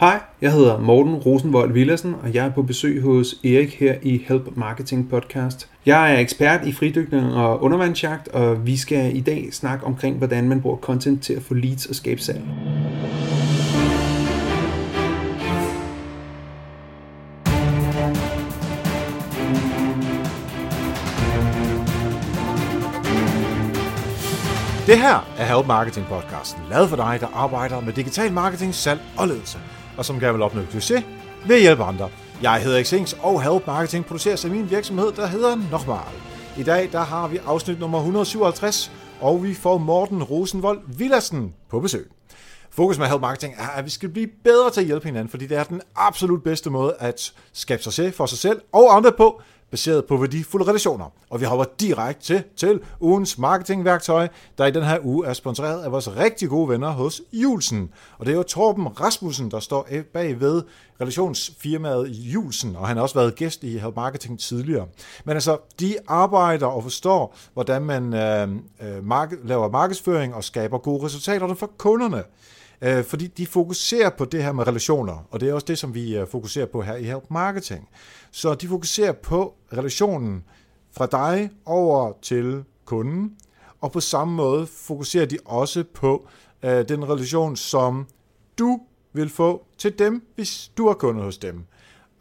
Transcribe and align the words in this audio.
Hej, 0.00 0.20
jeg 0.40 0.52
hedder 0.52 0.78
Morten 0.78 1.14
Rosenvold 1.14 1.72
Villersen, 1.72 2.14
og 2.22 2.34
jeg 2.34 2.46
er 2.46 2.50
på 2.50 2.62
besøg 2.62 3.02
hos 3.02 3.34
Erik 3.44 3.74
her 3.80 3.94
i 4.02 4.24
Help 4.28 4.56
Marketing 4.56 5.10
Podcast. 5.10 5.68
Jeg 5.86 6.14
er 6.14 6.18
ekspert 6.18 6.66
i 6.66 6.72
fridykning 6.72 7.34
og 7.34 7.62
undervandsjagt, 7.62 8.28
og 8.28 8.66
vi 8.66 8.76
skal 8.76 9.16
i 9.16 9.20
dag 9.20 9.48
snakke 9.52 9.86
omkring, 9.86 10.16
hvordan 10.16 10.48
man 10.48 10.60
bruger 10.60 10.76
content 10.76 11.22
til 11.22 11.32
at 11.32 11.42
få 11.42 11.54
leads 11.54 11.86
og 11.86 11.94
skabe 11.94 12.20
salg. 12.20 12.42
Det 24.86 24.98
her 24.98 25.28
er 25.38 25.44
Help 25.44 25.66
Marketing 25.66 26.06
podcasten, 26.06 26.62
lavet 26.70 26.88
for 26.88 26.96
dig, 26.96 27.18
der 27.20 27.26
arbejder 27.34 27.80
med 27.80 27.92
digital 27.92 28.32
marketing, 28.32 28.74
salg 28.74 29.00
og 29.18 29.28
ledelse, 29.28 29.58
og 30.00 30.06
som 30.06 30.20
gerne 30.20 30.32
vil 30.32 30.42
opnå 30.42 30.62
succes 30.70 31.04
ved 31.46 31.56
at 31.56 31.62
hjælpe 31.62 31.82
andre. 31.84 32.08
Jeg 32.42 32.62
hedder 32.62 32.84
Xings, 32.84 33.16
og 33.22 33.42
Help 33.42 33.66
Marketing 33.66 34.06
produceres 34.06 34.44
af 34.44 34.50
min 34.50 34.70
virksomhed, 34.70 35.12
der 35.12 35.26
hedder 35.26 35.56
Nochmal. 35.70 36.14
I 36.58 36.62
dag 36.62 36.88
der 36.92 37.00
har 37.00 37.28
vi 37.28 37.38
afsnit 37.46 37.80
nummer 37.80 37.98
157, 37.98 38.92
og 39.20 39.44
vi 39.44 39.54
får 39.54 39.78
Morten 39.78 40.22
Rosenvold 40.22 40.80
Villersen 40.86 41.54
på 41.70 41.80
besøg. 41.80 42.10
Fokus 42.70 42.98
med 42.98 43.06
Help 43.06 43.20
Marketing 43.20 43.54
er, 43.58 43.68
at 43.68 43.84
vi 43.84 43.90
skal 43.90 44.08
blive 44.08 44.28
bedre 44.44 44.70
til 44.70 44.80
at 44.80 44.86
hjælpe 44.86 45.06
hinanden, 45.06 45.30
fordi 45.30 45.46
det 45.46 45.56
er 45.56 45.64
den 45.64 45.80
absolut 45.96 46.42
bedste 46.42 46.70
måde 46.70 46.94
at 46.98 47.32
skabe 47.52 47.82
succes 47.82 48.14
for 48.14 48.26
sig 48.26 48.38
selv 48.38 48.60
og 48.72 48.96
andre 48.96 49.12
på, 49.12 49.42
baseret 49.70 50.04
på 50.04 50.16
værdifulde 50.16 50.68
relationer. 50.68 51.12
Og 51.30 51.40
vi 51.40 51.44
hopper 51.44 51.64
direkte 51.80 52.22
til, 52.24 52.42
til 52.56 52.80
ugens 53.00 53.38
marketingværktøj, 53.38 54.28
der 54.58 54.66
i 54.66 54.70
den 54.70 54.82
her 54.82 54.98
uge 55.02 55.26
er 55.26 55.32
sponsoreret 55.32 55.82
af 55.82 55.92
vores 55.92 56.16
rigtig 56.16 56.48
gode 56.48 56.68
venner 56.68 56.90
hos 56.90 57.22
Julsen. 57.32 57.90
Og 58.18 58.26
det 58.26 58.32
er 58.32 58.36
jo 58.36 58.42
Torben 58.42 59.00
Rasmussen, 59.00 59.50
der 59.50 59.60
står 59.60 59.88
bag 60.12 60.40
ved 60.40 60.62
relationsfirmaet 61.00 62.08
Julsen, 62.08 62.76
og 62.76 62.88
han 62.88 62.96
har 62.96 63.02
også 63.02 63.14
været 63.14 63.34
gæst 63.34 63.64
i 63.64 63.78
Help 63.78 63.96
Marketing 63.96 64.40
tidligere. 64.40 64.86
Men 65.24 65.36
altså, 65.36 65.58
de 65.80 65.96
arbejder 66.08 66.66
og 66.66 66.82
forstår, 66.82 67.36
hvordan 67.54 67.82
man 67.82 68.14
øh, 68.14 68.48
øh, 68.82 69.04
mark- 69.04 69.38
laver 69.44 69.70
markedsføring 69.70 70.34
og 70.34 70.44
skaber 70.44 70.78
gode 70.78 71.04
resultater 71.04 71.54
for 71.54 71.70
kunderne 71.78 72.22
øh, 72.82 73.04
fordi 73.04 73.26
de 73.26 73.46
fokuserer 73.46 74.10
på 74.10 74.24
det 74.24 74.42
her 74.42 74.52
med 74.52 74.66
relationer, 74.66 75.26
og 75.30 75.40
det 75.40 75.48
er 75.48 75.54
også 75.54 75.66
det, 75.66 75.78
som 75.78 75.94
vi 75.94 76.16
øh, 76.16 76.26
fokuserer 76.26 76.66
på 76.66 76.82
her 76.82 76.96
i 76.96 77.04
Help 77.04 77.24
Marketing. 77.28 77.88
Så 78.30 78.54
de 78.54 78.68
fokuserer 78.68 79.12
på 79.12 79.54
relationen 79.72 80.44
fra 80.92 81.06
dig 81.06 81.50
over 81.66 82.12
til 82.22 82.64
kunden, 82.84 83.36
og 83.80 83.92
på 83.92 84.00
samme 84.00 84.34
måde 84.34 84.66
fokuserer 84.66 85.26
de 85.26 85.38
også 85.44 85.84
på 85.94 86.28
øh, 86.62 86.88
den 86.88 87.08
relation, 87.08 87.56
som 87.56 88.06
du 88.58 88.80
vil 89.12 89.28
få 89.28 89.64
til 89.78 89.98
dem, 89.98 90.26
hvis 90.34 90.72
du 90.76 90.86
er 90.86 90.94
kunde 90.94 91.22
hos 91.22 91.38
dem. 91.38 91.64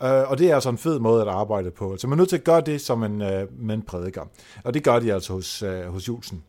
Øh, 0.03 0.29
og 0.31 0.37
det 0.37 0.49
er 0.49 0.55
altså 0.55 0.69
en 0.69 0.77
fed 0.77 0.99
måde 0.99 1.21
at 1.21 1.27
arbejde 1.27 1.71
på. 1.71 1.91
Altså 1.91 2.07
man 2.07 2.19
er 2.19 2.21
nødt 2.21 2.29
til 2.29 2.37
at 2.37 2.43
gøre 2.43 2.61
det 2.61 2.81
som 2.81 3.03
en, 3.03 3.21
uh, 3.21 3.71
øh, 3.71 3.83
prædiker. 3.87 4.25
Og 4.63 4.73
det 4.73 4.83
gør 4.83 4.99
de 4.99 5.13
altså 5.13 5.33
hos, 5.33 5.63
øh, 5.63 5.85
hos 5.85 6.07
Julsen. 6.07 6.43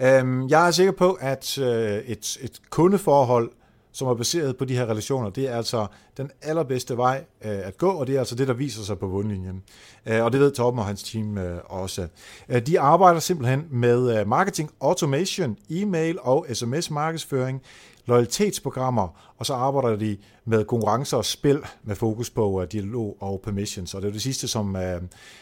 Um, 0.00 0.48
jeg 0.48 0.66
er 0.66 0.70
sikker 0.70 0.92
på, 0.92 1.12
at 1.20 1.58
øh, 1.58 1.98
et, 1.98 2.38
et 2.40 2.60
kundeforhold 2.70 3.50
som 3.92 4.08
er 4.08 4.14
baseret 4.14 4.56
på 4.56 4.64
de 4.64 4.76
her 4.76 4.86
relationer, 4.86 5.30
det 5.30 5.48
er 5.48 5.56
altså 5.56 5.86
den 6.16 6.30
allerbedste 6.42 6.96
vej 6.96 7.24
øh, 7.44 7.58
at 7.66 7.78
gå, 7.78 7.90
og 7.90 8.06
det 8.06 8.14
er 8.14 8.18
altså 8.18 8.34
det, 8.34 8.48
der 8.48 8.54
viser 8.54 8.82
sig 8.82 8.98
på 8.98 9.08
bundlinjen. 9.08 9.62
Øh, 10.06 10.24
og 10.24 10.32
det 10.32 10.40
ved 10.40 10.52
Torben 10.52 10.78
og 10.78 10.86
hans 10.86 11.02
team 11.02 11.38
øh, 11.38 11.60
også. 11.64 12.06
Øh, 12.48 12.66
de 12.66 12.80
arbejder 12.80 13.20
simpelthen 13.20 13.66
med 13.70 14.18
øh, 14.18 14.28
marketing 14.28 14.70
automation, 14.80 15.56
e-mail 15.70 16.18
og 16.20 16.46
sms-markedsføring, 16.52 17.62
loyalitetsprogrammer, 18.06 19.32
og 19.38 19.46
så 19.46 19.54
arbejder 19.54 19.96
de 19.96 20.16
med 20.44 20.64
konkurrencer 20.64 21.16
og 21.16 21.24
spil 21.24 21.58
med 21.82 21.96
fokus 21.96 22.30
på 22.30 22.50
uh, 22.50 22.64
dialog 22.72 23.16
og 23.20 23.40
permissions. 23.44 23.94
Og 23.94 24.02
det 24.02 24.08
er 24.08 24.12
det 24.12 24.22
sidste, 24.22 24.48
som 24.48 24.74
uh, 24.74 24.82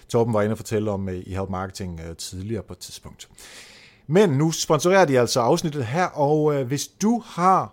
Torben 0.09 0.35
var 0.35 0.43
inde 0.43 0.53
og 0.53 0.59
fortælle 0.59 0.91
om 0.91 1.09
uh, 1.09 1.15
i 1.15 1.35
Help 1.35 1.51
Marketing 1.51 2.01
uh, 2.11 2.17
tidligere 2.17 2.63
på 2.63 2.73
et 2.73 2.79
tidspunkt. 2.79 3.29
Men 4.13 4.31
nu 4.31 4.51
sponsorerer 4.51 5.05
de 5.05 5.21
altså 5.21 5.41
afsnittet 5.41 5.87
her, 5.87 6.07
og 6.07 6.55
øh, 6.55 6.67
hvis 6.67 6.89
du 6.89 7.23
har 7.27 7.73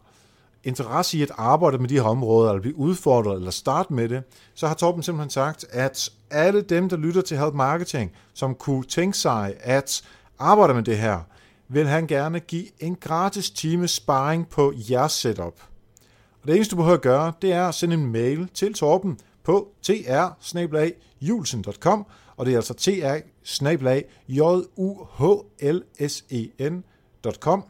interesse 0.63 1.17
i 1.17 1.21
at 1.21 1.31
arbejde 1.37 1.77
med 1.77 1.89
de 1.89 1.93
her 1.93 2.01
områder, 2.01 2.49
eller 2.49 2.61
blive 2.61 2.77
udfordret, 2.77 3.35
eller 3.35 3.51
starte 3.51 3.93
med 3.93 4.09
det, 4.09 4.23
så 4.53 4.67
har 4.67 4.75
Torben 4.75 5.03
simpelthen 5.03 5.29
sagt, 5.29 5.65
at 5.69 6.09
alle 6.31 6.61
dem, 6.61 6.89
der 6.89 6.97
lytter 6.97 7.21
til 7.21 7.37
Help 7.37 7.53
Marketing, 7.53 8.11
som 8.33 8.55
kunne 8.55 8.83
tænke 8.83 9.17
sig 9.17 9.53
at 9.59 10.01
arbejde 10.39 10.73
med 10.73 10.83
det 10.83 10.97
her, 10.97 11.19
vil 11.67 11.87
han 11.87 12.07
gerne 12.07 12.39
give 12.39 12.65
en 12.79 12.95
gratis 12.95 13.49
time 13.49 13.87
sparring 13.87 14.49
på 14.49 14.73
jeres 14.89 15.11
setup. 15.11 15.61
Og 16.41 16.47
det 16.47 16.55
eneste, 16.55 16.71
du 16.71 16.75
behøver 16.75 16.97
at 16.97 17.01
gøre, 17.01 17.33
det 17.41 17.53
er 17.53 17.67
at 17.67 17.75
sende 17.75 17.93
en 17.95 18.11
mail 18.11 18.49
til 18.53 18.73
Torben 18.73 19.19
på 19.43 19.67
tr 19.81 19.91
og 22.37 22.45
det 22.45 22.51
er 22.51 22.57
altså 22.57 22.73
tr 22.73 23.17
juhlsen.com 26.37 27.63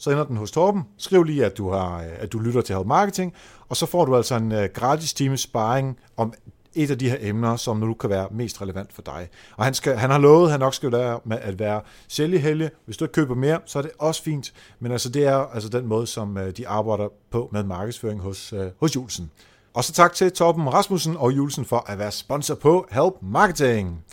så 0.00 0.10
ender 0.10 0.24
den 0.24 0.36
hos 0.36 0.50
Torben. 0.50 0.82
Skriv 0.96 1.24
lige, 1.24 1.44
at 1.46 1.58
du, 1.58 1.70
har, 1.70 1.98
øh, 1.98 2.08
at 2.18 2.32
du 2.32 2.38
lytter 2.38 2.60
til 2.60 2.74
Help 2.74 2.86
Marketing, 2.86 3.34
og 3.68 3.76
så 3.76 3.86
får 3.86 4.04
du 4.04 4.16
altså 4.16 4.34
en 4.34 4.52
øh, 4.52 4.68
gratis 4.74 5.14
time 5.14 5.36
sparring 5.36 5.98
om 6.16 6.32
et 6.74 6.90
af 6.90 6.98
de 6.98 7.10
her 7.10 7.16
emner, 7.20 7.56
som 7.56 7.76
nu 7.76 7.94
kan 7.94 8.10
være 8.10 8.28
mest 8.30 8.62
relevant 8.62 8.92
for 8.92 9.02
dig. 9.02 9.28
Og 9.56 9.64
han, 9.64 9.74
skal, 9.74 9.96
han 9.96 10.10
har 10.10 10.18
lovet, 10.18 10.44
at 10.44 10.50
han 10.50 10.60
nok 10.60 10.74
skal 10.74 10.92
være 10.92 11.20
med 11.24 11.38
at 11.40 11.58
være 11.58 11.80
sælgehelge. 12.08 12.70
Hvis 12.84 12.96
du 12.96 13.04
ikke 13.04 13.12
køber 13.12 13.34
mere, 13.34 13.60
så 13.66 13.78
er 13.78 13.82
det 13.82 13.90
også 13.98 14.22
fint. 14.22 14.52
Men 14.78 14.92
altså, 14.92 15.08
det 15.08 15.26
er 15.26 15.36
altså 15.36 15.68
den 15.68 15.86
måde, 15.86 16.06
som 16.06 16.38
øh, 16.38 16.50
de 16.56 16.68
arbejder 16.68 17.08
på 17.30 17.48
med 17.52 17.64
markedsføring 17.64 18.20
hos, 18.20 18.54
hos 18.80 18.96
Julesen. 18.96 19.30
Og 19.74 19.84
så 19.84 19.92
tak 19.92 20.14
til 20.14 20.32
Torben 20.32 20.72
Rasmussen 20.72 21.16
og 21.16 21.32
Julesen 21.32 21.64
for 21.64 21.84
at 21.90 21.98
være 21.98 22.12
sponsor 22.12 22.54
på 22.54 22.86
Help 22.90 23.14
Marketing. 23.22 24.04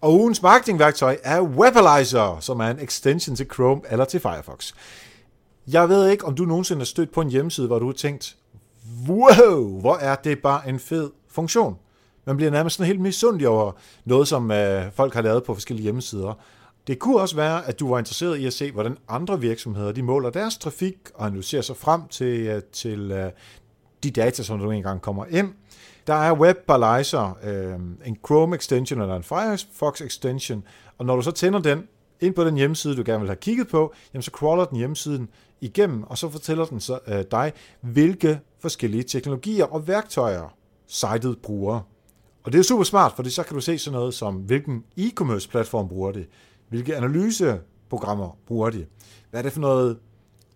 Og 0.00 0.14
ugens 0.14 0.42
marketingværktøj 0.42 1.16
er 1.22 1.40
Webalizer, 1.40 2.40
som 2.40 2.60
er 2.60 2.70
en 2.70 2.80
extension 2.80 3.36
til 3.36 3.46
Chrome 3.54 3.80
eller 3.90 4.04
til 4.04 4.20
Firefox. 4.20 4.72
Jeg 5.68 5.88
ved 5.88 6.08
ikke, 6.08 6.24
om 6.24 6.34
du 6.34 6.44
nogensinde 6.44 6.80
har 6.80 6.84
stødt 6.84 7.12
på 7.12 7.20
en 7.20 7.30
hjemmeside, 7.30 7.66
hvor 7.66 7.78
du 7.78 7.86
har 7.86 7.92
tænkt, 7.92 8.36
wow, 9.08 9.80
hvor 9.80 9.96
er 9.96 10.14
det 10.14 10.38
bare 10.38 10.68
en 10.68 10.78
fed 10.78 11.10
funktion. 11.28 11.76
Man 12.24 12.36
bliver 12.36 12.50
nærmest 12.50 12.76
sådan 12.76 12.86
helt 12.86 13.00
misundelig 13.00 13.48
over 13.48 13.72
noget, 14.04 14.28
som 14.28 14.50
øh, 14.50 14.92
folk 14.92 15.14
har 15.14 15.22
lavet 15.22 15.44
på 15.44 15.54
forskellige 15.54 15.82
hjemmesider. 15.82 16.34
Det 16.86 16.98
kunne 16.98 17.20
også 17.20 17.36
være, 17.36 17.66
at 17.66 17.80
du 17.80 17.90
var 17.90 17.98
interesseret 17.98 18.36
i 18.36 18.46
at 18.46 18.52
se, 18.52 18.72
hvordan 18.72 18.96
andre 19.08 19.40
virksomheder 19.40 19.92
de 19.92 20.02
måler 20.02 20.30
deres 20.30 20.58
trafik 20.58 20.96
og 21.14 21.26
analyserer 21.26 21.62
sig 21.62 21.76
frem 21.76 22.08
til, 22.08 22.46
øh, 22.46 22.62
til 22.72 23.10
øh, 23.10 23.30
de 24.02 24.10
data, 24.10 24.42
som 24.42 24.58
du 24.58 24.70
engang 24.70 25.00
kommer 25.00 25.24
ind. 25.30 25.52
Der 26.06 26.14
er 26.14 26.32
WebBalizer, 26.32 27.38
øh, 27.42 27.74
en 28.06 28.16
Chrome 28.26 28.56
extension 28.56 29.00
eller 29.00 29.16
en 29.16 29.22
Firefox 29.22 30.00
extension, 30.00 30.64
og 30.98 31.06
når 31.06 31.16
du 31.16 31.22
så 31.22 31.30
tænder 31.30 31.58
den, 31.58 31.82
ind 32.20 32.34
på 32.34 32.44
den 32.44 32.56
hjemmeside, 32.56 32.96
du 32.96 33.02
gerne 33.06 33.20
vil 33.20 33.28
have 33.28 33.36
kigget 33.36 33.68
på, 33.68 33.94
jamen 34.14 34.22
så 34.22 34.30
crawler 34.30 34.64
den 34.64 34.78
hjemmesiden 34.78 35.28
igennem, 35.60 36.02
og 36.02 36.18
så 36.18 36.30
fortæller 36.30 36.64
den 36.64 36.80
så, 36.80 36.98
øh, 37.06 37.24
dig, 37.30 37.52
hvilke 37.80 38.40
forskellige 38.60 39.02
teknologier 39.02 39.64
og 39.64 39.88
værktøjer 39.88 40.54
sitet 40.86 41.38
bruger. 41.42 41.80
Og 42.44 42.52
det 42.52 42.58
er 42.58 42.62
super 42.62 42.84
smart, 42.84 43.12
for 43.16 43.28
så 43.28 43.42
kan 43.42 43.54
du 43.54 43.60
se 43.60 43.78
sådan 43.78 43.98
noget 43.98 44.14
som, 44.14 44.34
hvilken 44.34 44.84
e-commerce 44.98 45.48
platform 45.48 45.88
bruger 45.88 46.12
det, 46.12 46.26
hvilke 46.68 46.96
analyseprogrammer 46.96 48.38
bruger 48.46 48.70
de, 48.70 48.86
hvad 49.30 49.40
er 49.40 49.42
det 49.42 49.52
for 49.52 49.60
noget 49.60 49.98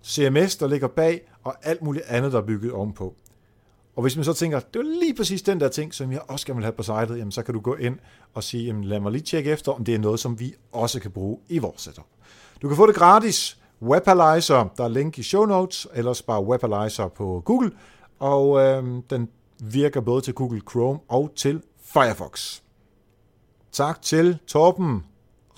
CMS, 0.05 0.57
der 0.57 0.69
ligger 0.69 0.89
bag, 0.89 1.21
og 1.45 1.55
alt 1.63 1.83
muligt 1.83 2.05
andet, 2.05 2.33
der 2.33 2.39
er 2.39 2.47
bygget 2.47 2.73
ovenpå. 2.73 3.15
Og 3.97 4.03
hvis 4.03 4.17
man 4.17 4.25
så 4.25 4.33
tænker, 4.33 4.61
det 4.61 4.79
er 4.79 5.01
lige 5.01 5.15
præcis 5.15 5.43
den 5.43 5.61
der 5.61 5.69
ting, 5.69 5.95
som 5.95 6.13
jeg 6.13 6.21
også 6.29 6.47
gerne 6.47 6.57
vil 6.57 6.65
have 6.65 6.73
på 6.73 6.83
sitet, 6.83 7.19
jamen 7.19 7.33
så 7.33 7.43
kan 7.43 7.55
du 7.55 7.61
gå 7.61 7.75
ind 7.75 7.99
og 8.35 8.45
sige, 8.45 8.65
jamen 8.67 8.85
lad 8.85 9.01
mig 9.01 9.13
lige 9.13 9.23
tjekke 9.23 9.51
efter, 9.51 9.73
om 9.73 9.85
det 9.85 9.95
er 9.95 9.99
noget, 9.99 10.21
som 10.21 10.41
vi 10.41 10.55
også 10.73 11.01
kan 11.01 11.11
bruge 11.11 11.39
i 11.49 11.59
vores 11.59 11.81
setup. 11.81 12.05
Du 12.63 12.69
kan 12.69 12.77
få 12.77 12.87
det 12.87 12.95
gratis. 12.95 13.59
Webalizer, 13.83 14.69
der 14.77 14.85
er 14.85 14.89
link 14.89 15.19
i 15.19 15.23
show 15.23 15.45
notes, 15.45 15.87
ellers 15.95 16.23
bare 16.23 16.45
Webalizer 16.45 17.09
på 17.09 17.43
Google, 17.45 17.71
og 18.19 18.61
øh, 18.61 19.03
den 19.11 19.29
virker 19.61 20.01
både 20.01 20.21
til 20.21 20.35
Google 20.35 20.63
Chrome 20.71 20.99
og 21.09 21.33
til 21.37 21.63
Firefox. 21.85 22.61
Tak 23.73 24.03
til 24.03 24.39
Torben 24.47 25.05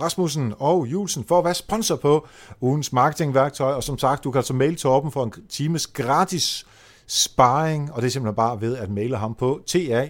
Rasmussen 0.00 0.55
og 0.58 0.87
Julsen 0.87 1.25
for 1.25 1.38
at 1.38 1.44
være 1.44 1.55
sponsor 1.55 1.97
på 1.97 2.26
ugens 2.61 2.93
marketingværktøj, 2.93 3.73
og 3.73 3.82
som 3.82 3.99
sagt, 3.99 4.25
du 4.25 4.31
kan 4.31 4.38
altså 4.38 4.55
mail 4.55 4.76
Torben 4.76 5.11
for 5.11 5.25
en 5.25 5.32
times 5.49 5.87
gratis 5.87 6.67
sparring, 7.06 7.93
og 7.93 8.03
det 8.03 8.06
er 8.06 8.11
simpelthen 8.11 8.37
bare 8.37 8.61
ved 8.61 8.77
at 8.77 8.91
maile 8.91 9.17
ham 9.17 9.35
på 9.35 9.61
ta 9.67 10.09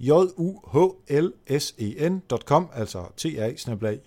juhlsen.com, 0.00 2.68
altså 2.74 2.98
ta 3.16 3.52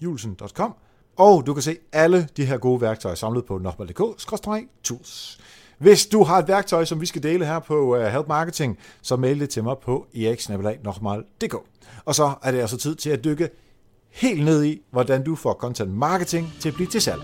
julsen.com, 0.01 0.73
og 1.17 1.45
du 1.45 1.53
kan 1.53 1.63
se 1.63 1.77
alle 1.93 2.27
de 2.37 2.45
her 2.45 2.57
gode 2.57 2.81
værktøjer 2.81 3.15
samlet 3.15 3.45
på 3.45 3.57
nokmal.dk-tools. 3.57 5.39
Hvis 5.77 6.05
du 6.05 6.23
har 6.23 6.39
et 6.39 6.47
værktøj, 6.47 6.85
som 6.85 7.01
vi 7.01 7.05
skal 7.05 7.23
dele 7.23 7.45
her 7.45 7.59
på 7.59 7.97
uh, 7.97 8.03
Help 8.03 8.27
Marketing, 8.27 8.77
så 9.01 9.15
mail 9.15 9.39
det 9.39 9.49
til 9.49 9.63
mig 9.63 9.77
på 9.77 10.07
eriksnabelag.dk. 10.15 11.55
Og 12.05 12.15
så 12.15 12.33
er 12.43 12.51
det 12.51 12.59
altså 12.59 12.77
tid 12.77 12.95
til 12.95 13.09
at 13.09 13.23
dykke 13.23 13.49
helt 14.09 14.45
ned 14.45 14.63
i, 14.63 14.81
hvordan 14.91 15.23
du 15.23 15.35
får 15.35 15.53
content 15.53 15.91
marketing 15.91 16.53
til 16.59 16.69
at 16.69 16.75
blive 16.75 16.89
til 16.89 17.01
salg. 17.01 17.21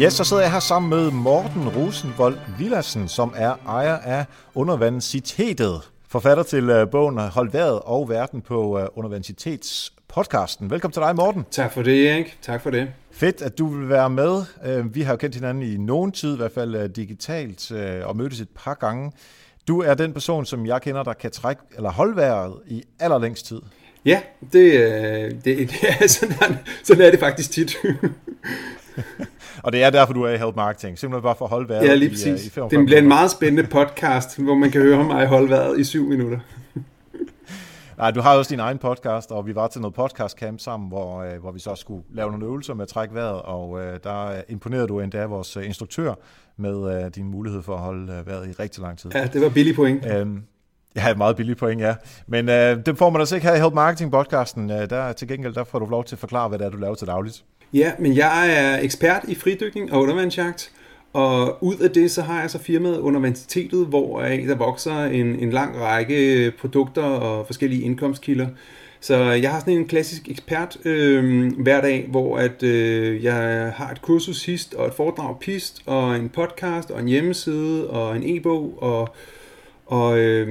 Ja, 0.00 0.10
så 0.10 0.24
sidder 0.24 0.42
jeg 0.42 0.52
her 0.52 0.60
sammen 0.60 0.90
med 0.90 1.10
Morten 1.10 1.68
Rosenvold 1.68 2.38
Villassen, 2.58 3.08
som 3.08 3.34
er 3.36 3.54
ejer 3.66 3.96
af 3.96 4.24
Universitetet. 4.54 5.90
Forfatter 6.08 6.42
til 6.42 6.70
uh, 6.70 6.90
bogen 6.90 7.18
Hold 7.18 7.52
vejret 7.52 7.80
og 7.84 8.08
verden 8.08 8.40
på 8.40 8.80
uh, 8.80 8.86
Universitetspodcasten. 8.94 10.70
Velkommen 10.70 10.92
til 10.92 11.02
dig, 11.02 11.16
Morten. 11.16 11.44
Tak 11.50 11.72
for 11.72 11.82
det, 11.82 12.10
Erik. 12.10 12.38
Tak 12.42 12.62
for 12.62 12.70
det. 12.70 12.88
Fedt, 13.10 13.42
at 13.42 13.58
du 13.58 13.66
vil 13.66 13.88
være 13.88 14.10
med. 14.10 14.42
Uh, 14.68 14.94
vi 14.94 15.02
har 15.02 15.12
jo 15.12 15.16
kendt 15.16 15.34
hinanden 15.34 15.62
i 15.62 15.76
nogen 15.76 16.12
tid, 16.12 16.34
i 16.34 16.36
hvert 16.36 16.52
fald 16.52 16.88
digitalt, 16.88 17.72
og 18.04 18.16
mødtes 18.16 18.40
et 18.40 18.48
par 18.48 18.74
gange. 18.74 19.12
Du 19.68 19.80
er 19.80 19.94
den 19.94 20.12
person, 20.12 20.46
som 20.46 20.66
jeg 20.66 20.82
kender, 20.82 21.02
der 21.02 21.12
kan 21.12 21.30
trække 21.30 21.62
eller 21.76 21.90
holde 21.90 22.16
vejret 22.16 22.54
i 22.66 22.82
allerlængst 23.00 23.46
tid. 23.46 23.60
Ja, 24.04 24.20
det, 24.52 24.72
det, 25.44 25.44
det 25.70 25.70
er 26.00 26.06
sådan, 26.06 26.58
sådan 26.84 27.04
er 27.04 27.10
det 27.10 27.20
faktisk 27.20 27.50
tit. 27.50 27.76
og 29.62 29.72
det 29.72 29.82
er 29.82 29.90
derfor, 29.90 30.12
du 30.12 30.22
er 30.22 30.30
i 30.30 30.36
Help 30.36 30.56
Marketing. 30.56 30.98
Simpelthen 30.98 31.22
bare 31.22 31.34
for 31.38 31.44
at 31.44 31.50
holde 31.50 31.68
vejret 31.68 31.86
ja, 31.86 31.94
lige 31.94 32.10
præcis. 32.10 32.44
i, 32.44 32.46
i 32.46 32.50
45 32.50 32.80
Det 32.80 32.86
bliver 32.86 33.00
en 33.00 33.08
meget 33.08 33.30
spændende 33.30 33.68
podcast, 33.70 34.38
hvor 34.38 34.54
man 34.54 34.70
kan 34.70 34.80
høre 34.80 35.04
mig 35.04 35.26
holde 35.26 35.50
vejret 35.50 35.78
i 35.78 35.84
syv 35.84 36.08
minutter. 36.08 36.38
Nej, 37.98 38.10
du 38.10 38.20
har 38.20 38.36
også 38.36 38.50
din 38.50 38.60
egen 38.60 38.78
podcast, 38.78 39.30
og 39.30 39.46
vi 39.46 39.54
var 39.54 39.66
til 39.66 39.80
noget 39.80 39.94
podcast 39.94 40.38
camp 40.38 40.60
sammen, 40.60 40.88
hvor, 40.88 41.22
øh, 41.22 41.40
hvor 41.40 41.52
vi 41.52 41.60
så 41.60 41.74
skulle 41.74 42.02
lave 42.14 42.30
nogle 42.30 42.46
øvelser 42.46 42.74
med 42.74 42.82
at 42.82 42.88
trække 42.88 43.14
vejret, 43.14 43.42
og 43.42 43.80
øh, 43.80 43.98
der 44.04 44.42
imponerede 44.48 44.86
du 44.86 45.00
endda 45.00 45.26
vores 45.26 45.56
øh, 45.56 45.66
instruktør 45.66 46.14
med 46.56 47.04
øh, 47.04 47.10
din 47.14 47.24
mulighed 47.24 47.62
for 47.62 47.74
at 47.74 47.80
holde 47.80 48.12
øh, 48.12 48.26
vejret 48.26 48.48
i 48.48 48.52
rigtig 48.52 48.82
lang 48.82 48.98
tid. 48.98 49.10
Ja, 49.14 49.26
det 49.32 49.40
var 49.40 49.48
billig 49.48 49.74
point. 49.76 50.06
Øhm, 50.06 50.42
Ja, 50.96 51.10
et 51.10 51.18
meget 51.18 51.36
billigt 51.36 51.58
point, 51.58 51.80
ja. 51.80 51.94
Men 52.26 52.48
øh, 52.48 52.86
det 52.86 52.98
får 52.98 53.10
man 53.10 53.20
altså 53.20 53.34
ikke 53.34 53.46
her 53.46 53.54
i 53.54 53.60
Help 53.60 53.74
Marketing 53.74 54.10
podcasten. 54.10 54.70
Øh, 54.70 54.90
der 54.90 55.12
til 55.12 55.28
gengæld 55.28 55.54
der 55.54 55.64
får 55.64 55.78
du 55.78 55.86
lov 55.86 56.04
til 56.04 56.14
at 56.14 56.18
forklare, 56.18 56.48
hvad 56.48 56.58
det 56.58 56.64
er, 56.64 56.70
du 56.70 56.76
laver 56.76 56.94
til 56.94 57.06
dagligt. 57.06 57.44
Ja, 57.72 57.92
men 57.98 58.16
jeg 58.16 58.56
er 58.56 58.78
ekspert 58.82 59.24
i 59.28 59.34
fridykning 59.34 59.92
og 59.92 60.02
undervandsjagt, 60.02 60.72
og 61.12 61.64
ud 61.64 61.76
af 61.76 61.90
det, 61.90 62.10
så 62.10 62.22
har 62.22 62.40
jeg 62.40 62.50
så 62.50 62.58
firmaet 62.58 62.98
Undervanditetet, 62.98 63.86
hvor 63.86 64.20
der 64.20 64.56
vokser 64.56 65.04
en, 65.04 65.26
en 65.26 65.50
lang 65.50 65.80
række 65.80 66.52
produkter 66.58 67.02
og 67.02 67.46
forskellige 67.46 67.82
indkomstkilder. 67.82 68.46
Så 69.00 69.16
jeg 69.16 69.50
har 69.50 69.60
sådan 69.60 69.74
en 69.74 69.88
klassisk 69.88 70.28
ekspert 70.28 70.76
øh, 70.84 71.52
hver 71.62 71.80
dag, 71.80 72.06
hvor 72.10 72.36
at 72.36 72.62
øh, 72.62 73.24
jeg 73.24 73.72
har 73.76 73.90
et 73.90 74.02
kursus 74.02 74.40
sidst, 74.40 74.74
og 74.74 74.86
et 74.86 74.94
foredrag 74.94 75.38
pist, 75.40 75.82
og 75.86 76.16
en 76.16 76.28
podcast, 76.28 76.90
og 76.90 77.00
en 77.00 77.08
hjemmeside, 77.08 77.90
og 77.90 78.16
en 78.16 78.22
e-bog, 78.36 78.82
og 78.82 79.08
og 79.86 80.18
øh, 80.18 80.48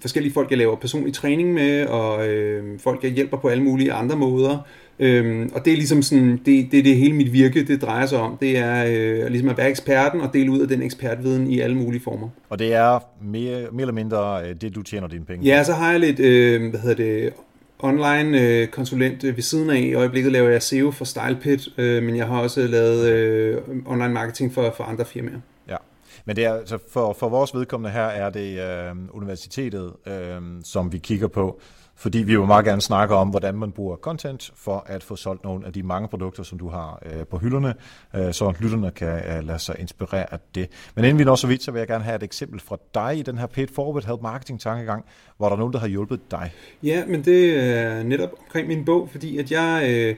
forskellige 0.00 0.32
folk, 0.32 0.50
jeg 0.50 0.58
laver 0.58 0.76
personlig 0.76 1.14
træning 1.14 1.52
med, 1.54 1.86
og 1.86 2.28
øh, 2.28 2.78
folk, 2.78 3.04
jeg 3.04 3.10
hjælper 3.10 3.36
på 3.36 3.48
alle 3.48 3.62
mulige 3.62 3.92
andre 3.92 4.16
måder. 4.16 4.58
Øhm, 5.00 5.50
og 5.54 5.64
det 5.64 5.72
er 5.72 5.76
ligesom 5.76 6.02
sådan, 6.02 6.30
det, 6.46 6.68
det 6.70 6.78
er 6.78 6.82
det 6.82 6.96
hele 6.96 7.14
mit 7.14 7.32
virke, 7.32 7.64
det 7.64 7.82
drejer 7.82 8.06
sig 8.06 8.18
om. 8.18 8.36
Det 8.40 8.58
er 8.58 8.84
øh, 8.88 9.30
ligesom 9.30 9.48
at 9.48 9.58
være 9.58 9.70
eksperten 9.70 10.20
og 10.20 10.30
dele 10.32 10.50
ud 10.50 10.60
af 10.60 10.68
den 10.68 10.82
ekspertviden 10.82 11.50
i 11.50 11.60
alle 11.60 11.76
mulige 11.76 12.00
former. 12.00 12.28
Og 12.48 12.58
det 12.58 12.74
er 12.74 12.98
mere, 13.22 13.66
mere 13.72 13.80
eller 13.80 13.92
mindre 13.92 14.48
øh, 14.48 14.54
det, 14.60 14.74
du 14.74 14.82
tjener 14.82 15.08
dine 15.08 15.24
penge 15.24 15.46
Ja, 15.46 15.64
så 15.64 15.72
har 15.72 15.90
jeg 15.90 16.00
lidt, 16.00 16.20
øh, 16.20 16.70
hvad 16.70 16.80
hedder 16.80 16.96
det, 16.96 17.32
online 17.78 18.40
øh, 18.40 18.68
konsulent 18.68 19.24
øh, 19.24 19.36
ved 19.36 19.42
siden 19.42 19.70
af. 19.70 19.78
I 19.78 19.94
øjeblikket 19.94 20.32
laver 20.32 20.48
jeg 20.48 20.62
SEO 20.62 20.90
for 20.90 21.04
StylePit, 21.04 21.68
øh, 21.78 22.02
men 22.02 22.16
jeg 22.16 22.26
har 22.26 22.40
også 22.40 22.66
lavet 22.66 23.08
øh, 23.08 23.58
online 23.86 24.08
marketing 24.08 24.54
for, 24.54 24.74
for 24.76 24.84
andre 24.84 25.04
firmaer. 25.04 25.40
Ja. 25.68 25.76
Men 26.24 26.36
det 26.36 26.44
er, 26.44 26.54
altså 26.54 26.78
for, 26.92 27.12
for 27.12 27.28
vores 27.28 27.54
vedkommende 27.54 27.90
her 27.90 28.04
er 28.04 28.30
det 28.30 28.58
øh, 28.58 28.96
universitetet, 29.12 29.92
øh, 30.06 30.40
som 30.64 30.92
vi 30.92 30.98
kigger 30.98 31.28
på. 31.28 31.60
Fordi 32.00 32.18
vi 32.18 32.36
vil 32.36 32.46
meget 32.46 32.64
gerne 32.64 32.80
snakke 32.80 33.14
om, 33.14 33.28
hvordan 33.28 33.54
man 33.54 33.72
bruger 33.72 33.96
content 33.96 34.52
for 34.54 34.84
at 34.86 35.02
få 35.02 35.16
solgt 35.16 35.44
nogle 35.44 35.66
af 35.66 35.72
de 35.72 35.82
mange 35.82 36.08
produkter, 36.08 36.42
som 36.42 36.58
du 36.58 36.68
har 36.68 37.02
øh, 37.06 37.26
på 37.26 37.38
hylderne, 37.38 37.74
øh, 38.16 38.32
så 38.32 38.52
lytterne 38.60 38.90
kan 38.90 39.08
øh, 39.08 39.46
lade 39.46 39.58
sig 39.58 39.76
inspirere 39.78 40.32
af 40.32 40.38
det. 40.54 40.68
Men 40.94 41.04
inden 41.04 41.18
vi 41.18 41.24
når 41.24 41.34
så 41.34 41.46
vidt, 41.46 41.62
så 41.62 41.70
vil 41.70 41.78
jeg 41.78 41.88
gerne 41.88 42.04
have 42.04 42.16
et 42.16 42.22
eksempel 42.22 42.60
fra 42.60 42.76
dig 42.94 43.18
i 43.18 43.22
den 43.22 43.38
her 43.38 43.46
paid 43.46 43.66
forward 43.74 44.04
help 44.04 44.22
marketing 44.22 44.60
tankegang, 44.60 45.04
hvor 45.36 45.46
der 45.46 45.52
er 45.52 45.58
nogen, 45.58 45.72
der 45.72 45.78
har 45.78 45.88
hjulpet 45.88 46.30
dig. 46.30 46.52
Ja, 46.82 47.06
men 47.06 47.24
det 47.24 47.58
er 47.58 48.02
netop 48.02 48.30
omkring 48.38 48.68
min 48.68 48.84
bog, 48.84 49.08
fordi 49.10 49.38
at 49.38 49.50
jeg... 49.50 49.86
Øh 49.90 50.16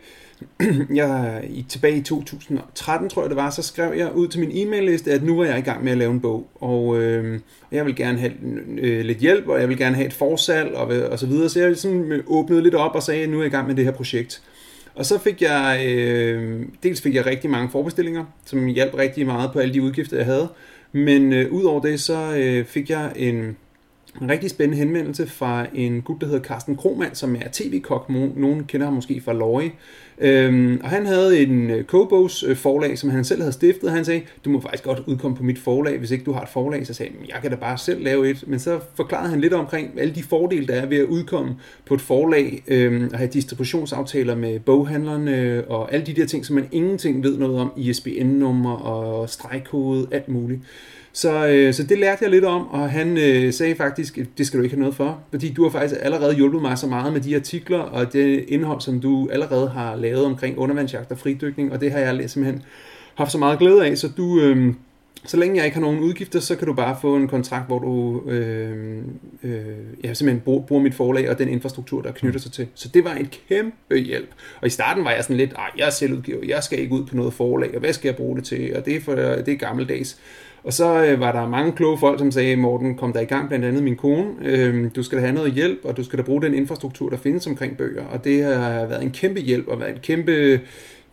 jeg, 0.94 1.44
i, 1.50 1.66
tilbage 1.68 1.96
i 1.96 2.02
2013, 2.02 3.08
tror 3.08 3.22
jeg 3.22 3.30
det 3.30 3.36
var, 3.36 3.50
så 3.50 3.62
skrev 3.62 3.92
jeg 3.96 4.14
ud 4.14 4.28
til 4.28 4.40
min 4.40 4.50
e-mail-liste, 4.52 5.12
at 5.12 5.22
nu 5.22 5.36
var 5.36 5.44
jeg 5.44 5.58
i 5.58 5.62
gang 5.62 5.84
med 5.84 5.92
at 5.92 5.98
lave 5.98 6.12
en 6.12 6.20
bog, 6.20 6.46
og 6.54 7.00
øh, 7.00 7.40
jeg 7.72 7.86
vil 7.86 7.96
gerne 7.96 8.18
have 8.18 8.32
øh, 8.78 9.04
lidt 9.04 9.18
hjælp, 9.18 9.48
og 9.48 9.60
jeg 9.60 9.68
vil 9.68 9.78
gerne 9.78 9.96
have 9.96 10.06
et 10.06 10.12
forsalg, 10.12 10.74
og, 10.74 10.86
og 11.10 11.18
så 11.18 11.26
videre. 11.26 11.48
Så 11.48 11.58
jeg 11.58 11.68
ligesom 11.68 12.12
øh, 12.12 12.24
åbnede 12.26 12.62
lidt 12.62 12.74
op 12.74 12.94
og 12.94 13.02
sagde, 13.02 13.22
at 13.22 13.28
nu 13.28 13.36
er 13.36 13.42
jeg 13.42 13.52
i 13.52 13.56
gang 13.56 13.66
med 13.66 13.74
det 13.74 13.84
her 13.84 13.92
projekt. 13.92 14.42
Og 14.94 15.06
så 15.06 15.18
fik 15.18 15.42
jeg, 15.42 15.84
øh, 15.86 16.66
dels 16.82 17.02
fik 17.02 17.14
jeg 17.14 17.26
rigtig 17.26 17.50
mange 17.50 17.70
forbestillinger, 17.70 18.24
som 18.44 18.66
hjalp 18.66 18.94
rigtig 18.94 19.26
meget 19.26 19.52
på 19.52 19.58
alle 19.58 19.74
de 19.74 19.82
udgifter, 19.82 20.16
jeg 20.16 20.26
havde. 20.26 20.48
Men 20.92 21.32
øh, 21.32 21.52
udover 21.52 21.80
det, 21.80 22.00
så 22.00 22.36
øh, 22.36 22.64
fik 22.64 22.90
jeg 22.90 23.12
en, 23.16 23.56
en 24.20 24.30
rigtig 24.30 24.50
spændende 24.50 24.78
henvendelse 24.78 25.26
fra 25.26 25.66
en 25.74 26.02
gut, 26.02 26.20
der 26.20 26.26
hedder 26.26 26.42
Carsten 26.42 26.76
Kromand, 26.76 27.14
som 27.14 27.34
er 27.34 27.48
tv-kok. 27.52 28.10
Nogen 28.36 28.64
kender 28.64 28.86
ham 28.86 28.94
måske 28.94 29.20
fra 29.20 29.32
Løje. 29.32 29.72
Øhm, 30.18 30.80
og 30.82 30.90
han 30.90 31.06
havde 31.06 31.40
en 31.40 31.70
øh, 31.70 31.84
Kobos 31.84 32.42
øh, 32.42 32.56
forlag, 32.56 32.98
som 32.98 33.10
han 33.10 33.24
selv 33.24 33.40
havde 33.40 33.52
stiftet, 33.52 33.84
og 33.84 33.94
han 33.94 34.04
sagde, 34.04 34.22
du 34.44 34.50
må 34.50 34.60
faktisk 34.60 34.84
godt 34.84 35.02
udkomme 35.06 35.36
på 35.36 35.42
mit 35.42 35.58
forlag, 35.58 35.98
hvis 35.98 36.10
ikke 36.10 36.24
du 36.24 36.32
har 36.32 36.42
et 36.42 36.48
forlag. 36.48 36.86
Så 36.86 36.94
sagde 36.94 37.12
jeg, 37.20 37.28
jeg 37.28 37.42
kan 37.42 37.50
da 37.50 37.56
bare 37.56 37.78
selv 37.78 38.04
lave 38.04 38.30
et. 38.30 38.44
Men 38.46 38.58
så 38.58 38.80
forklarede 38.94 39.30
han 39.30 39.40
lidt 39.40 39.52
omkring 39.52 40.00
alle 40.00 40.14
de 40.14 40.22
fordele, 40.22 40.66
der 40.66 40.74
er 40.74 40.86
ved 40.86 40.98
at 40.98 41.04
udkomme 41.04 41.54
på 41.86 41.94
et 41.94 42.00
forlag, 42.00 42.62
øhm, 42.68 43.08
og 43.12 43.18
have 43.18 43.30
distributionsaftaler 43.30 44.34
med 44.34 44.60
boghandlerne, 44.60 45.64
og 45.68 45.94
alle 45.94 46.06
de 46.06 46.12
der 46.12 46.26
ting, 46.26 46.46
som 46.46 46.54
man 46.54 46.68
ingenting 46.72 47.22
ved 47.22 47.38
noget 47.38 47.60
om, 47.60 47.72
ISBN-nummer 47.76 48.72
og 48.72 49.30
stregkode, 49.30 50.06
alt 50.10 50.28
muligt. 50.28 50.60
Så, 51.12 51.46
øh, 51.46 51.74
så 51.74 51.82
det 51.82 51.98
lærte 51.98 52.24
jeg 52.24 52.30
lidt 52.30 52.44
om, 52.44 52.68
og 52.68 52.90
han 52.90 53.18
øh, 53.18 53.52
sagde 53.52 53.74
faktisk, 53.74 54.18
det 54.38 54.46
skal 54.46 54.58
du 54.58 54.64
ikke 54.64 54.76
have 54.76 54.80
noget 54.80 54.94
for, 54.94 55.20
fordi 55.30 55.52
du 55.52 55.62
har 55.62 55.70
faktisk 55.70 56.00
allerede 56.02 56.34
hjulpet 56.34 56.62
mig 56.62 56.78
så 56.78 56.86
meget 56.86 57.12
med 57.12 57.20
de 57.20 57.36
artikler 57.36 57.78
og 57.78 58.12
det 58.12 58.44
indhold, 58.48 58.80
som 58.80 59.00
du 59.00 59.28
allerede 59.32 59.68
har 59.68 59.96
lavet 59.96 60.24
omkring 60.24 60.58
undervandsjagt 60.58 61.10
og 61.10 61.18
fridykning, 61.18 61.72
og 61.72 61.80
det 61.80 61.92
har 61.92 61.98
jeg 61.98 62.30
simpelthen 62.30 62.62
haft 63.14 63.32
så 63.32 63.38
meget 63.38 63.58
glæde 63.58 63.86
af, 63.86 63.98
så 63.98 64.08
du... 64.16 64.40
Øh, 64.40 64.74
så 65.24 65.36
længe 65.36 65.56
jeg 65.56 65.64
ikke 65.64 65.74
har 65.74 65.80
nogen 65.80 66.00
udgifter, 66.00 66.40
så 66.40 66.56
kan 66.56 66.66
du 66.66 66.74
bare 66.74 66.96
få 67.00 67.16
en 67.16 67.28
kontrakt, 67.28 67.66
hvor 67.66 67.78
du 67.78 68.22
øh, 68.30 68.98
øh, 69.42 69.54
ja, 70.04 70.14
simpelthen 70.14 70.40
bruger, 70.40 70.62
bruger 70.62 70.82
mit 70.82 70.94
forlag 70.94 71.30
og 71.30 71.38
den 71.38 71.48
infrastruktur, 71.48 72.02
der 72.02 72.12
knytter 72.12 72.40
sig 72.40 72.52
til. 72.52 72.68
Så 72.74 72.88
det 72.88 73.04
var 73.04 73.14
en 73.14 73.28
kæmpe 73.48 73.96
hjælp. 73.96 74.28
Og 74.60 74.66
i 74.66 74.70
starten 74.70 75.04
var 75.04 75.10
jeg 75.10 75.22
sådan 75.24 75.36
lidt, 75.36 75.54
jeg 75.78 75.86
er 75.86 75.90
selvudgiver, 75.90 76.38
jeg 76.46 76.62
skal 76.62 76.78
ikke 76.78 76.94
ud 76.94 77.06
på 77.06 77.16
noget 77.16 77.34
forlag, 77.34 77.74
og 77.74 77.80
hvad 77.80 77.92
skal 77.92 78.08
jeg 78.08 78.16
bruge 78.16 78.36
det 78.36 78.44
til? 78.44 78.76
Og 78.76 78.84
det 78.84 78.96
er, 78.96 79.00
for, 79.00 79.14
det 79.14 79.48
er 79.48 79.56
gammeldags. 79.56 80.18
Og 80.64 80.72
så 80.72 81.04
øh, 81.04 81.20
var 81.20 81.32
der 81.32 81.48
mange 81.48 81.72
kloge 81.72 81.98
folk, 81.98 82.18
som 82.18 82.30
sagde, 82.30 82.56
Morten, 82.56 82.96
kom 82.96 83.12
der 83.12 83.20
i 83.20 83.24
gang, 83.24 83.48
blandt 83.48 83.64
andet 83.64 83.82
min 83.82 83.96
kone. 83.96 84.26
Øh, 84.42 84.90
du 84.96 85.02
skal 85.02 85.18
da 85.18 85.22
have 85.22 85.34
noget 85.34 85.52
hjælp, 85.52 85.78
og 85.84 85.96
du 85.96 86.04
skal 86.04 86.18
da 86.18 86.22
bruge 86.22 86.42
den 86.42 86.54
infrastruktur, 86.54 87.10
der 87.10 87.16
findes 87.16 87.46
omkring 87.46 87.76
bøger. 87.76 88.04
Og 88.04 88.24
det 88.24 88.44
har 88.44 88.86
været 88.86 89.02
en 89.02 89.10
kæmpe 89.10 89.40
hjælp, 89.40 89.68
og 89.68 89.80
været 89.80 89.90
en 89.90 90.00
kæmpe 90.02 90.60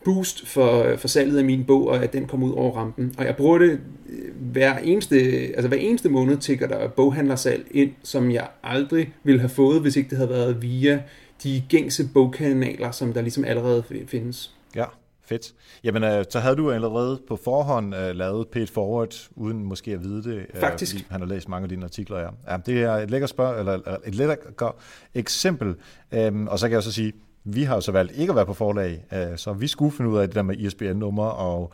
boost 0.05 0.47
for, 0.47 0.95
for 0.97 1.07
salget 1.07 1.37
af 1.37 1.45
min 1.45 1.63
bog, 1.63 1.87
og 1.87 2.03
at 2.03 2.13
den 2.13 2.27
kom 2.27 2.43
ud 2.43 2.51
over 2.51 2.71
rampen. 2.77 3.15
Og 3.17 3.25
jeg 3.25 3.35
bruger 3.35 3.57
det 3.57 3.79
øh, 4.09 4.51
hver 4.51 4.77
eneste, 4.77 5.15
altså 5.55 5.67
hver 5.67 5.77
eneste 5.77 6.09
måned 6.09 6.37
tigger 6.37 6.67
der 6.67 6.87
boghandlersalg 6.87 7.67
ind, 7.71 7.91
som 8.03 8.31
jeg 8.31 8.47
aldrig 8.63 9.13
ville 9.23 9.39
have 9.39 9.49
fået, 9.49 9.81
hvis 9.81 9.95
ikke 9.95 10.09
det 10.09 10.17
havde 10.17 10.29
været 10.29 10.61
via 10.61 11.01
de 11.43 11.63
gængse 11.69 12.09
bogkanaler, 12.13 12.91
som 12.91 13.13
der 13.13 13.21
ligesom 13.21 13.45
allerede 13.45 13.83
findes. 14.07 14.55
Ja, 14.75 14.85
Fedt. 15.29 15.53
Jamen, 15.83 16.03
øh, 16.03 16.25
så 16.29 16.39
havde 16.39 16.55
du 16.55 16.71
allerede 16.71 17.21
på 17.27 17.35
forhånd 17.35 17.95
øh, 17.95 18.15
lavet 18.15 18.47
paid 18.47 18.67
forward, 18.67 19.29
uden 19.31 19.63
måske 19.63 19.91
at 19.91 20.03
vide 20.03 20.23
det. 20.23 20.45
Øh, 20.53 20.59
Faktisk. 20.59 21.07
Han 21.09 21.21
har 21.21 21.27
læst 21.27 21.49
mange 21.49 21.63
af 21.63 21.69
dine 21.69 21.83
artikler, 21.83 22.19
ja. 22.19 22.29
ja 22.51 22.57
det 22.65 22.83
er 22.83 22.91
et 22.91 23.11
lækkert 23.11 23.29
spørg, 23.29 23.59
eller, 23.59 23.73
eller 23.73 23.97
et 24.05 24.15
lækkert 24.15 24.73
eksempel. 25.13 25.75
Øhm, 26.11 26.47
og 26.47 26.59
så 26.59 26.67
kan 26.67 26.75
jeg 26.75 26.83
så 26.83 26.91
sige, 26.91 27.13
vi 27.43 27.63
har 27.63 27.79
så 27.79 27.91
valgt 27.91 28.17
ikke 28.17 28.31
at 28.31 28.35
være 28.35 28.45
på 28.45 28.53
forlag, 28.53 29.05
øh, 29.13 29.37
så 29.37 29.53
vi 29.53 29.67
skulle 29.67 29.91
finde 29.91 30.11
ud 30.11 30.17
af 30.17 30.27
det 30.27 30.35
der 30.35 30.41
med 30.41 30.57
ISBN-nummer 30.57 31.25
og 31.25 31.73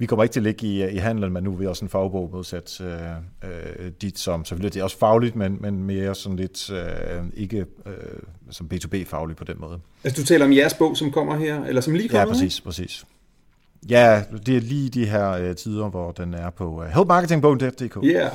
vi 0.00 0.06
kommer 0.06 0.22
ikke 0.22 0.32
til 0.32 0.40
at 0.40 0.44
ligge 0.44 0.66
i, 0.66 0.94
i 0.94 0.96
handlen, 0.96 1.32
men 1.32 1.44
nu 1.44 1.52
er 1.52 1.56
vi 1.56 1.66
også 1.66 1.84
en 1.84 1.88
fagbog 1.88 2.30
modsat 2.32 2.80
øh, 2.80 2.90
øh, 3.44 3.90
dit, 4.02 4.18
som 4.18 4.44
selvfølgelig 4.44 4.74
det 4.74 4.80
er 4.80 4.84
også 4.84 4.98
fagligt, 4.98 5.36
men, 5.36 5.58
men 5.60 5.84
mere 5.84 6.14
sådan 6.14 6.36
lidt 6.36 6.70
øh, 6.70 7.24
ikke 7.34 7.66
øh, 7.86 7.92
som 8.50 8.70
B2B-fagligt 8.74 9.36
på 9.36 9.44
den 9.44 9.56
måde. 9.58 9.80
Altså 10.04 10.22
du 10.22 10.26
taler 10.26 10.44
om 10.44 10.52
jeres 10.52 10.74
bog, 10.74 10.96
som 10.96 11.10
kommer 11.10 11.36
her, 11.36 11.64
eller 11.64 11.80
som 11.80 11.94
lige 11.94 12.08
kommer? 12.08 12.20
Ja, 12.20 12.32
præcis, 12.32 12.60
præcis. 12.60 13.04
Ja, 13.88 14.22
det 14.46 14.56
er 14.56 14.60
lige 14.60 14.90
de 14.90 15.06
her 15.06 15.30
øh, 15.30 15.56
tider, 15.56 15.88
hvor 15.88 16.12
den 16.12 16.34
er 16.34 16.50
på 16.50 16.82
uh, 16.82 16.84
helpmarketingbogen.dk. 16.84 17.96
Ja. 18.02 18.08
Yeah. 18.08 18.30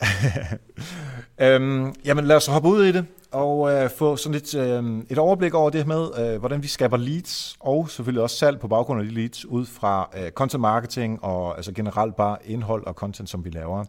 øhm, 1.44 1.94
jamen 2.04 2.24
lad 2.24 2.36
os 2.36 2.46
hoppe 2.46 2.68
ud 2.68 2.84
i 2.84 2.92
det 2.92 3.06
og 3.30 3.72
øh, 3.72 3.90
få 3.90 4.16
sådan 4.16 4.32
lidt 4.32 4.54
øh, 4.54 5.02
et 5.10 5.18
overblik 5.18 5.54
over 5.54 5.70
det 5.70 5.86
med, 5.86 6.06
øh, 6.18 6.38
hvordan 6.38 6.62
vi 6.62 6.68
skaber 6.68 6.96
leads, 6.96 7.56
og 7.60 7.90
selvfølgelig 7.90 8.22
også 8.22 8.36
salg 8.36 8.60
på 8.60 8.68
baggrund 8.68 9.00
af 9.00 9.06
de 9.06 9.14
leads, 9.14 9.44
ud 9.44 9.66
fra 9.66 10.10
øh, 10.16 10.30
content 10.30 10.60
marketing 10.60 11.24
og 11.24 11.56
altså 11.56 11.72
generelt 11.72 12.16
bare 12.16 12.36
indhold 12.44 12.86
og 12.86 12.94
content, 12.94 13.28
som 13.28 13.44
vi 13.44 13.50
laver. 13.50 13.84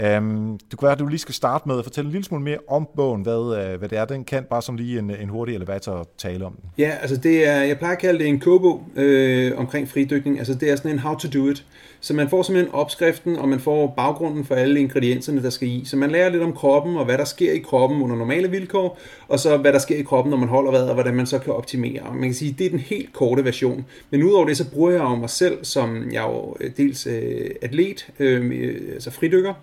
Øhm, 0.00 0.26
um, 0.26 0.58
det 0.70 0.78
kunne 0.78 0.86
være, 0.86 0.92
at 0.92 0.98
du 0.98 1.06
lige 1.06 1.18
skal 1.18 1.34
starte 1.34 1.68
med 1.68 1.78
at 1.78 1.84
fortælle 1.84 2.08
en 2.08 2.12
lille 2.12 2.24
smule 2.24 2.44
mere 2.44 2.58
om 2.68 2.88
bogen, 2.96 3.22
hvad, 3.22 3.58
øh, 3.62 3.78
hvad 3.78 3.88
det 3.88 3.98
er, 3.98 4.04
den 4.04 4.24
kan, 4.24 4.44
bare 4.44 4.62
som 4.62 4.76
lige 4.76 4.98
en, 4.98 5.10
en 5.10 5.28
hurtig 5.28 5.54
elevator 5.54 6.08
tale 6.18 6.44
om 6.46 6.52
den. 6.52 6.70
Ja, 6.78 6.90
altså 7.00 7.16
det 7.16 7.48
er, 7.48 7.62
jeg 7.62 7.78
plejer 7.78 7.94
at 7.94 8.00
kalde 8.00 8.18
det 8.18 8.26
en 8.26 8.40
kobo 8.40 8.82
øh, 8.96 9.52
omkring 9.58 9.88
fridykning. 9.88 10.38
Altså 10.38 10.54
det 10.54 10.70
er 10.70 10.76
sådan 10.76 10.90
en 10.90 10.98
how 10.98 11.14
to 11.14 11.28
do 11.28 11.48
it. 11.48 11.64
Så 12.00 12.14
man 12.14 12.28
får 12.28 12.42
simpelthen 12.42 12.74
opskriften, 12.74 13.36
og 13.36 13.48
man 13.48 13.60
får 13.60 13.94
baggrunden 13.96 14.44
for 14.44 14.54
alle 14.54 14.80
ingredienserne, 14.80 15.42
der 15.42 15.50
skal 15.50 15.68
i. 15.68 15.84
Så 15.84 15.96
man 15.96 16.10
lærer 16.10 16.28
lidt 16.28 16.42
om 16.42 16.52
kroppen, 16.52 16.96
og 16.96 17.04
hvad 17.04 17.18
der 17.18 17.24
sker 17.24 17.52
i 17.52 17.58
kroppen 17.58 18.02
under 18.02 18.16
normale 18.16 18.50
vilkår, 18.50 18.98
og 19.28 19.38
så 19.38 19.56
hvad 19.56 19.72
der 19.72 19.78
sker 19.78 19.96
i 19.96 20.02
kroppen, 20.02 20.30
når 20.30 20.36
man 20.38 20.48
holder 20.48 20.70
vejret, 20.70 20.88
og 20.88 20.94
hvordan 20.94 21.14
man 21.14 21.26
så 21.26 21.38
kan 21.38 21.52
optimere. 21.52 22.14
Man 22.14 22.22
kan 22.22 22.34
sige, 22.34 22.54
det 22.58 22.66
er 22.66 22.70
den 22.70 22.78
helt 22.78 23.12
korte 23.12 23.44
version. 23.44 23.84
Men 24.10 24.22
udover 24.22 24.46
det, 24.46 24.56
så 24.56 24.70
bruger 24.70 24.90
jeg 24.90 25.00
jo 25.00 25.14
mig 25.14 25.30
selv, 25.30 25.64
som 25.64 26.10
jeg 26.12 26.24
er 26.24 26.30
jo 26.30 26.56
øh, 26.60 26.70
dels 26.76 27.06
øh, 27.06 27.50
atlet, 27.62 28.08
øh, 28.18 28.80
altså 28.94 29.10
fridykker, 29.10 29.54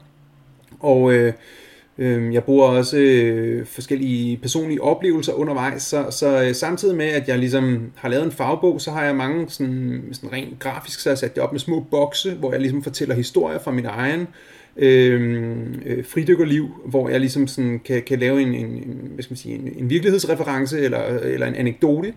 og 0.79 1.13
øh, 1.13 1.33
øh, 1.97 2.33
jeg 2.33 2.43
bruger 2.43 2.67
også 2.67 2.97
øh, 2.97 3.65
forskellige 3.65 4.37
personlige 4.37 4.81
oplevelser 4.81 5.33
undervejs, 5.33 5.81
så, 5.81 6.05
så 6.09 6.43
øh, 6.43 6.55
samtidig 6.55 6.95
med, 6.95 7.05
at 7.05 7.27
jeg 7.27 7.39
ligesom 7.39 7.91
har 7.95 8.09
lavet 8.09 8.25
en 8.25 8.31
fagbog, 8.31 8.81
så 8.81 8.91
har 8.91 9.03
jeg 9.03 9.15
mange 9.15 9.49
sådan, 9.49 10.03
sådan 10.11 10.31
rent 10.31 10.59
grafisk, 10.59 10.99
så 10.99 11.09
jeg 11.09 11.17
sat 11.17 11.35
det 11.35 11.43
op 11.43 11.51
med 11.51 11.59
små 11.59 11.79
bokse, 11.91 12.33
hvor 12.33 12.51
jeg 12.51 12.61
ligesom 12.61 12.83
fortæller 12.83 13.15
historier 13.15 13.59
fra 13.59 13.71
min 13.71 13.85
egen 13.85 14.27
øh, 14.77 15.53
øh, 15.85 16.05
fridykkerliv, 16.05 16.69
hvor 16.85 17.09
jeg 17.09 17.19
ligesom 17.19 17.47
sådan 17.47 17.79
kan, 17.85 18.03
kan 18.03 18.19
lave 18.19 18.41
en, 18.41 18.53
en, 18.53 18.65
en, 18.65 19.11
hvad 19.13 19.23
skal 19.23 19.31
man 19.31 19.37
sige, 19.37 19.55
en, 19.55 19.73
en 19.77 19.89
virkelighedsreference 19.89 20.79
eller, 20.79 20.99
eller 21.07 21.47
en 21.47 21.55
anekdote. 21.55 22.13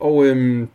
Og 0.00 0.26
øh, 0.26 0.66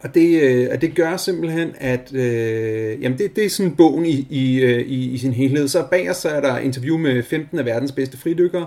og 0.00 0.14
det, 0.14 0.42
øh, 0.42 0.68
og 0.72 0.80
det 0.80 0.94
gør 0.94 1.16
simpelthen, 1.16 1.74
at 1.78 2.14
øh, 2.14 3.02
jamen 3.02 3.18
det, 3.18 3.36
det 3.36 3.44
er 3.44 3.50
sådan 3.50 3.76
bogen 3.76 4.06
i, 4.06 4.26
i, 4.30 4.60
øh, 4.60 4.80
i, 4.80 5.10
i 5.10 5.18
sin 5.18 5.32
helhed. 5.32 5.68
Så 5.68 5.84
bag 5.90 6.10
os 6.10 6.16
så 6.16 6.28
er 6.28 6.40
der 6.40 6.58
interview 6.58 6.98
med 6.98 7.22
15 7.22 7.58
af 7.58 7.64
verdens 7.64 7.92
bedste 7.92 8.18
fridykkere, 8.18 8.66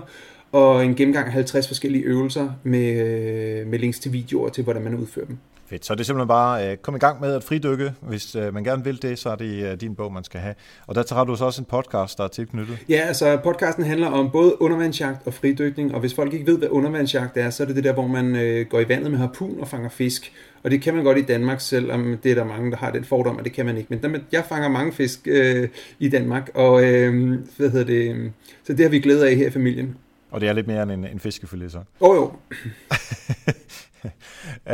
og 0.52 0.84
en 0.84 0.94
gennemgang 0.94 1.26
af 1.26 1.32
50 1.32 1.68
forskellige 1.68 2.04
øvelser 2.04 2.50
med, 2.62 3.00
øh, 3.00 3.66
med 3.66 3.78
links 3.78 3.98
til 3.98 4.12
videoer 4.12 4.48
til, 4.48 4.64
hvordan 4.64 4.82
man 4.82 4.94
udfører 4.94 5.26
dem. 5.26 5.36
Fedt. 5.70 5.86
Så 5.86 5.94
det 5.94 6.00
er 6.00 6.04
simpelthen 6.04 6.28
bare 6.28 6.70
øh, 6.70 6.76
kom 6.76 6.96
i 6.96 6.98
gang 6.98 7.20
med 7.20 7.34
at 7.34 7.44
fridykke. 7.44 7.92
Hvis 8.00 8.36
øh, 8.36 8.54
man 8.54 8.64
gerne 8.64 8.84
vil 8.84 9.02
det, 9.02 9.18
så 9.18 9.30
er 9.30 9.36
det 9.36 9.64
øh, 9.64 9.80
din 9.80 9.94
bog, 9.94 10.12
man 10.12 10.24
skal 10.24 10.40
have. 10.40 10.54
Og 10.86 10.94
der 10.94 11.14
har 11.14 11.24
du 11.24 11.36
så 11.36 11.44
også 11.44 11.62
en 11.62 11.66
podcast, 11.70 12.18
der 12.18 12.24
er 12.24 12.28
tilknyttet. 12.28 12.78
Ja, 12.88 12.96
altså 12.96 13.38
podcasten 13.44 13.84
handler 13.84 14.06
om 14.06 14.30
både 14.30 14.62
undervandsjagt 14.62 15.26
og 15.26 15.34
fridykning. 15.34 15.94
Og 15.94 16.00
hvis 16.00 16.14
folk 16.14 16.32
ikke 16.32 16.46
ved, 16.46 16.58
hvad 16.58 16.68
undervandsjagt 16.70 17.36
er, 17.36 17.50
så 17.50 17.62
er 17.62 17.66
det 17.66 17.76
det 17.76 17.84
der, 17.84 17.92
hvor 17.92 18.06
man 18.06 18.36
øh, 18.36 18.66
går 18.66 18.80
i 18.80 18.88
vandet 18.88 19.10
med 19.10 19.18
harpun 19.18 19.60
og 19.60 19.68
fanger 19.68 19.88
fisk. 19.88 20.32
Og 20.62 20.70
det 20.70 20.82
kan 20.82 20.94
man 20.94 21.04
godt 21.04 21.18
i 21.18 21.22
Danmark, 21.22 21.60
selvom 21.60 22.18
det 22.22 22.30
er 22.30 22.34
der 22.34 22.44
mange, 22.44 22.70
der 22.70 22.76
har 22.76 22.90
den 22.90 23.04
fordom, 23.04 23.38
at 23.38 23.44
det 23.44 23.52
kan 23.52 23.66
man 23.66 23.76
ikke. 23.76 23.86
Men 23.90 24.02
der, 24.02 24.20
jeg 24.32 24.44
fanger 24.48 24.68
mange 24.68 24.92
fisk 24.92 25.20
øh, 25.26 25.68
i 25.98 26.08
Danmark, 26.08 26.50
og 26.54 26.84
øh, 26.84 27.38
hvad 27.56 27.70
hedder 27.70 27.86
det, 27.86 28.32
så 28.64 28.72
det 28.72 28.80
har 28.80 28.90
vi 28.90 29.00
glædet 29.00 29.24
af 29.24 29.36
her 29.36 29.46
i 29.46 29.50
familien. 29.50 29.96
Og 30.30 30.40
det 30.40 30.48
er 30.48 30.52
lidt 30.52 30.66
mere 30.66 30.82
end 30.82 30.90
en, 30.90 31.04
en 31.04 31.20
fiskefilet, 31.20 31.72
så? 31.72 31.78
Åh 32.00 32.10
oh, 32.10 32.16
jo. 32.16 32.32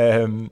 øhm, 0.23 0.49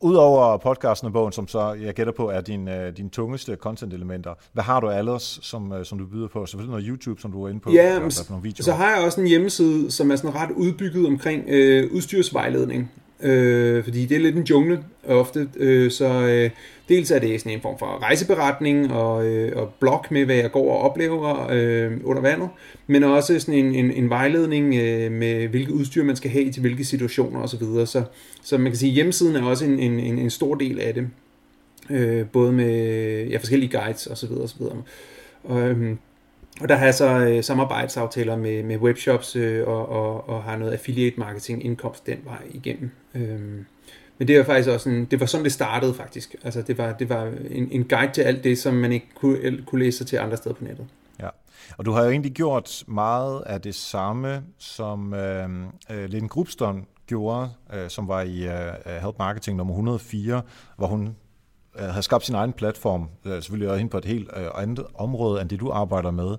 Udover 0.00 0.56
podcasten 0.56 1.06
og 1.06 1.12
bogen, 1.12 1.32
som 1.32 1.48
så 1.48 1.72
jeg 1.72 1.94
gætter 1.94 2.12
på 2.12 2.30
er 2.30 2.40
din, 2.40 2.68
uh, 2.68 2.74
din 2.96 3.10
tungeste 3.10 3.56
content-elementer, 3.56 4.34
hvad 4.52 4.64
har 4.64 4.80
du 4.80 4.90
ellers, 4.90 5.38
som, 5.42 5.72
uh, 5.72 5.82
som 5.82 5.98
du 5.98 6.06
byder 6.06 6.28
på? 6.28 6.46
Selvfølgelig 6.46 6.70
noget 6.70 6.86
YouTube, 6.88 7.20
som 7.20 7.32
du 7.32 7.44
er 7.44 7.48
inde 7.48 7.60
på? 7.60 7.72
Ja, 7.72 7.94
eller, 7.94 8.26
nogle 8.30 8.42
videoer. 8.42 8.64
så 8.64 8.72
har 8.72 8.96
jeg 8.96 9.04
også 9.04 9.20
en 9.20 9.26
hjemmeside, 9.26 9.90
som 9.90 10.10
er 10.10 10.16
sådan 10.16 10.34
ret 10.34 10.50
udbygget 10.50 11.06
omkring 11.06 11.44
øh, 11.48 11.92
udstyrsvejledning 11.92 12.90
øh, 13.24 13.84
fordi 13.84 14.06
det 14.06 14.16
er 14.16 14.20
lidt 14.20 14.36
en 14.36 14.42
jungle 14.42 14.84
øh, 15.08 15.16
ofte, 15.16 15.48
øh, 15.56 15.90
så 15.90 16.26
øh, 16.26 16.50
dels 16.88 17.10
er 17.10 17.18
det 17.18 17.40
sådan 17.40 17.52
en 17.52 17.60
form 17.60 17.78
for 17.78 18.02
rejseberetning 18.02 18.92
og, 18.92 19.26
øh, 19.26 19.52
og 19.56 19.72
blog 19.80 20.04
med, 20.10 20.24
hvad 20.24 20.36
jeg 20.36 20.50
går 20.50 20.72
og 20.72 20.90
oplever 20.90 21.48
øh, 21.50 21.92
under 22.04 22.22
vandet, 22.22 22.48
men 22.86 23.04
også 23.04 23.40
sådan 23.40 23.54
en, 23.54 23.74
en, 23.74 23.90
en 23.90 24.10
vejledning 24.10 24.74
øh, 24.74 25.12
med, 25.12 25.48
hvilke 25.48 25.72
udstyr 25.72 26.04
man 26.04 26.16
skal 26.16 26.30
have 26.30 26.52
til 26.52 26.60
hvilke 26.60 26.84
situationer 26.84 27.40
osv. 27.40 27.58
Så, 27.58 27.64
videre. 27.64 27.86
så, 27.86 28.02
så 28.42 28.58
man 28.58 28.72
kan 28.72 28.78
sige, 28.78 28.90
at 28.90 28.94
hjemmesiden 28.94 29.36
er 29.36 29.42
også 29.42 29.64
en, 29.64 29.78
en, 29.78 30.00
en, 30.00 30.18
en 30.18 30.30
stor 30.30 30.54
del 30.54 30.80
af 30.80 30.94
det, 30.94 31.08
øh, 31.90 32.26
både 32.26 32.52
med 32.52 33.26
ja, 33.26 33.36
forskellige 33.36 33.78
guides 33.78 34.06
osv. 34.06 34.32
osv. 34.32 34.62
Og, 35.44 35.68
øh, 35.68 35.96
og 36.60 36.68
der 36.68 36.74
har 36.74 36.84
jeg 36.84 36.94
så 36.94 37.18
øh, 37.18 37.44
samarbejdsaftaler 37.44 38.36
med, 38.36 38.62
med 38.62 38.76
webshops 38.76 39.36
øh, 39.36 39.68
og, 39.68 39.88
og, 39.88 40.28
og 40.28 40.42
har 40.42 40.56
noget 40.56 40.72
affiliate 40.72 41.20
marketing 41.20 41.64
indkomst 41.64 42.06
den 42.06 42.18
vej 42.24 42.42
igennem. 42.50 42.90
Øhm, 43.14 43.66
men 44.18 44.28
det 44.28 44.38
var 44.38 44.44
faktisk 44.44 44.68
også 44.68 44.88
en, 44.88 45.04
det 45.04 45.20
var 45.20 45.26
sådan 45.26 45.44
det 45.44 45.52
startede 45.52 45.94
faktisk. 45.94 46.36
Altså 46.44 46.62
det 46.62 46.78
var, 46.78 46.92
det 46.92 47.08
var 47.08 47.32
en, 47.50 47.68
en 47.70 47.84
guide 47.84 48.12
til 48.12 48.22
alt 48.22 48.44
det, 48.44 48.58
som 48.58 48.74
man 48.74 48.92
ikke 48.92 49.06
kunne, 49.14 49.62
kunne 49.66 49.84
læse 49.84 49.98
sig 49.98 50.06
til 50.06 50.16
andre 50.16 50.36
steder 50.36 50.54
på 50.54 50.64
nettet. 50.64 50.86
Ja, 51.20 51.28
og 51.76 51.84
du 51.84 51.92
har 51.92 52.04
jo 52.04 52.10
egentlig 52.10 52.32
gjort 52.32 52.84
meget 52.86 53.42
af 53.46 53.60
det 53.60 53.74
samme, 53.74 54.42
som 54.58 55.14
øh, 55.14 55.48
øh 55.90 56.04
Lynn 56.04 56.28
Grubston 56.28 56.86
gjorde, 57.06 57.50
øh, 57.74 57.90
som 57.90 58.08
var 58.08 58.22
i 58.22 58.46
øh, 58.46 59.02
Help 59.02 59.18
Marketing 59.18 59.56
nummer 59.56 59.74
104, 59.74 60.42
hvor 60.76 60.86
hun 60.86 61.16
øh, 61.78 61.84
havde 61.84 62.02
skabt 62.02 62.24
sin 62.24 62.34
egen 62.34 62.52
platform, 62.52 63.08
øh, 63.24 63.32
selvfølgelig 63.32 63.68
også 63.68 63.78
hen 63.78 63.88
på 63.88 63.98
et 63.98 64.04
helt 64.04 64.30
øh, 64.36 64.46
andet 64.54 64.86
område, 64.94 65.40
end 65.40 65.48
det 65.48 65.60
du 65.60 65.70
arbejder 65.70 66.10
med. 66.10 66.30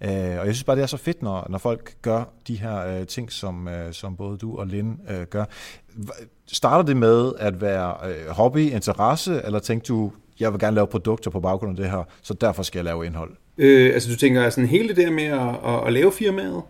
Øh, 0.00 0.40
og 0.40 0.46
jeg 0.46 0.54
synes 0.54 0.64
bare, 0.64 0.76
det 0.76 0.82
er 0.82 0.86
så 0.86 0.96
fedt, 0.96 1.22
når, 1.22 1.46
når 1.50 1.58
folk 1.58 1.94
gør 2.02 2.24
de 2.48 2.56
her 2.56 2.86
øh, 2.86 3.06
ting, 3.06 3.32
som, 3.32 3.68
øh, 3.68 3.92
som 3.92 4.16
både 4.16 4.38
du 4.38 4.58
og 4.58 4.66
Lin 4.66 5.00
øh, 5.10 5.22
gør. 5.22 5.44
Starter 6.46 6.84
det 6.84 6.96
med 6.96 7.32
at 7.38 7.60
være 7.60 7.96
øh, 8.10 8.28
hobby, 8.28 8.72
interesse, 8.72 9.40
eller 9.44 9.58
tænkte 9.58 9.88
du, 9.88 10.12
jeg 10.40 10.52
vil 10.52 10.60
gerne 10.60 10.74
lave 10.74 10.86
produkter 10.86 11.30
på 11.30 11.40
baggrund 11.40 11.70
af 11.70 11.76
det 11.76 11.90
her, 11.90 12.02
så 12.22 12.34
derfor 12.34 12.62
skal 12.62 12.78
jeg 12.78 12.84
lave 12.84 13.06
indhold? 13.06 13.30
Øh, 13.58 13.94
altså 13.94 14.10
du 14.10 14.16
tænker 14.16 14.50
sådan 14.50 14.68
hele 14.68 14.88
det 14.88 14.96
der 14.96 15.10
med 15.10 15.24
at, 15.24 15.74
at, 15.74 15.86
at 15.86 15.92
lave 15.92 16.12
firmaet? 16.12 16.62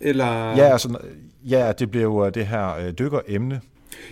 Eller? 0.00 0.26
Ja, 0.56 0.72
altså, 0.72 0.98
ja, 1.44 1.72
det 1.72 1.90
blev 1.90 2.02
jo 2.02 2.28
det 2.28 2.46
her 2.46 2.76
øh, 2.76 2.92
dykkeremne, 2.92 3.60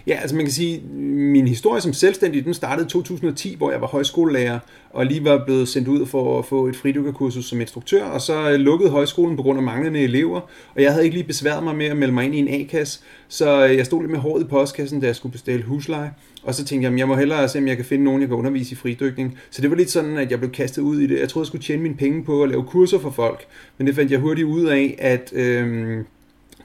Ja, 0.07 0.15
altså 0.15 0.37
man 0.37 0.45
kan 0.45 0.53
sige, 0.53 0.83
min 1.13 1.49
historie 1.49 1.81
som 1.81 1.93
selvstændig, 1.93 2.45
den 2.45 2.55
startede 2.55 2.87
i 2.87 2.91
2010, 2.91 3.55
hvor 3.57 3.71
jeg 3.71 3.81
var 3.81 3.87
højskolelærer, 3.87 4.59
og 4.91 5.07
lige 5.07 5.25
var 5.25 5.45
blevet 5.45 5.69
sendt 5.69 5.89
ud 5.89 6.07
for 6.07 6.39
at 6.39 6.45
få 6.45 6.67
et 6.67 6.77
fridykkerkursus 6.77 7.45
som 7.45 7.61
instruktør, 7.61 8.05
og 8.05 8.21
så 8.21 8.51
øh, 8.51 8.55
lukkede 8.55 8.91
højskolen 8.91 9.37
på 9.37 9.43
grund 9.43 9.59
af 9.59 9.63
manglende 9.63 10.01
elever, 10.01 10.41
og 10.75 10.83
jeg 10.83 10.93
havde 10.93 11.05
ikke 11.05 11.17
lige 11.17 11.27
besværet 11.27 11.65
mig 11.65 11.77
med 11.77 11.87
at 11.87 11.97
melde 11.97 12.15
mig 12.15 12.25
ind 12.25 12.35
i 12.35 12.39
en 12.39 12.49
A-kasse, 12.49 13.01
så 13.29 13.67
øh, 13.67 13.77
jeg 13.77 13.87
stod 13.87 14.01
lidt 14.01 14.11
med 14.11 14.19
håret 14.19 14.43
i 14.43 14.45
postkassen, 14.45 15.01
da 15.01 15.07
jeg 15.07 15.17
skulle 15.17 15.33
bestille 15.33 15.65
husleje, 15.65 16.11
og 16.43 16.55
så 16.55 16.65
tænkte 16.65 16.91
jeg, 16.91 16.99
jeg 16.99 17.09
må 17.09 17.17
hellere 17.17 17.49
se, 17.49 17.59
om 17.59 17.69
jeg 17.69 17.77
kan 17.77 17.85
finde 17.85 18.05
nogen, 18.05 18.21
jeg 18.21 18.29
kan 18.29 18.37
undervise 18.37 18.73
i 18.73 18.77
fridykning. 18.77 19.39
Så 19.51 19.63
det 19.63 19.71
var 19.71 19.77
lidt 19.77 19.91
sådan, 19.91 20.19
at 20.19 20.31
jeg 20.31 20.39
blev 20.39 20.51
kastet 20.51 20.83
ud 20.83 21.01
i 21.01 21.07
det. 21.07 21.21
Jeg 21.21 21.29
troede, 21.29 21.45
jeg 21.45 21.47
skulle 21.47 21.65
tjene 21.65 21.83
mine 21.83 21.95
penge 21.95 22.25
på 22.25 22.43
at 22.43 22.49
lave 22.49 22.65
kurser 22.65 22.99
for 22.99 23.11
folk, 23.11 23.47
men 23.79 23.87
det 23.87 23.95
fandt 23.95 24.13
jeg 24.13 24.21
hurtigt 24.21 24.47
ud 24.47 24.67
af, 24.67 24.97
at 24.99 25.33
øh, 25.33 25.97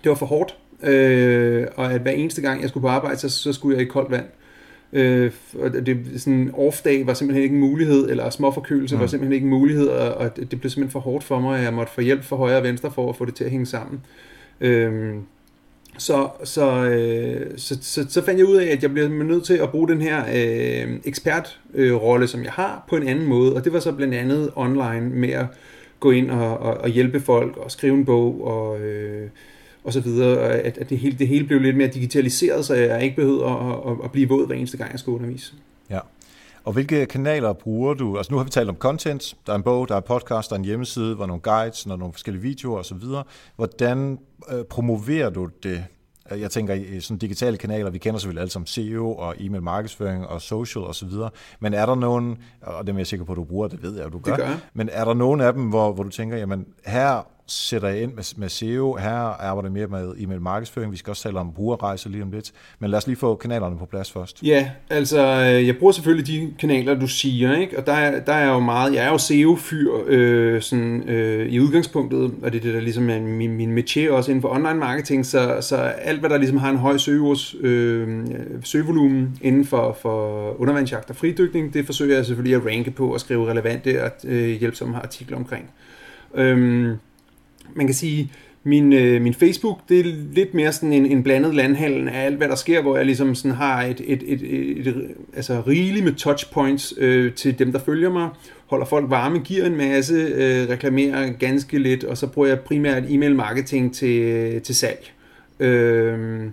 det 0.03 0.09
var 0.09 0.15
for 0.15 0.25
hårdt 0.25 0.55
Øh, 0.83 1.67
og 1.75 1.93
at 1.93 2.01
hver 2.01 2.11
eneste 2.11 2.41
gang, 2.41 2.61
jeg 2.61 2.69
skulle 2.69 2.81
på 2.81 2.87
arbejde, 2.87 3.19
så, 3.19 3.29
så 3.29 3.53
skulle 3.53 3.77
jeg 3.77 3.85
i 3.85 3.89
koldt 3.89 4.11
vand. 4.11 4.25
Øh, 4.93 5.31
og 5.59 5.71
det, 5.85 5.97
sådan 6.17 6.51
off-dag 6.53 7.07
var 7.07 7.13
simpelthen 7.13 7.43
ikke 7.43 7.53
en 7.53 7.59
mulighed, 7.59 8.09
eller 8.09 8.29
småforkølelse 8.29 8.95
mm. 8.95 9.01
var 9.01 9.07
simpelthen 9.07 9.33
ikke 9.33 9.43
en 9.43 9.49
mulighed, 9.49 9.87
og, 9.87 10.13
og 10.13 10.35
det, 10.35 10.51
det 10.51 10.59
blev 10.59 10.69
simpelthen 10.69 10.91
for 10.91 10.99
hårdt 10.99 11.23
for 11.23 11.39
mig, 11.39 11.57
at 11.57 11.63
jeg 11.63 11.73
måtte 11.73 11.93
få 11.93 12.01
hjælp 12.01 12.23
fra 12.23 12.35
højre 12.35 12.57
og 12.57 12.63
venstre 12.63 12.91
for 12.91 13.09
at 13.09 13.15
få 13.15 13.25
det 13.25 13.35
til 13.35 13.43
at 13.43 13.51
hænge 13.51 13.65
sammen. 13.65 14.01
Øh, 14.61 15.15
så, 15.97 16.29
så, 16.43 16.85
øh, 16.85 17.51
så, 17.57 17.77
så, 17.81 18.05
så 18.09 18.23
fandt 18.25 18.39
jeg 18.39 18.47
ud 18.47 18.55
af, 18.55 18.65
at 18.65 18.83
jeg 18.83 18.93
blev 18.93 19.09
nødt 19.09 19.43
til 19.43 19.53
at 19.53 19.69
bruge 19.69 19.87
den 19.87 20.01
her 20.01 20.23
øh, 20.25 20.99
ekspertrolle, 21.05 22.23
øh, 22.23 22.29
som 22.29 22.43
jeg 22.43 22.51
har, 22.51 22.85
på 22.89 22.95
en 22.95 23.07
anden 23.07 23.25
måde. 23.25 23.55
Og 23.55 23.63
det 23.63 23.73
var 23.73 23.79
så 23.79 23.91
blandt 23.91 24.13
andet 24.13 24.51
online 24.55 25.09
med 25.09 25.29
at 25.29 25.45
gå 25.99 26.11
ind 26.11 26.31
og, 26.31 26.57
og, 26.57 26.77
og 26.77 26.89
hjælpe 26.89 27.19
folk 27.19 27.57
og 27.57 27.71
skrive 27.71 27.93
en 27.93 28.05
bog 28.05 28.47
og... 28.47 28.81
Øh, 28.81 29.29
og 29.87 29.93
så 29.93 29.99
videre, 29.99 30.39
at, 30.39 30.77
at 30.77 30.89
det, 30.89 30.97
hele, 30.97 31.17
det 31.17 31.27
hele 31.27 31.47
blev 31.47 31.59
lidt 31.59 31.77
mere 31.77 31.87
digitaliseret, 31.87 32.65
så 32.65 32.73
jeg 32.73 33.03
ikke 33.03 33.15
behøvede 33.15 33.45
at, 33.45 33.91
at, 33.91 33.97
at 34.03 34.11
blive 34.11 34.29
våd 34.29 34.47
hver 34.47 34.55
eneste 34.55 34.77
gang, 34.77 34.91
jeg 34.91 34.99
skulle 34.99 35.19
undervise. 35.19 35.53
Ja. 35.89 35.99
Og 36.63 36.73
hvilke 36.73 37.05
kanaler 37.05 37.53
bruger 37.53 37.93
du? 37.93 38.17
Altså 38.17 38.31
nu 38.31 38.37
har 38.37 38.43
vi 38.43 38.49
talt 38.49 38.69
om 38.69 38.75
content, 38.75 39.35
der 39.45 39.51
er 39.51 39.55
en 39.55 39.63
bog, 39.63 39.89
der 39.89 39.95
er 39.95 39.99
podcast, 39.99 40.49
der 40.49 40.55
er 40.55 40.59
en 40.59 40.65
hjemmeside, 40.65 41.15
hvor 41.15 41.25
nogle 41.25 41.41
guides, 41.41 41.83
der 41.83 41.91
er 41.91 41.95
nogle 41.95 42.13
forskellige 42.13 42.41
videoer 42.41 42.79
osv. 42.79 43.03
Hvordan 43.55 44.19
øh, 44.51 44.63
promoverer 44.63 45.29
du 45.29 45.49
det? 45.63 45.83
Jeg 46.31 46.51
tænker 46.51 46.73
i 46.73 46.99
sådan 46.99 47.17
digitale 47.17 47.57
kanaler, 47.57 47.89
vi 47.89 47.97
kender 47.97 48.19
selvfølgelig 48.19 48.41
alle 48.41 48.51
som 48.51 48.65
SEO 48.65 49.13
og 49.13 49.35
e-mail 49.39 49.63
markedsføring 49.63 50.27
og 50.27 50.41
social 50.41 50.83
osv. 50.85 51.09
Men 51.59 51.73
er 51.73 51.85
der 51.85 51.95
nogen, 51.95 52.37
og 52.61 52.87
det 52.87 52.93
er 52.93 52.97
jeg 52.97 53.07
sikker 53.07 53.25
på, 53.25 53.31
at 53.31 53.35
du 53.35 53.43
bruger, 53.43 53.67
det 53.67 53.83
ved 53.83 53.95
jeg, 53.95 54.05
at 54.05 54.13
du 54.13 54.19
gør, 54.19 54.35
det 54.35 54.45
gør. 54.45 54.53
men 54.73 54.89
er 54.91 55.05
der 55.05 55.13
nogen 55.13 55.41
af 55.41 55.53
dem, 55.53 55.63
hvor, 55.63 55.93
hvor 55.93 56.03
du 56.03 56.09
tænker, 56.09 56.37
jamen 56.37 56.65
her 56.85 57.23
sætter 57.47 57.87
jeg 57.87 58.01
ind 58.01 58.13
med, 58.13 58.23
med 58.37 58.49
SEO. 58.49 58.95
Her 58.95 59.11
arbejder 59.11 59.69
jeg 59.69 59.73
mere 59.73 59.87
med 59.87 60.13
e-mail 60.17 60.41
markedsføring. 60.41 60.91
Vi 60.91 60.97
skal 60.97 61.11
også 61.11 61.23
tale 61.23 61.39
om 61.39 61.53
brugerrejser 61.53 62.09
lige 62.09 62.23
om 62.23 62.31
lidt. 62.31 62.51
Men 62.79 62.89
lad 62.89 62.97
os 62.97 63.07
lige 63.07 63.17
få 63.17 63.35
kanalerne 63.35 63.77
på 63.77 63.85
plads 63.85 64.11
først. 64.11 64.43
Ja, 64.43 64.69
altså 64.89 65.19
øh, 65.19 65.67
jeg 65.67 65.77
bruger 65.77 65.91
selvfølgelig 65.91 66.27
de 66.27 66.53
kanaler, 66.59 66.99
du 66.99 67.07
siger. 67.07 67.57
Ikke? 67.57 67.77
Og 67.77 67.87
der, 67.87 68.19
der 68.19 68.33
er 68.33 68.53
jo 68.53 68.59
meget, 68.59 68.93
jeg 68.93 69.05
er 69.05 69.09
jo 69.11 69.17
SEO-fyr 69.17 69.91
øh, 70.05 70.61
sådan, 70.61 71.09
øh, 71.09 71.47
i 71.49 71.59
udgangspunktet, 71.59 72.33
og 72.43 72.51
det 72.51 72.57
er 72.57 72.61
det, 72.61 72.73
der 72.73 72.79
ligesom 72.79 73.09
er 73.09 73.19
min, 73.19 73.51
min 73.51 73.77
métier 73.77 74.09
også 74.09 74.31
inden 74.31 74.41
for 74.41 74.49
online 74.49 74.79
marketing. 74.79 75.25
Så, 75.25 75.57
så 75.61 75.75
alt, 75.77 76.19
hvad 76.19 76.29
der 76.29 76.37
ligesom 76.37 76.57
har 76.57 76.69
en 76.69 76.77
høj 76.77 76.97
søgeords, 76.97 77.55
øh, 77.61 78.25
søgevolumen 78.63 79.37
inden 79.41 79.65
for, 79.65 79.97
for 80.01 80.55
undervandsjagt 80.61 81.09
og 81.09 81.15
fridykning, 81.15 81.73
det 81.73 81.85
forsøger 81.85 82.15
jeg 82.15 82.25
selvfølgelig 82.25 82.55
at 82.55 82.65
ranke 82.65 82.91
på 82.91 83.13
og 83.13 83.19
skrive 83.19 83.49
relevante 83.49 84.03
og 84.03 84.11
øh, 84.23 84.59
hjælpsomme 84.59 84.97
artikler 84.97 85.37
omkring. 85.37 85.69
Øhm, 86.35 86.97
man 87.75 87.85
kan 87.85 87.95
sige, 87.95 88.31
min, 88.63 88.93
øh, 88.93 89.21
min 89.21 89.33
Facebook, 89.33 89.79
det 89.89 89.99
er 89.99 90.03
lidt 90.33 90.53
mere 90.53 90.71
sådan 90.71 90.93
en, 90.93 91.05
en 91.05 91.23
blandet 91.23 91.55
landhandel 91.55 92.07
af 92.07 92.25
alt, 92.25 92.37
hvad 92.37 92.47
der 92.47 92.55
sker, 92.55 92.81
hvor 92.81 92.97
jeg 92.97 93.05
ligesom 93.05 93.35
sådan 93.35 93.51
har 93.51 93.83
et, 93.83 94.01
et, 94.05 94.23
et, 94.25 94.41
et, 94.41 94.87
et 94.87 95.07
altså 95.35 95.61
rigeligt 95.67 96.05
med 96.05 96.13
touchpoints 96.13 96.93
øh, 96.97 97.33
til 97.33 97.59
dem, 97.59 97.71
der 97.71 97.79
følger 97.79 98.09
mig, 98.09 98.29
holder 98.65 98.85
folk 98.85 99.09
varme, 99.09 99.39
giver 99.39 99.65
en 99.65 99.75
masse, 99.75 100.13
øh, 100.13 100.69
reklamerer 100.69 101.31
ganske 101.31 101.79
lidt, 101.79 102.03
og 102.03 102.17
så 102.17 102.27
bruger 102.27 102.47
jeg 102.47 102.59
primært 102.59 103.03
e-mail 103.09 103.35
marketing 103.35 103.95
til, 103.95 104.61
til 104.61 104.75
salg. 104.75 105.11
Øh, 105.59 106.43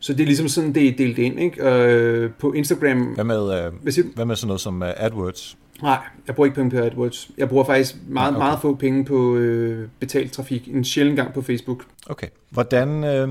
så 0.00 0.12
det 0.12 0.20
er 0.20 0.26
ligesom 0.26 0.48
sådan, 0.48 0.72
det 0.74 0.88
er 0.88 0.92
delt 0.98 1.18
ind. 1.18 1.40
Ikke? 1.40 1.64
Og 1.64 1.92
øh, 1.92 2.30
på 2.38 2.52
Instagram... 2.52 2.98
Hvad 2.98 3.24
med, 3.24 3.64
øh, 3.64 3.72
hvad, 3.82 4.14
hvad 4.14 4.24
med 4.24 4.36
sådan 4.36 4.46
noget 4.46 4.60
som 4.60 4.82
uh, 4.82 4.88
AdWords? 4.96 5.56
Nej, 5.82 5.98
jeg 6.26 6.34
bruger 6.34 6.46
ikke 6.46 6.54
penge 6.54 6.70
på 6.70 6.76
AdWords. 6.76 7.30
Jeg 7.38 7.48
bruger 7.48 7.64
faktisk 7.64 7.96
meget, 8.08 8.30
okay. 8.30 8.38
meget 8.38 8.60
få 8.60 8.74
penge 8.74 9.04
på 9.04 9.36
øh, 9.36 9.88
betalt 10.00 10.32
trafik. 10.32 10.68
En 10.68 10.84
sjældent 10.84 11.16
gang 11.16 11.32
på 11.34 11.42
Facebook. 11.42 11.84
Okay. 12.06 12.26
Hvordan... 12.50 13.04
Øh, 13.04 13.28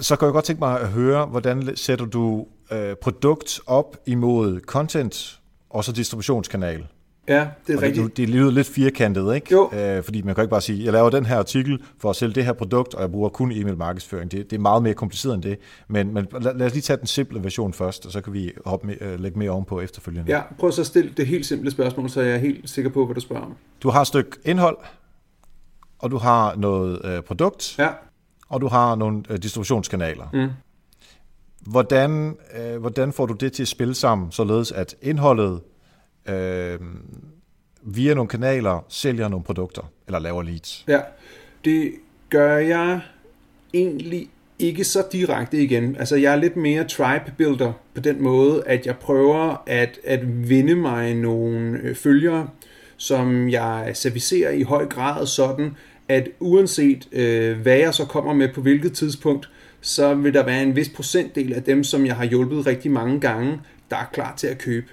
så 0.00 0.16
kan 0.16 0.26
jeg 0.26 0.32
godt 0.32 0.44
tænke 0.44 0.60
mig 0.60 0.80
at 0.80 0.88
høre, 0.88 1.26
hvordan 1.26 1.76
sætter 1.76 2.06
du 2.06 2.46
øh, 2.72 2.96
produkt 3.02 3.60
op 3.66 3.96
imod 4.06 4.60
content 4.60 5.40
og 5.70 5.84
så 5.84 5.92
distributionskanal? 5.92 6.86
Ja, 7.28 7.48
det 7.66 7.72
er 7.72 7.76
og 7.76 7.82
rigtigt. 7.82 8.06
Det, 8.06 8.16
det 8.16 8.28
lyder 8.28 8.50
lidt 8.50 8.66
firkantet, 8.66 9.34
ikke? 9.34 9.52
Jo. 9.52 9.70
Øh, 9.72 10.02
fordi 10.02 10.22
man 10.22 10.34
kan 10.34 10.42
ikke 10.42 10.50
bare 10.50 10.60
sige, 10.60 10.84
jeg 10.84 10.92
laver 10.92 11.10
den 11.10 11.26
her 11.26 11.38
artikel 11.38 11.82
for 11.98 12.10
at 12.10 12.16
sælge 12.16 12.34
det 12.34 12.44
her 12.44 12.52
produkt, 12.52 12.94
og 12.94 13.02
jeg 13.02 13.10
bruger 13.10 13.28
kun 13.28 13.52
e-mail 13.52 13.76
markedsføring. 13.76 14.30
Det, 14.30 14.50
det 14.50 14.56
er 14.56 14.60
meget 14.60 14.82
mere 14.82 14.94
kompliceret 14.94 15.34
end 15.34 15.42
det. 15.42 15.58
Men, 15.88 16.14
men 16.14 16.26
lad, 16.40 16.54
lad 16.54 16.66
os 16.66 16.72
lige 16.72 16.82
tage 16.82 16.96
den 16.96 17.06
simple 17.06 17.42
version 17.42 17.72
først, 17.72 18.06
og 18.06 18.12
så 18.12 18.20
kan 18.20 18.32
vi 18.32 18.52
hoppe 18.66 18.86
med, 18.86 18.96
øh, 19.00 19.20
lægge 19.20 19.38
mere 19.38 19.50
ovenpå 19.50 19.80
efterfølgende. 19.80 20.32
Ja, 20.32 20.42
prøv 20.58 20.72
så 20.72 20.80
at 20.80 20.86
stille 20.86 21.12
det 21.16 21.26
helt 21.26 21.46
simple 21.46 21.70
spørgsmål, 21.70 22.10
så 22.10 22.20
jeg 22.20 22.34
er 22.34 22.38
helt 22.38 22.70
sikker 22.70 22.90
på, 22.90 23.06
hvad 23.06 23.14
du 23.14 23.20
spørger 23.20 23.42
om. 23.42 23.54
Du 23.82 23.90
har 23.90 24.00
et 24.00 24.06
stykke 24.06 24.30
indhold, 24.44 24.76
og 25.98 26.10
du 26.10 26.16
har 26.16 26.56
noget 26.56 27.00
øh, 27.04 27.22
produkt, 27.22 27.78
ja. 27.78 27.88
og 28.48 28.60
du 28.60 28.68
har 28.68 28.94
nogle 28.94 29.22
øh, 29.30 29.38
distributionskanaler. 29.38 30.24
Mm. 30.32 30.48
Hvordan, 31.60 32.36
øh, 32.58 32.80
hvordan 32.80 33.12
får 33.12 33.26
du 33.26 33.34
det 33.34 33.52
til 33.52 33.62
at 33.62 33.68
spille 33.68 33.94
sammen, 33.94 34.32
således 34.32 34.72
at 34.72 34.94
indholdet 35.02 35.60
øh, 36.28 36.78
via 37.82 38.14
nogle 38.14 38.28
kanaler 38.28 38.84
sælger 38.88 39.28
nogle 39.28 39.44
produkter, 39.44 39.90
eller 40.06 40.18
laver 40.18 40.42
leads? 40.42 40.84
Ja, 40.88 41.00
det 41.64 41.92
gør 42.30 42.56
jeg 42.56 43.00
egentlig 43.74 44.30
ikke 44.58 44.84
så 44.84 45.04
direkte 45.12 45.62
igen. 45.62 45.96
Altså 45.96 46.16
jeg 46.16 46.32
er 46.32 46.36
lidt 46.36 46.56
mere 46.56 46.84
tribe 46.84 47.32
builder 47.38 47.72
på 47.94 48.00
den 48.00 48.22
måde, 48.22 48.62
at 48.66 48.86
jeg 48.86 48.96
prøver 48.96 49.62
at, 49.66 49.98
at 50.04 50.48
vinde 50.48 50.74
mig 50.74 51.14
nogle 51.14 51.78
øh, 51.82 51.94
følgere, 51.96 52.48
som 52.96 53.48
jeg 53.48 53.90
servicerer 53.94 54.50
i 54.50 54.62
høj 54.62 54.86
grad 54.86 55.26
sådan, 55.26 55.76
at 56.08 56.28
uanset 56.40 57.08
øh, 57.12 57.60
hvad 57.60 57.76
jeg 57.76 57.94
så 57.94 58.04
kommer 58.04 58.32
med 58.32 58.48
på 58.54 58.60
hvilket 58.60 58.92
tidspunkt, 58.92 59.50
så 59.80 60.14
vil 60.14 60.34
der 60.34 60.44
være 60.44 60.62
en 60.62 60.76
vis 60.76 60.88
procentdel 60.88 61.52
af 61.52 61.62
dem, 61.62 61.84
som 61.84 62.06
jeg 62.06 62.16
har 62.16 62.24
hjulpet 62.24 62.66
rigtig 62.66 62.90
mange 62.90 63.20
gange, 63.20 63.60
der 63.90 63.96
er 63.96 64.10
klar 64.12 64.34
til 64.36 64.46
at 64.46 64.58
købe 64.58 64.86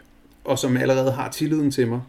og 0.46 0.60
som 0.60 0.78
allerede 0.78 1.12
har 1.12 1.30
tilliden 1.30 1.72
til 1.72 1.88
mig. 1.88 2.02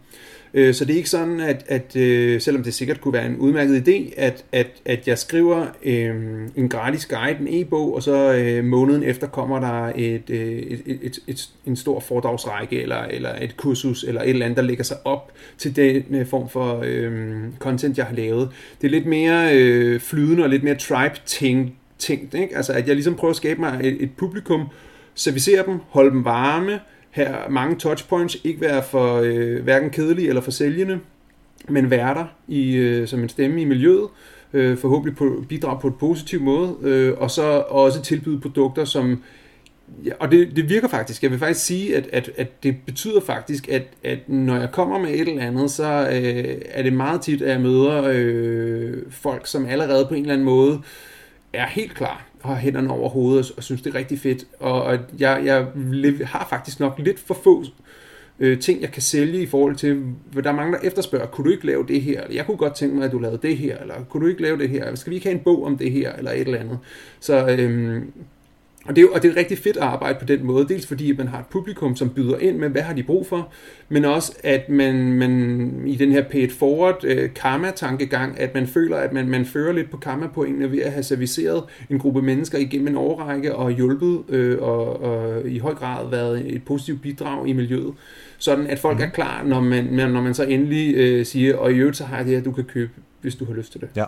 Øh, 0.55 0.75
så 0.75 0.85
det 0.85 0.93
er 0.93 0.97
ikke 0.97 1.11
sådan, 1.11 1.41
at, 1.41 1.65
at 1.69 1.97
øh, 1.97 2.41
selvom 2.41 2.63
det 2.63 2.75
sikkert 2.75 3.01
kunne 3.01 3.15
være 3.15 3.27
en 3.27 3.37
udmærket 3.37 3.89
idé, 3.89 4.15
at, 4.17 4.45
at, 4.53 4.67
at 4.85 5.09
jeg 5.09 5.19
skriver 5.19 5.67
øh, 5.85 6.15
en 6.57 6.69
gratis 6.69 7.07
guide, 7.07 7.39
en 7.41 7.49
e-bog, 7.51 7.95
og 7.95 8.03
så 8.03 8.35
øh, 8.35 8.65
måneden 8.65 9.03
efter 9.03 9.27
kommer 9.27 9.61
der 9.61 9.93
et, 9.95 10.31
øh, 10.31 10.49
et, 10.49 10.83
et, 10.87 10.99
et, 11.03 11.19
et, 11.27 11.49
en 11.67 11.77
stor 11.77 12.01
foredragsrække, 12.01 12.83
eller, 12.83 13.03
eller 13.03 13.31
et 13.41 13.57
kursus, 13.57 14.05
eller 14.05 14.23
et 14.23 14.29
eller 14.29 14.45
andet, 14.45 14.57
der 14.57 14.63
lægger 14.63 14.85
sig 14.85 14.97
op 15.05 15.33
til 15.59 15.77
den 15.77 16.05
øh, 16.11 16.27
form 16.27 16.49
for 16.49 16.83
øh, 16.87 17.35
content, 17.59 17.99
jeg 17.99 18.07
har 18.07 18.15
lavet. 18.15 18.49
Det 18.81 18.87
er 18.87 18.91
lidt 18.91 19.07
mere 19.07 19.57
øh, 19.57 20.01
flydende 20.01 20.43
og 20.43 20.49
lidt 20.49 20.63
mere 20.63 20.75
tribe-tænkt, 20.75 21.73
tænkt, 21.99 22.35
ikke? 22.35 22.57
Altså 22.57 22.73
at 22.73 22.87
jeg 22.87 22.95
ligesom 22.95 23.15
prøver 23.15 23.31
at 23.31 23.37
skabe 23.37 23.61
mig 23.61 23.81
et, 23.85 24.03
et 24.03 24.11
publikum, 24.17 24.63
servicere 25.15 25.67
dem, 25.67 25.79
holde 25.89 26.11
dem 26.11 26.25
varme, 26.25 26.81
her 27.17 27.49
mange 27.49 27.77
touchpoints, 27.77 28.37
ikke 28.45 28.61
være 28.61 28.83
for 28.83 29.21
øh, 29.25 29.63
hverken 29.63 29.91
kedelige 29.91 30.29
eller 30.29 30.43
for 30.43 30.51
sælgende, 30.51 30.99
men 31.69 31.91
være 31.91 32.15
der 32.15 32.25
i, 32.49 32.77
øh, 32.77 33.09
som 33.09 33.23
en 33.23 33.29
stemme 33.29 33.63
i 33.63 33.65
miljøet, 33.65 34.09
øh, 34.53 34.79
forhåbentlig 34.79 35.17
på, 35.17 35.45
bidrage 35.49 35.81
på 35.81 35.89
et 35.89 35.95
positiv 35.95 36.41
måde, 36.41 36.77
øh, 36.83 37.15
og 37.19 37.31
så 37.31 37.43
også 37.69 38.03
tilbyde 38.03 38.41
produkter, 38.41 38.85
som 38.85 39.23
Ja, 40.05 40.11
og 40.21 40.31
det, 40.31 40.57
det 40.57 40.69
virker 40.69 40.89
faktisk. 40.89 41.23
Jeg 41.23 41.31
vil 41.31 41.39
faktisk 41.39 41.67
sige, 41.67 41.97
at, 41.97 42.09
at, 42.13 42.31
at 42.37 42.63
det 42.63 42.77
betyder 42.87 43.21
faktisk, 43.21 43.69
at, 43.69 43.83
at 44.05 44.29
når 44.29 44.57
jeg 44.57 44.71
kommer 44.71 44.99
med 44.99 45.11
et 45.11 45.29
eller 45.29 45.43
andet, 45.43 45.71
så 45.71 46.09
øh, 46.13 46.61
er 46.71 46.83
det 46.83 46.93
meget 46.93 47.21
tit, 47.21 47.43
at 47.43 47.51
jeg 47.51 47.61
møder 47.61 48.05
øh, 48.15 48.95
folk, 49.11 49.47
som 49.47 49.67
allerede 49.67 50.07
på 50.07 50.15
en 50.15 50.21
eller 50.21 50.33
anden 50.33 50.45
måde 50.45 50.81
er 51.53 51.67
helt 51.67 51.95
klar 51.95 52.27
har 52.47 52.55
hænderne 52.55 52.91
over 52.91 53.09
hovedet 53.09 53.53
og 53.57 53.63
synes, 53.63 53.83
det 53.83 53.95
er 53.95 53.99
rigtig 53.99 54.19
fedt. 54.19 54.45
Og, 54.61 54.83
og 54.83 54.99
jeg, 55.19 55.43
jeg 55.45 55.67
har 56.25 56.47
faktisk 56.51 56.81
nok 56.81 56.99
lidt 56.99 57.21
for 57.21 57.35
få 57.45 57.65
øh, 58.39 58.59
ting, 58.59 58.81
jeg 58.81 58.91
kan 58.91 59.03
sælge 59.03 59.43
i 59.43 59.47
forhold 59.47 59.77
til, 59.77 60.03
hvad 60.33 60.43
der 60.43 60.53
mangler 60.53 60.79
efterspørger, 60.83 61.27
kunne 61.27 61.45
du 61.45 61.51
ikke 61.51 61.67
lave 61.67 61.87
det 61.89 62.03
her? 62.03 62.23
Eller 62.23 62.35
jeg 62.35 62.47
kunne 62.47 62.57
godt 62.57 62.75
tænke 62.75 62.97
mig, 62.97 63.05
at 63.05 63.13
du 63.13 63.19
lavede 63.19 63.39
det 63.43 63.57
her, 63.57 63.79
eller 63.79 63.95
kunne 64.09 64.23
du 64.23 64.29
ikke 64.29 64.43
lave 64.43 64.59
det 64.59 64.69
her? 64.69 64.95
Skal 64.95 65.11
vi 65.11 65.15
ikke 65.15 65.27
have 65.27 65.39
en 65.39 65.45
bog 65.45 65.65
om 65.65 65.79
det 65.79 65.91
her, 65.91 66.13
eller 66.13 66.31
et 66.31 66.41
eller 66.41 66.59
andet? 66.59 66.79
Så 67.21 67.47
øh, 67.59 68.03
og 68.89 68.97
det, 68.97 69.05
er, 69.05 69.09
og 69.15 69.23
det 69.23 69.31
er 69.31 69.37
rigtig 69.37 69.59
fedt 69.59 69.77
at 69.77 69.83
arbejde 69.83 70.19
på 70.19 70.25
den 70.25 70.45
måde, 70.47 70.69
dels 70.69 70.87
fordi 70.87 71.17
man 71.17 71.29
har 71.29 71.39
et 71.39 71.47
publikum, 71.47 71.97
som 71.97 72.11
byder 72.11 72.39
ind 72.39 72.57
med, 72.59 72.69
hvad 72.69 72.83
har 72.83 72.95
de 72.95 73.03
brug 73.03 73.27
for, 73.27 73.53
men 73.89 74.05
også 74.05 74.33
at 74.45 74.69
man, 74.69 75.13
man 75.13 75.83
i 75.87 75.97
den 75.97 76.13
her 76.13 76.23
pay 76.23 76.51
forward 76.51 77.05
uh, 77.05 77.35
karma-tankegang, 77.35 78.41
at 78.41 78.55
man 78.55 78.67
føler, 78.67 78.97
at 78.97 79.13
man, 79.13 79.29
man 79.29 79.45
fører 79.45 79.73
lidt 79.73 79.91
på 79.91 79.97
karma-pointene 79.97 80.71
ved 80.71 80.79
at 80.79 80.93
have 80.93 81.03
serviceret 81.03 81.65
en 81.91 81.99
gruppe 81.99 82.23
mennesker 82.23 82.59
igennem 82.59 82.89
en 82.89 82.97
årrække 82.97 83.55
og 83.55 83.71
hjulpet 83.71 84.07
uh, 84.07 84.69
og, 84.69 85.03
og 85.03 85.49
i 85.49 85.59
høj 85.59 85.75
grad 85.75 86.11
været 86.11 86.55
et 86.55 86.63
positivt 86.65 87.03
bidrag 87.03 87.49
i 87.49 87.53
miljøet. 87.53 87.95
Sådan 88.39 88.67
at 88.67 88.79
folk 88.79 88.97
mm. 88.97 89.05
er 89.05 89.09
klar, 89.09 89.45
når 89.45 89.61
man, 89.61 89.85
når 89.85 90.23
man 90.23 90.35
så 90.35 90.45
endelig 90.45 91.19
uh, 91.21 91.27
siger, 91.27 91.57
og 91.57 91.73
i 91.73 91.77
øvrigt 91.77 91.97
så 91.97 92.05
har 92.05 92.17
jeg 92.17 92.27
det 92.27 92.35
her, 92.35 92.43
du 92.43 92.53
kan 92.53 92.65
købe, 92.65 92.93
hvis 93.21 93.35
du 93.35 93.45
har 93.45 93.55
lyst 93.55 93.73
til 93.73 93.81
det. 93.81 93.89
Ja. 93.97 94.05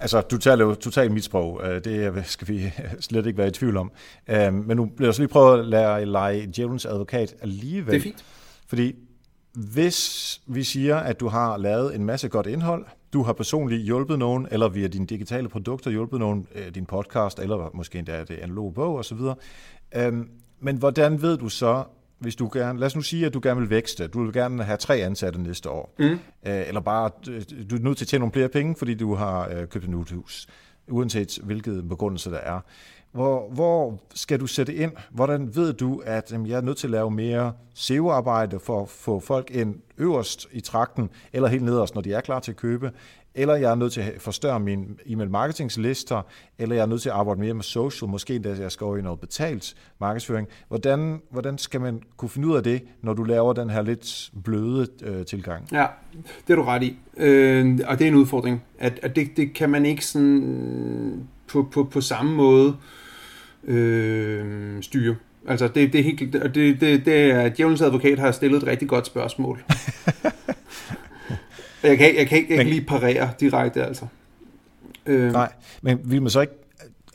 Altså, 0.00 0.20
du 0.20 0.38
taler 0.38 0.64
jo 0.64 0.74
totalt 0.74 1.12
mit 1.12 1.24
sprog. 1.24 1.60
Øh, 1.64 1.84
det 1.84 2.26
skal 2.26 2.48
vi 2.48 2.72
slet 3.00 3.26
ikke 3.26 3.38
være 3.38 3.48
i 3.48 3.50
tvivl 3.50 3.76
om. 3.76 3.92
Øh, 4.28 4.54
men 4.54 4.76
nu 4.76 4.84
bliver 4.84 5.08
jeg 5.08 5.14
så 5.14 5.22
lige 5.22 5.28
prøve 5.28 5.58
at 5.58 5.66
lære 5.66 6.04
lege 6.04 6.46
djævelens 6.56 6.86
advokat 6.86 7.34
alligevel. 7.42 7.92
Det 7.92 7.98
er 7.98 8.02
fint. 8.02 8.24
Fordi 8.66 8.94
hvis 9.52 10.40
vi 10.46 10.62
siger, 10.62 10.96
at 10.96 11.20
du 11.20 11.28
har 11.28 11.56
lavet 11.56 11.94
en 11.94 12.04
masse 12.04 12.28
godt 12.28 12.46
indhold, 12.46 12.84
du 13.12 13.22
har 13.22 13.32
personligt 13.32 13.82
hjulpet 13.82 14.18
nogen, 14.18 14.48
eller 14.50 14.68
via 14.68 14.86
dine 14.86 15.06
digitale 15.06 15.48
produkter 15.48 15.90
hjulpet 15.90 16.20
nogen, 16.20 16.46
øh, 16.54 16.74
din 16.74 16.86
podcast, 16.86 17.38
eller 17.38 17.70
måske 17.74 17.98
endda 17.98 18.24
det 18.24 18.38
analoge 18.38 18.72
bog 18.72 18.96
osv., 18.96 19.18
men 20.60 20.76
hvordan 20.76 21.22
ved 21.22 21.38
du 21.38 21.48
så, 21.48 21.84
hvis 22.18 22.36
du 22.36 22.50
gerne, 22.52 22.78
lad 22.78 22.86
os 22.86 22.96
nu 22.96 23.02
sige, 23.02 23.26
at 23.26 23.34
du 23.34 23.40
gerne 23.42 23.60
vil 23.60 23.70
vækste, 23.70 24.06
du 24.06 24.24
vil 24.24 24.32
gerne 24.32 24.64
have 24.64 24.76
tre 24.76 24.96
ansatte 24.96 25.42
næste 25.42 25.70
år, 25.70 25.94
mm. 25.98 26.04
øh, 26.04 26.18
eller 26.44 26.80
bare, 26.80 27.10
du 27.70 27.76
er 27.76 27.80
nødt 27.80 27.98
til 27.98 28.04
at 28.04 28.08
tjene 28.08 28.20
nogle 28.20 28.32
flere 28.32 28.48
penge, 28.48 28.76
fordi 28.76 28.94
du 28.94 29.14
har 29.14 29.48
øh, 29.48 29.68
købt 29.68 29.84
et 29.84 29.90
nyt 29.90 30.10
hus, 30.10 30.46
uanset 30.88 31.38
hvilket 31.42 31.88
begrundelse 31.88 32.30
der 32.30 32.38
er. 32.38 32.60
Hvor, 33.12 33.50
hvor 33.50 34.00
skal 34.14 34.40
du 34.40 34.46
sætte 34.46 34.74
ind? 34.74 34.92
Hvordan 35.10 35.56
ved 35.56 35.72
du, 35.72 36.02
at 36.04 36.32
jamen, 36.32 36.46
jeg 36.46 36.56
er 36.56 36.60
nødt 36.60 36.78
til 36.78 36.86
at 36.86 36.90
lave 36.90 37.10
mere 37.10 37.52
SEO-arbejde 37.74 38.60
for 38.60 38.82
at 38.82 38.88
få 38.88 39.20
folk 39.20 39.50
ind 39.50 39.76
øverst 39.98 40.46
i 40.52 40.60
trakten, 40.60 41.10
eller 41.32 41.48
helt 41.48 41.64
nederst, 41.64 41.94
når 41.94 42.02
de 42.02 42.12
er 42.12 42.20
klar 42.20 42.40
til 42.40 42.50
at 42.50 42.56
købe? 42.56 42.90
Eller 43.36 43.54
jeg 43.54 43.70
er 43.70 43.74
nødt 43.74 43.92
til 43.92 44.00
at 44.00 44.12
forstørre 44.18 44.60
mine 44.60 44.86
e-mail 45.06 45.30
marketingslister, 45.30 46.22
eller 46.58 46.74
jeg 46.74 46.82
er 46.82 46.86
nødt 46.86 47.02
til 47.02 47.08
at 47.08 47.14
arbejde 47.14 47.40
mere 47.40 47.54
med 47.54 47.62
social, 47.62 48.10
måske 48.10 48.34
endda 48.34 48.56
jeg 48.60 48.72
skal 48.72 48.84
over 48.84 48.96
i 48.96 49.02
noget 49.02 49.20
betalt 49.20 49.74
markedsføring. 50.00 50.48
Hvordan, 50.68 51.20
hvordan 51.30 51.58
skal 51.58 51.80
man 51.80 52.02
kunne 52.16 52.28
finde 52.28 52.48
ud 52.48 52.56
af 52.56 52.62
det, 52.62 52.82
når 53.02 53.12
du 53.14 53.24
laver 53.24 53.52
den 53.52 53.70
her 53.70 53.82
lidt 53.82 54.30
bløde 54.44 54.86
øh, 55.02 55.26
tilgang? 55.26 55.68
Ja, 55.72 55.86
det 56.46 56.52
er 56.52 56.56
du 56.56 56.62
ret 56.62 56.82
i. 56.82 56.98
Øh, 57.16 57.78
og 57.86 57.98
det 57.98 58.04
er 58.04 58.08
en 58.08 58.14
udfordring. 58.14 58.62
At, 58.78 58.98
at 59.02 59.16
det, 59.16 59.36
det 59.36 59.54
kan 59.54 59.70
man 59.70 59.86
ikke 59.86 60.06
sådan 60.06 61.28
på, 61.48 61.68
på, 61.72 61.84
på 61.84 62.00
samme 62.00 62.34
måde 62.34 62.76
øh, 63.64 64.82
styre. 64.82 65.16
Altså 65.48 65.68
det, 65.68 65.92
det 65.92 65.98
er 65.98 66.04
helt 66.04 66.32
det, 66.32 66.54
det, 66.80 67.06
det 67.06 67.30
er, 67.30 67.48
djævelens 67.48 67.82
advokat 67.82 68.18
har 68.18 68.32
stillet 68.32 68.62
et 68.62 68.68
rigtig 68.68 68.88
godt 68.88 69.06
spørgsmål. 69.06 69.64
Jeg 71.86 71.98
kan, 71.98 72.16
jeg 72.16 72.26
kan 72.26 72.38
ikke, 72.38 72.56
jeg 72.56 72.64
kan 72.64 72.66
lige 72.66 72.84
parere 72.84 73.30
direkte, 73.40 73.84
altså. 73.84 74.06
Øh. 75.06 75.32
Nej, 75.32 75.52
men 75.82 76.00
vil 76.04 76.22
man 76.22 76.30
så 76.30 76.40
ikke... 76.40 76.52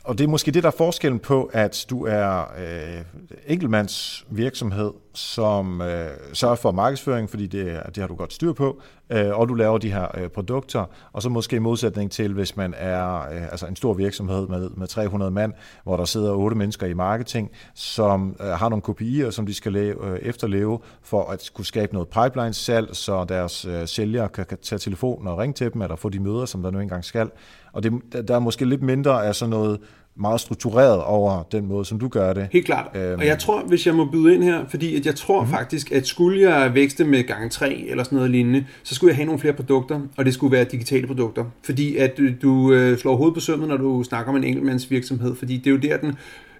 Og 0.03 0.17
det 0.17 0.23
er 0.23 0.27
måske 0.27 0.51
det, 0.51 0.63
der 0.63 0.69
er 0.69 0.75
forskellen 0.77 1.19
på, 1.19 1.49
at 1.53 1.85
du 1.89 2.05
er 2.05 2.39
øh, 2.39 3.01
enkeltmands 3.47 4.25
virksomhed, 4.29 4.91
som 5.13 5.81
øh, 5.81 6.09
sørger 6.33 6.55
for 6.55 6.71
markedsføring, 6.71 7.29
fordi 7.29 7.47
det, 7.47 7.81
det 7.87 7.97
har 7.97 8.07
du 8.07 8.15
godt 8.15 8.33
styr 8.33 8.53
på, 8.53 8.81
øh, 9.09 9.39
og 9.39 9.49
du 9.49 9.53
laver 9.53 9.77
de 9.77 9.91
her 9.91 10.07
øh, 10.17 10.29
produkter, 10.29 10.85
og 11.13 11.21
så 11.21 11.29
måske 11.29 11.55
i 11.55 11.59
modsætning 11.59 12.11
til, 12.11 12.33
hvis 12.33 12.57
man 12.57 12.73
er 12.77 13.21
øh, 13.21 13.43
altså 13.51 13.65
en 13.65 13.75
stor 13.75 13.93
virksomhed 13.93 14.47
med, 14.47 14.69
med 14.69 14.87
300 14.87 15.31
mand, 15.31 15.53
hvor 15.83 15.97
der 15.97 16.05
sidder 16.05 16.33
otte 16.33 16.57
mennesker 16.57 16.87
i 16.87 16.93
marketing, 16.93 17.51
som 17.75 18.35
øh, 18.39 18.47
har 18.47 18.69
nogle 18.69 18.81
kopier, 18.81 19.29
som 19.29 19.45
de 19.45 19.53
skal 19.53 19.73
lave, 19.73 20.11
øh, 20.11 20.19
efterleve 20.19 20.79
for 21.01 21.29
at 21.29 21.51
kunne 21.53 21.65
skabe 21.65 21.93
noget 21.93 22.09
pipeline-salg, 22.09 22.95
så 22.95 23.25
deres 23.29 23.65
øh, 23.65 23.87
sælgere 23.87 24.29
kan, 24.29 24.45
kan 24.45 24.57
tage 24.61 24.79
telefonen 24.79 25.27
og 25.27 25.37
ringe 25.37 25.53
til 25.53 25.73
dem, 25.73 25.81
eller 25.81 25.95
få 25.95 26.09
de 26.09 26.19
møder, 26.19 26.45
som 26.45 26.63
der 26.63 26.71
nu 26.71 26.79
engang 26.79 27.05
skal. 27.05 27.29
Og 27.73 27.83
det, 27.83 27.93
der 28.27 28.35
er 28.35 28.39
måske 28.39 28.65
lidt 28.65 28.81
mindre 28.81 29.25
af 29.25 29.35
sådan 29.35 29.49
noget 29.49 29.79
meget 30.15 30.41
struktureret 30.41 31.03
over 31.03 31.43
den 31.51 31.67
måde, 31.67 31.85
som 31.85 31.99
du 31.99 32.07
gør 32.07 32.33
det. 32.33 32.47
Helt 32.51 32.65
klart. 32.65 32.95
Øhm. 32.95 33.19
Og 33.19 33.25
jeg 33.25 33.39
tror, 33.39 33.61
hvis 33.61 33.87
jeg 33.87 33.95
må 33.95 34.05
byde 34.05 34.35
ind 34.35 34.43
her, 34.43 34.65
fordi 34.69 34.95
at 34.95 35.05
jeg 35.05 35.15
tror 35.15 35.39
mm-hmm. 35.39 35.53
faktisk, 35.53 35.91
at 35.91 36.07
skulle 36.07 36.49
jeg 36.49 36.73
vækste 36.73 37.03
med 37.03 37.23
gang 37.23 37.51
3 37.51 37.85
eller 37.89 38.03
sådan 38.03 38.15
noget 38.15 38.31
lignende, 38.31 38.65
så 38.83 38.95
skulle 38.95 39.09
jeg 39.09 39.15
have 39.15 39.25
nogle 39.25 39.39
flere 39.39 39.53
produkter, 39.53 40.01
og 40.17 40.25
det 40.25 40.33
skulle 40.33 40.51
være 40.51 40.63
digitale 40.63 41.07
produkter. 41.07 41.45
Fordi 41.63 41.97
at 41.97 42.17
du, 42.17 42.23
du 42.41 42.73
øh, 42.73 42.97
slår 42.97 43.15
hovedet 43.15 43.33
på 43.33 43.39
sømmet, 43.39 43.67
når 43.67 43.77
du 43.77 44.03
snakker 44.03 44.31
om 44.31 44.37
en 44.37 44.43
enkeltmandsvirksomhed, 44.43 45.35
fordi 45.35 45.57
det 45.57 45.67
er 45.67 45.71
jo 45.71 45.77
der, 45.77 45.97
den 45.97 46.13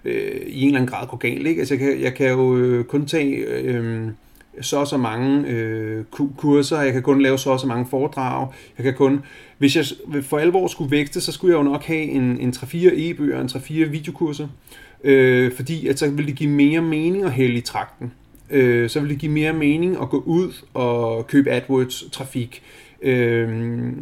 øh, 0.04 0.40
i 0.46 0.60
en 0.60 0.66
eller 0.66 0.80
anden 0.80 0.90
grad 0.90 1.06
går 1.06 1.16
galt. 1.16 1.46
Ikke? 1.46 1.60
Altså, 1.60 1.74
jeg, 1.74 1.78
kan, 1.78 2.00
jeg 2.02 2.14
kan 2.14 2.30
jo 2.30 2.56
øh, 2.56 2.84
kun 2.84 3.06
tage... 3.06 3.36
Øh, 3.36 4.08
så 4.60 4.76
og 4.76 4.86
så 4.86 4.96
mange 4.96 5.48
øh, 5.48 6.04
kurser, 6.36 6.80
jeg 6.80 6.92
kan 6.92 7.02
kun 7.02 7.22
lave 7.22 7.38
så 7.38 7.50
og 7.50 7.60
så 7.60 7.66
mange 7.66 7.86
foredrag, 7.86 8.48
jeg 8.78 8.84
kan 8.84 8.94
kun, 8.94 9.20
hvis 9.58 9.76
jeg 9.76 9.84
for 10.22 10.38
alvor 10.38 10.66
skulle 10.66 10.90
vækste, 10.90 11.20
så 11.20 11.32
skulle 11.32 11.56
jeg 11.56 11.64
jo 11.64 11.70
nok 11.70 11.84
have 11.84 12.02
en, 12.02 12.40
en 12.40 12.50
3-4 12.50 12.76
e-bøger, 12.92 13.40
en 13.40 13.46
3-4 13.46 13.72
videokurser, 13.72 14.48
øh, 15.04 15.52
fordi 15.52 15.86
at 15.86 15.98
så 15.98 16.10
ville 16.10 16.26
det 16.26 16.36
give 16.36 16.50
mere 16.50 16.80
mening 16.80 17.24
at 17.24 17.32
hælde 17.32 17.54
i 17.54 17.60
trakten. 17.60 18.12
Øh, 18.50 18.90
så 18.90 19.00
ville 19.00 19.12
det 19.12 19.20
give 19.20 19.32
mere 19.32 19.52
mening 19.52 20.02
at 20.02 20.10
gå 20.10 20.22
ud 20.26 20.52
og 20.74 21.26
købe 21.26 21.50
AdWords-trafik. 21.50 22.62
Øh, 23.02 23.48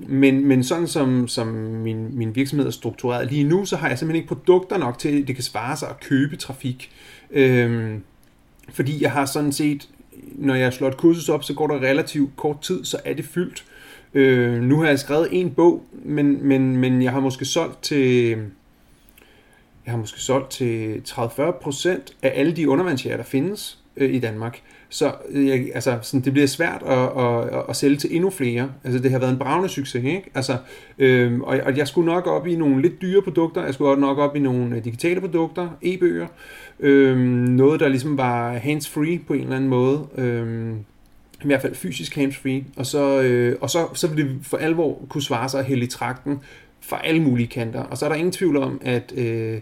men, 0.09 0.47
men 0.47 0.65
sådan 0.65 0.87
som, 0.87 1.29
som 1.29 1.47
min, 1.47 2.19
min 2.19 2.37
virksomhed 2.37 2.67
er 2.67 2.71
struktureret 2.71 3.31
lige 3.31 3.45
nu, 3.45 3.65
så 3.65 3.77
har 3.77 3.89
jeg 3.89 3.99
simpelthen 3.99 4.23
ikke 4.23 4.29
produkter 4.29 4.79
nok 4.79 4.99
til, 4.99 5.23
at 5.23 5.29
det 5.29 5.35
kan 5.35 5.45
svare 5.45 5.77
sig 5.77 5.89
at 5.89 6.01
købe 6.01 6.37
trafik. 6.37 6.91
Øh, 7.31 7.95
fordi 8.73 9.03
jeg 9.03 9.13
har 9.13 9.27
sådan 9.27 9.53
set 9.53 9.89
når 10.35 10.55
jeg 10.55 10.73
slår 10.73 10.89
et 10.89 10.97
kursus 10.97 11.29
op, 11.29 11.45
så 11.45 11.55
går 11.55 11.67
der 11.67 11.75
relativt 11.75 12.37
kort 12.37 12.61
tid, 12.61 12.85
så 12.85 13.01
er 13.05 13.15
det 13.15 13.25
fyldt. 13.25 13.65
Øh, 14.15 14.63
nu 14.63 14.81
har 14.81 14.89
jeg 14.89 14.99
skrevet 14.99 15.29
en 15.33 15.51
bog, 15.51 15.83
men, 15.93 16.47
men, 16.47 16.77
men 16.77 17.03
jeg 17.03 17.13
har 17.13 17.21
måske 17.21 17.45
solgt 17.45 17.83
til 17.83 18.37
jeg 19.85 19.93
har 19.93 19.99
måske 19.99 20.21
solgt 20.21 20.51
til 20.51 21.03
30-40% 21.09 21.89
af 22.23 22.33
alle 22.35 22.57
de 22.57 22.69
undervandsjæger, 22.69 23.17
der 23.17 23.25
findes 23.25 23.79
øh, 23.97 24.15
i 24.15 24.19
Danmark. 24.19 24.63
Så 24.93 25.13
øh, 25.29 25.49
jeg, 25.49 25.71
altså, 25.75 25.99
sådan, 26.03 26.25
det 26.25 26.33
bliver 26.33 26.47
svært 26.47 26.83
at, 26.87 27.25
at, 27.25 27.65
at, 27.69 27.77
sælge 27.77 27.97
til 27.97 28.15
endnu 28.17 28.31
flere. 28.31 28.71
Altså, 28.85 28.99
det 29.01 29.11
har 29.11 29.19
været 29.19 29.33
en 29.33 29.39
bravende 29.39 29.69
succes, 29.69 30.05
ikke? 30.05 30.31
Altså, 30.35 30.57
øh, 30.99 31.41
og, 31.41 31.61
og 31.65 31.77
jeg 31.77 31.89
skulle 31.89 32.07
nok 32.07 32.27
op 32.27 32.47
i 32.47 32.57
nogle 32.57 32.83
lidt 32.83 33.03
dyre 33.03 33.23
produkter, 33.23 33.65
jeg 33.65 33.75
skulle 33.75 34.01
nok 34.01 34.19
op 34.19 34.37
i 34.37 34.39
nogle 34.39 34.77
øh, 34.77 34.85
digitale 34.85 35.21
produkter, 35.21 35.69
e-bøger, 35.83 36.27
øh, 36.81 37.19
noget, 37.49 37.81
der 37.81 37.89
ligesom 37.89 38.19
var 38.19 38.53
hands-free 38.53 39.19
på 39.27 39.33
en 39.33 39.41
eller 39.41 39.57
anden 39.57 39.71
måde. 39.71 40.07
Øh, 40.19 40.73
i 41.43 41.47
hvert 41.47 41.63
fald 41.63 41.75
fysisk 41.75 42.17
hands-free, 42.17 42.65
og 42.77 42.87
så, 42.87 43.23
øh, 43.23 43.57
og 43.61 43.71
så, 43.71 43.89
så 43.95 44.09
vil 44.09 44.25
det 44.25 44.39
for 44.43 44.57
alvor 44.57 45.01
kunne 45.09 45.23
svare 45.23 45.49
sig 45.49 45.65
helt 45.65 45.83
i 45.83 45.87
trakten 45.87 46.39
fra 46.81 47.01
alle 47.05 47.23
mulige 47.23 47.47
kanter. 47.47 47.81
Og 47.81 47.99
så 47.99 48.05
er 48.05 48.09
der 48.09 48.17
ingen 48.17 48.33
tvivl 48.33 48.57
om, 48.57 48.81
at, 48.85 49.13
øh, 49.17 49.61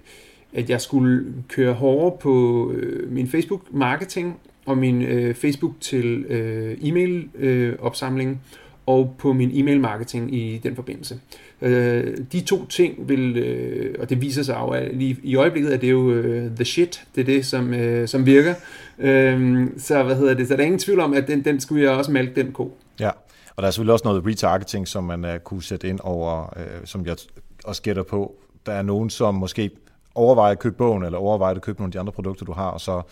at 0.53 0.71
jeg 0.71 0.81
skulle 0.81 1.25
køre 1.49 1.73
hårdere 1.73 2.19
på 2.21 2.71
øh, 2.73 3.13
min 3.13 3.29
Facebook-marketing, 3.29 4.41
og 4.69 4.79
min 4.79 5.03
øh, 5.03 5.35
Facebook 5.35 5.73
til 5.81 6.25
øh, 6.25 6.77
e-mail 6.81 7.29
øh, 7.39 7.77
opsamling 7.79 8.41
og 8.87 9.15
på 9.19 9.33
min 9.33 9.51
e-mail 9.53 9.81
marketing 9.81 10.35
i 10.35 10.59
den 10.59 10.75
forbindelse. 10.75 11.21
Øh, 11.63 12.17
de 12.33 12.41
to 12.41 12.67
ting 12.67 13.09
vil, 13.09 13.37
øh, 13.37 13.95
og 14.01 14.11
det 14.11 14.21
viser 14.21 14.43
sig 14.43 14.57
jo 14.61 14.69
at 14.69 14.97
lige 14.97 15.17
i 15.23 15.37
øjeblikket, 15.37 15.75
er 15.75 15.77
det 15.77 15.91
jo 15.91 16.13
øh, 16.13 16.51
the 16.57 16.65
shit, 16.65 17.05
det 17.15 17.21
er 17.21 17.25
det, 17.25 17.47
som, 17.47 17.75
øh, 17.75 18.09
som 18.09 18.27
virker. 18.27 18.55
Øh, 18.99 19.67
så 19.79 20.03
hvad 20.03 20.17
hedder 20.17 20.35
det, 20.35 20.49
så 20.49 20.55
der 20.55 20.61
er 20.61 20.65
ingen 20.65 20.79
tvivl 20.79 21.01
om, 21.01 21.13
at 21.13 21.29
den, 21.29 21.45
den 21.45 21.61
skulle 21.61 21.83
jeg 21.83 21.91
også 21.91 22.11
malke 22.11 22.43
den 22.43 22.53
ko. 22.53 22.77
Ja, 23.01 23.11
og 23.57 23.63
der 23.63 23.67
er 23.67 23.71
selvfølgelig 23.71 23.93
også 23.93 24.05
noget 24.05 24.27
retargeting, 24.27 24.89
som 24.89 25.05
man 25.05 25.25
uh, 25.25 25.39
kunne 25.45 25.63
sætte 25.63 25.89
ind 25.89 26.01
over, 26.03 26.55
uh, 26.57 26.85
som 26.85 27.07
jeg 27.07 27.17
også 27.65 27.83
gætter 27.83 28.03
på. 28.03 28.35
Der 28.67 28.73
er 28.73 28.83
nogen, 28.83 29.11
som 29.11 29.35
måske 29.35 29.71
overveje 30.19 30.53
at 30.53 30.59
købe 30.59 30.77
bogen, 30.77 31.03
eller 31.03 31.19
overveje 31.19 31.55
at 31.55 31.63
købe 31.63 31.81
nogle 31.81 31.89
af 31.89 31.93
de 31.93 32.01
andre 32.01 32.13
produkter, 32.13 32.45
du 32.45 32.53
har, 32.53 32.71
og 32.71 32.81
så 32.81 33.03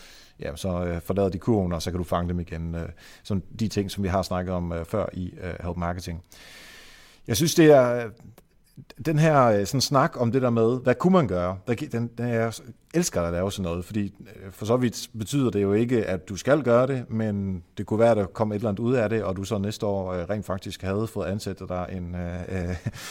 ja, 0.41 0.57
så 0.57 0.85
øh, 0.85 1.01
forlader 1.01 1.29
de 1.29 1.39
kurven, 1.39 1.73
og 1.73 1.83
så 1.83 1.91
kan 1.91 1.99
du 1.99 2.05
fange 2.05 2.29
dem 2.29 2.41
igen. 2.41 2.75
Øh, 2.75 2.89
sådan 3.23 3.43
de 3.61 3.69
ting, 3.69 3.91
som 3.91 4.05
vi 4.05 4.09
har 4.09 4.23
snakket 4.23 4.55
om 4.55 4.73
øh, 4.73 4.85
før 4.85 5.07
i 5.13 5.35
øh, 5.43 5.55
Help 5.65 5.77
Marketing. 5.77 6.23
Jeg 7.29 7.37
synes, 7.37 7.55
det 7.55 7.67
er, 7.67 8.11
den 9.07 9.19
her 9.19 9.45
øh, 9.45 9.67
sådan 9.67 9.81
snak 9.81 10.21
om 10.21 10.33
det 10.33 10.43
der 10.43 10.51
med, 10.51 10.81
hvad 10.83 10.95
kunne 10.95 11.13
man 11.13 11.29
gøre, 11.29 11.59
der, 11.67 11.75
den, 11.75 12.11
den, 12.19 12.29
jeg 12.29 12.53
elsker 12.95 13.23
at 13.23 13.33
lave 13.33 13.53
sådan 13.53 13.71
noget, 13.71 13.85
fordi 13.85 14.15
øh, 14.21 14.53
for 14.53 14.67
så 14.67 14.77
vidt 14.77 15.11
betyder 15.19 15.51
det 15.51 15.63
jo 15.63 15.73
ikke, 15.73 16.05
at 16.05 16.29
du 16.29 16.37
skal 16.37 16.63
gøre 16.63 16.87
det, 16.87 17.11
men 17.11 17.63
det 17.79 17.87
kunne 17.87 18.01
være, 18.01 18.11
at 18.11 18.17
der 18.17 18.27
kom 18.27 18.53
et 18.53 18.57
eller 18.57 18.69
andet 18.69 18.83
ud 18.83 18.95
af 18.95 19.09
det, 19.09 19.25
og 19.25 19.37
du 19.37 19.45
så 19.45 19.59
næste 19.59 19.87
år 19.87 20.13
øh, 20.13 20.25
rent 20.31 20.47
faktisk 20.47 20.83
havde 20.83 21.07
fået 21.07 21.27
ansat 21.27 21.59
dig 21.69 21.87
en, 21.93 22.17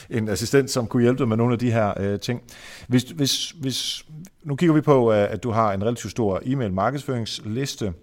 en 0.19 0.29
assistent, 0.29 0.71
som 0.71 0.87
kunne 0.87 1.03
hjælpe 1.03 1.19
dig 1.19 1.27
med 1.27 1.37
nogle 1.37 1.53
af 1.53 1.59
de 1.59 1.71
her 1.71 2.17
ting. 2.17 2.41
Hvis, 2.87 3.03
hvis, 3.03 3.49
hvis, 3.49 4.05
nu 4.43 4.55
kigger 4.55 4.73
vi 4.75 4.81
på, 4.81 5.09
at 5.09 5.43
du 5.43 5.51
har 5.51 5.73
en 5.73 5.83
relativt 5.83 6.11
stor 6.11 6.41
e-mail 6.45 6.73
markedsføringsliste, 6.73 7.93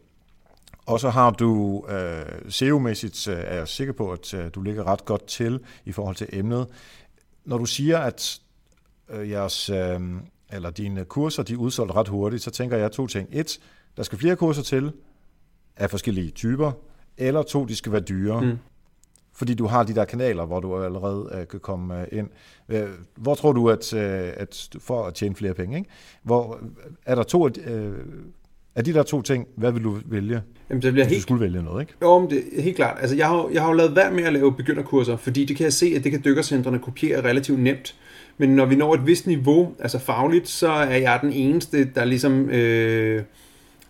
og 0.87 1.01
så 1.01 1.11
har 1.11 1.31
du 1.31 1.85
øh, 1.88 2.25
SEO-mæssigt, 2.48 3.29
er 3.29 3.57
jeg 3.57 3.68
sikker 3.68 3.92
på, 3.92 4.11
at 4.11 4.35
du 4.55 4.62
ligger 4.62 4.87
ret 4.87 5.05
godt 5.05 5.27
til 5.27 5.61
i 5.85 5.92
forhold 5.92 6.16
til 6.16 6.27
emnet 6.33 6.66
når 7.45 7.59
du 7.59 7.65
siger, 7.65 7.99
at 7.99 8.41
øh, 9.11 9.31
jeres, 9.31 9.71
øh, 9.71 10.01
eller 10.53 10.71
dine 10.71 11.05
kurser 11.05 11.43
de 11.43 11.53
er 11.53 11.57
udsolgt 11.57 11.95
ret 11.95 12.09
hurtigt, 12.09 12.43
så 12.43 12.51
tænker 12.51 12.77
jeg 12.77 12.93
to 12.93 13.07
ting. 13.07 13.29
Et, 13.33 13.59
der 13.97 14.03
skal 14.03 14.19
flere 14.19 14.37
kurser 14.37 14.63
til 14.63 14.93
af 15.77 15.91
forskellige 15.91 16.31
typer, 16.31 16.73
eller 17.17 17.43
to, 17.43 17.65
de 17.65 17.77
skal 17.77 17.93
være 17.93 18.01
dyre. 18.01 18.41
Mm. 18.41 18.59
Fordi 19.35 19.55
du 19.55 19.67
har 19.67 19.83
de 19.83 19.95
der 19.95 20.05
kanaler, 20.05 20.45
hvor 20.45 20.61
du 20.61 20.85
allerede 20.85 21.31
øh, 21.35 21.49
kan 21.49 21.61
komme 21.61 22.01
øh, 22.01 22.09
ind. 22.13 22.29
Øh, 22.69 22.89
hvor 23.17 23.35
tror 23.35 23.53
du, 23.53 23.71
at, 23.71 23.95
øh, 23.95 24.33
at 24.37 24.69
for 24.79 25.07
at 25.07 25.15
tjene 25.15 25.35
flere 25.35 25.55
penge, 25.55 25.79
ikke? 25.79 25.91
Hvor, 26.23 26.61
er 27.07 27.15
der 27.15 27.23
to 27.23 27.49
øh, 27.49 27.99
af 28.77 28.85
de 28.85 28.93
der 28.93 29.03
to 29.03 29.23
ting, 29.23 29.47
hvad 29.57 29.73
vil 29.73 29.85
du 29.85 29.99
vælge? 30.05 30.43
Jamen, 30.71 30.83
det 30.83 30.93
bliver 30.93 31.07
helt... 31.07 31.19
du 31.19 31.23
skulle 31.23 31.41
vælge 31.41 31.63
noget, 31.63 31.83
ikke? 31.83 31.93
Jo, 32.03 32.19
men 32.19 32.31
det 32.31 32.43
er 32.57 32.63
helt 32.63 32.77
klart. 32.77 32.99
Altså, 33.01 33.17
jeg 33.17 33.29
har, 33.29 33.49
jeg 33.53 33.63
har 33.63 33.69
jo 33.69 33.75
lavet 33.75 33.97
værd 33.97 34.13
med 34.13 34.25
at 34.25 34.33
lave 34.33 34.53
begynderkurser, 34.53 35.17
fordi 35.17 35.45
det 35.45 35.57
kan 35.57 35.65
jeg 35.65 35.73
se, 35.73 35.93
at 35.97 36.05
det 36.05 36.13
kan 36.13 36.23
dykkercentrene 36.25 36.79
kopiere 36.79 37.25
relativt 37.25 37.61
nemt. 37.61 37.95
Men 38.39 38.49
når 38.49 38.65
vi 38.65 38.75
når 38.75 38.95
et 38.95 39.07
vist 39.07 39.27
niveau, 39.27 39.75
altså 39.79 39.99
fagligt, 39.99 40.49
så 40.49 40.69
er 40.69 40.97
jeg 40.97 41.19
den 41.23 41.33
eneste, 41.33 41.85
der 41.85 42.05
ligesom... 42.05 42.51
Øh, 42.51 43.23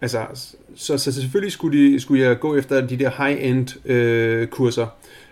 altså, 0.01 0.27
så, 0.75 0.99
så 0.99 1.13
selvfølgelig 1.13 1.53
skulle, 1.53 1.79
de, 1.79 2.01
skulle 2.01 2.23
jeg 2.23 2.39
gå 2.39 2.57
efter 2.57 2.87
de 2.87 2.97
der 2.97 3.11
high-end 3.11 3.89
øh, 3.91 4.47
kurser 4.47 4.87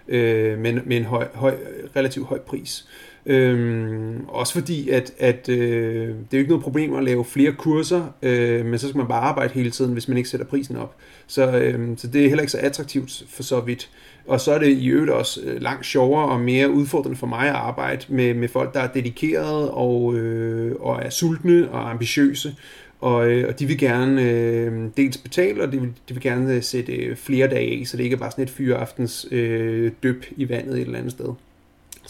øh, 0.09 0.59
med, 0.59 0.73
med 0.73 0.97
en 0.97 1.05
høj, 1.05 1.27
høj, 1.35 1.57
relativt 1.97 2.27
høj 2.27 2.39
pris. 2.39 2.89
Øhm, 3.31 4.25
også 4.29 4.53
fordi, 4.53 4.89
at, 4.89 5.13
at 5.19 5.49
øh, 5.49 6.09
det 6.09 6.09
er 6.09 6.15
jo 6.33 6.39
ikke 6.39 6.49
noget 6.49 6.65
problem 6.65 6.95
at 6.95 7.05
lave 7.05 7.25
flere 7.25 7.53
kurser, 7.53 8.15
øh, 8.23 8.67
men 8.67 8.79
så 8.79 8.89
skal 8.89 8.99
man 8.99 9.09
bare 9.09 9.21
arbejde 9.21 9.55
hele 9.55 9.71
tiden, 9.71 9.93
hvis 9.93 10.09
man 10.09 10.17
ikke 10.17 10.29
sætter 10.29 10.47
prisen 10.47 10.77
op. 10.77 10.97
Så, 11.27 11.59
øh, 11.59 11.89
så 11.97 12.07
det 12.07 12.25
er 12.25 12.29
heller 12.29 12.43
ikke 12.43 12.53
så 12.53 12.59
attraktivt 12.59 13.25
for 13.29 13.43
så 13.43 13.61
vidt. 13.61 13.91
Og 14.27 14.41
så 14.41 14.53
er 14.53 14.59
det 14.59 14.69
i 14.69 14.87
øvrigt 14.89 15.11
også 15.11 15.41
øh, 15.45 15.63
langt 15.63 15.87
sjovere 15.87 16.29
og 16.29 16.41
mere 16.41 16.71
udfordrende 16.71 17.19
for 17.19 17.27
mig 17.27 17.49
at 17.49 17.55
arbejde 17.55 18.05
med, 18.09 18.35
med 18.35 18.49
folk, 18.49 18.75
der 18.75 18.81
er 18.81 18.93
dedikerede 18.93 19.71
og, 19.71 20.15
øh, 20.15 20.77
og 20.81 21.03
er 21.03 21.11
sultne 21.11 21.71
og 21.71 21.91
ambitiøse. 21.91 22.55
Og, 23.01 23.31
øh, 23.31 23.49
og 23.49 23.59
de 23.59 23.67
vil 23.67 23.79
gerne 23.79 24.23
øh, 24.23 24.73
dels 24.97 25.19
betale, 25.19 25.63
og 25.63 25.73
de 25.73 25.81
vil, 25.81 25.93
de 26.09 26.15
vil 26.15 26.23
gerne 26.23 26.55
øh, 26.55 26.63
sætte 26.63 26.93
øh, 26.93 27.17
flere 27.17 27.49
dage 27.49 27.81
af, 27.81 27.87
så 27.87 27.97
det 27.97 28.05
ikke 28.05 28.15
er 28.15 28.19
bare 28.19 28.31
sådan 28.31 28.45
et 28.45 28.51
fyreaftens 28.51 29.27
øh, 29.31 29.93
døb 30.03 30.25
i 30.37 30.49
vandet 30.49 30.75
et 30.75 30.81
eller 30.81 30.99
andet 30.99 31.13
sted. 31.13 31.35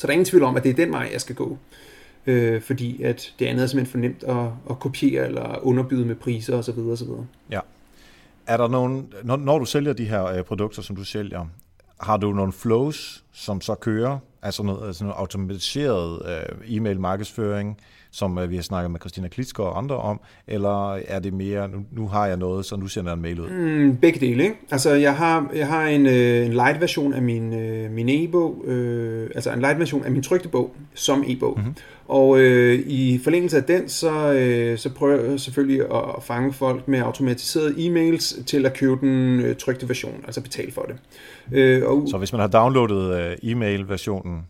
Så 0.00 0.06
der 0.06 0.10
er 0.10 0.12
ingen 0.12 0.24
tvivl 0.24 0.42
om, 0.44 0.56
at 0.56 0.62
det 0.64 0.70
er 0.70 0.74
den 0.74 0.92
vej, 0.92 1.10
jeg 1.12 1.20
skal 1.20 1.34
gå. 1.34 1.58
Øh, 2.26 2.62
fordi 2.62 3.02
at 3.02 3.34
det 3.38 3.46
andet 3.46 3.62
er 3.62 3.66
simpelthen 3.66 3.92
for 3.92 3.98
nemt 3.98 4.24
at, 4.24 4.52
at 4.70 4.78
kopiere 4.78 5.26
eller 5.26 5.58
underbyde 5.62 6.06
med 6.06 6.14
priser 6.14 6.56
osv. 6.56 6.78
osv. 6.78 7.08
Ja. 7.50 7.60
Er 8.46 8.56
der 8.56 8.68
nogen, 8.68 9.12
når, 9.22 9.36
når 9.36 9.58
du 9.58 9.64
sælger 9.64 9.92
de 9.92 10.04
her 10.04 10.24
øh, 10.24 10.44
produkter, 10.44 10.82
som 10.82 10.96
du 10.96 11.04
sælger, 11.04 11.46
har 12.00 12.16
du 12.16 12.32
nogle 12.32 12.52
flows, 12.52 13.24
som 13.32 13.60
så 13.60 13.74
kører? 13.74 14.18
Altså 14.42 14.62
noget, 14.62 14.86
altså 14.86 15.04
noget 15.04 15.16
automatiseret 15.18 16.22
øh, 16.26 16.76
e-mail 16.76 17.00
markedsføring, 17.00 17.78
som 18.12 18.38
øh, 18.38 18.51
vi 18.51 18.55
har 18.55 18.62
snakket 18.62 18.90
med 18.90 19.01
Christina 19.01 19.29
Klitskov 19.29 19.66
og 19.66 19.79
andre 19.79 19.96
om, 19.96 20.20
eller 20.46 20.94
er 20.94 21.18
det 21.18 21.33
mere, 21.33 21.68
nu, 21.68 21.79
nu 21.92 22.09
har 22.09 22.27
jeg 22.27 22.37
noget, 22.37 22.66
så 22.66 22.77
nu 22.77 22.87
sender 22.87 23.11
jeg 23.11 23.16
en 23.16 23.23
mail 23.23 23.40
ud? 23.40 23.49
Mm, 23.49 23.96
begge 23.96 24.20
dele, 24.20 24.42
ikke? 24.42 24.57
Altså, 24.70 24.90
jeg 24.90 25.16
har, 25.16 25.51
jeg 25.55 25.66
har 25.66 25.87
en, 25.87 26.07
øh, 26.07 26.46
en 26.46 26.53
light 26.53 26.81
version 26.81 27.12
af 27.12 27.23
min, 27.23 27.55
øh, 27.55 27.90
min 27.90 28.09
e-bog, 28.09 28.64
øh, 28.66 29.31
altså 29.35 29.53
en 29.53 29.61
light 29.61 29.79
version 29.79 30.05
af 30.05 30.11
min 30.11 30.23
trygte 30.23 30.49
bog, 30.49 30.75
som 30.94 31.25
e-bog. 31.27 31.59
Mm-hmm. 31.59 31.75
Og 32.09 32.40
øh, 32.40 32.79
i 32.87 33.20
forlængelse 33.25 33.57
af 33.57 33.64
den, 33.64 33.88
så, 33.88 34.33
øh, 34.33 34.79
så 34.79 34.90
prøver 34.94 35.31
jeg 35.31 35.40
selvfølgelig 35.40 35.81
at 35.81 36.23
fange 36.23 36.53
folk 36.53 36.88
med 36.88 36.99
automatiserede 36.99 37.70
e-mails 37.70 38.44
til 38.44 38.66
at 38.66 38.75
købe 38.75 39.07
den 39.07 39.40
øh, 39.40 39.57
trygte 39.57 39.88
version, 39.88 40.14
altså 40.25 40.42
betale 40.42 40.73
for 40.73 40.83
det. 40.83 40.96
Øh, 41.59 41.87
og, 41.87 42.05
så 42.09 42.18
hvis 42.18 42.33
man 42.33 42.40
har 42.40 42.49
downloadet 42.49 43.20
øh, 43.20 43.51
e-mail-versionen, 43.51 44.40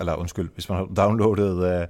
eller 0.00 0.14
undskyld, 0.14 0.48
hvis 0.54 0.68
man 0.68 0.78
har 0.78 0.84
downloadet 0.96 1.64
øh, 1.64 1.80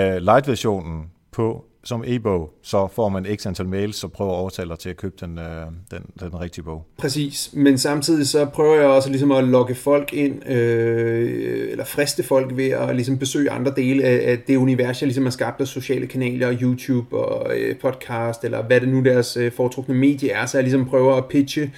øh, 0.00 0.10
uh, 0.10 0.16
uh, 0.16 0.22
light-versionen 0.22 1.04
på 1.32 1.64
som 1.84 2.04
e-bog, 2.06 2.50
så 2.62 2.88
får 2.94 3.08
man 3.08 3.26
x 3.36 3.46
antal 3.46 3.68
mails, 3.68 3.96
så 3.96 4.08
prøver 4.08 4.32
at 4.32 4.36
overtale 4.36 4.68
dig 4.68 4.78
til 4.78 4.88
at 4.88 4.96
købe 4.96 5.14
den, 5.20 5.38
uh, 5.38 5.44
den, 5.90 6.02
den 6.20 6.40
rigtige 6.40 6.64
bog. 6.64 6.86
Præcis, 6.98 7.50
men 7.52 7.78
samtidig 7.78 8.28
så 8.28 8.44
prøver 8.44 8.74
jeg 8.74 8.86
også 8.86 9.08
ligesom 9.08 9.32
at 9.32 9.44
lokke 9.44 9.74
folk 9.74 10.12
ind, 10.12 10.48
øh, 10.48 11.70
eller 11.70 11.84
friste 11.84 12.22
folk 12.22 12.56
ved 12.56 12.68
at 12.68 12.96
ligesom 12.96 13.18
besøge 13.18 13.50
andre 13.50 13.72
dele 13.76 14.04
af, 14.04 14.30
af 14.30 14.38
det 14.38 14.56
univers, 14.56 15.02
jeg 15.02 15.06
ligesom 15.06 15.24
har 15.24 15.30
skabt 15.30 15.60
af 15.60 15.66
sociale 15.66 16.06
kanaler, 16.06 16.56
YouTube 16.60 17.16
og 17.16 17.58
øh, 17.58 17.76
podcast, 17.76 18.44
eller 18.44 18.62
hvad 18.62 18.80
det 18.80 18.88
nu 18.88 19.00
deres 19.00 19.36
øh, 19.36 19.52
foretrukne 19.52 19.94
medie 19.94 20.30
er, 20.30 20.46
så 20.46 20.58
jeg 20.58 20.62
ligesom 20.62 20.86
prøver 20.86 21.14
at 21.14 21.26
pitche 21.26 21.70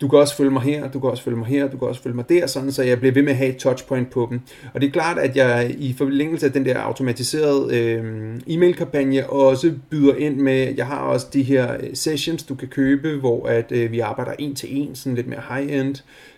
du 0.00 0.08
kan 0.08 0.18
også 0.18 0.36
følge 0.36 0.50
mig 0.50 0.62
her, 0.62 0.90
du 0.90 1.00
kan 1.00 1.10
også 1.10 1.22
følge 1.22 1.36
mig 1.36 1.46
her, 1.46 1.68
du 1.68 1.78
kan 1.78 1.88
også 1.88 2.02
følge 2.02 2.16
mig 2.16 2.28
der, 2.28 2.46
sådan 2.46 2.72
så 2.72 2.82
jeg 2.82 2.98
bliver 2.98 3.12
ved 3.12 3.22
med 3.22 3.30
at 3.30 3.36
have 3.36 3.50
et 3.50 3.56
touchpoint 3.56 4.10
på 4.10 4.26
dem. 4.30 4.40
Og 4.74 4.80
det 4.80 4.86
er 4.86 4.90
klart, 4.90 5.18
at 5.18 5.36
jeg 5.36 5.74
i 5.78 5.92
forlængelse 5.92 6.46
af 6.46 6.52
den 6.52 6.64
der 6.64 6.78
automatiserede 6.78 7.78
øh, 7.78 8.34
e-mail-kampagne 8.46 9.30
også 9.30 9.72
byder 9.90 10.14
ind 10.14 10.36
med, 10.36 10.74
jeg 10.76 10.86
har 10.86 10.98
også 10.98 11.26
de 11.32 11.42
her 11.42 11.74
øh, 11.80 11.90
sessions, 11.94 12.42
du 12.42 12.54
kan 12.54 12.68
købe, 12.68 13.16
hvor 13.16 13.46
at 13.46 13.72
øh, 13.72 13.92
vi 13.92 14.00
arbejder 14.00 14.32
en 14.38 14.54
til 14.54 14.78
en, 14.80 14.94
sådan 14.94 15.16
lidt 15.16 15.26
mere 15.26 15.42
high-end, 15.48 15.96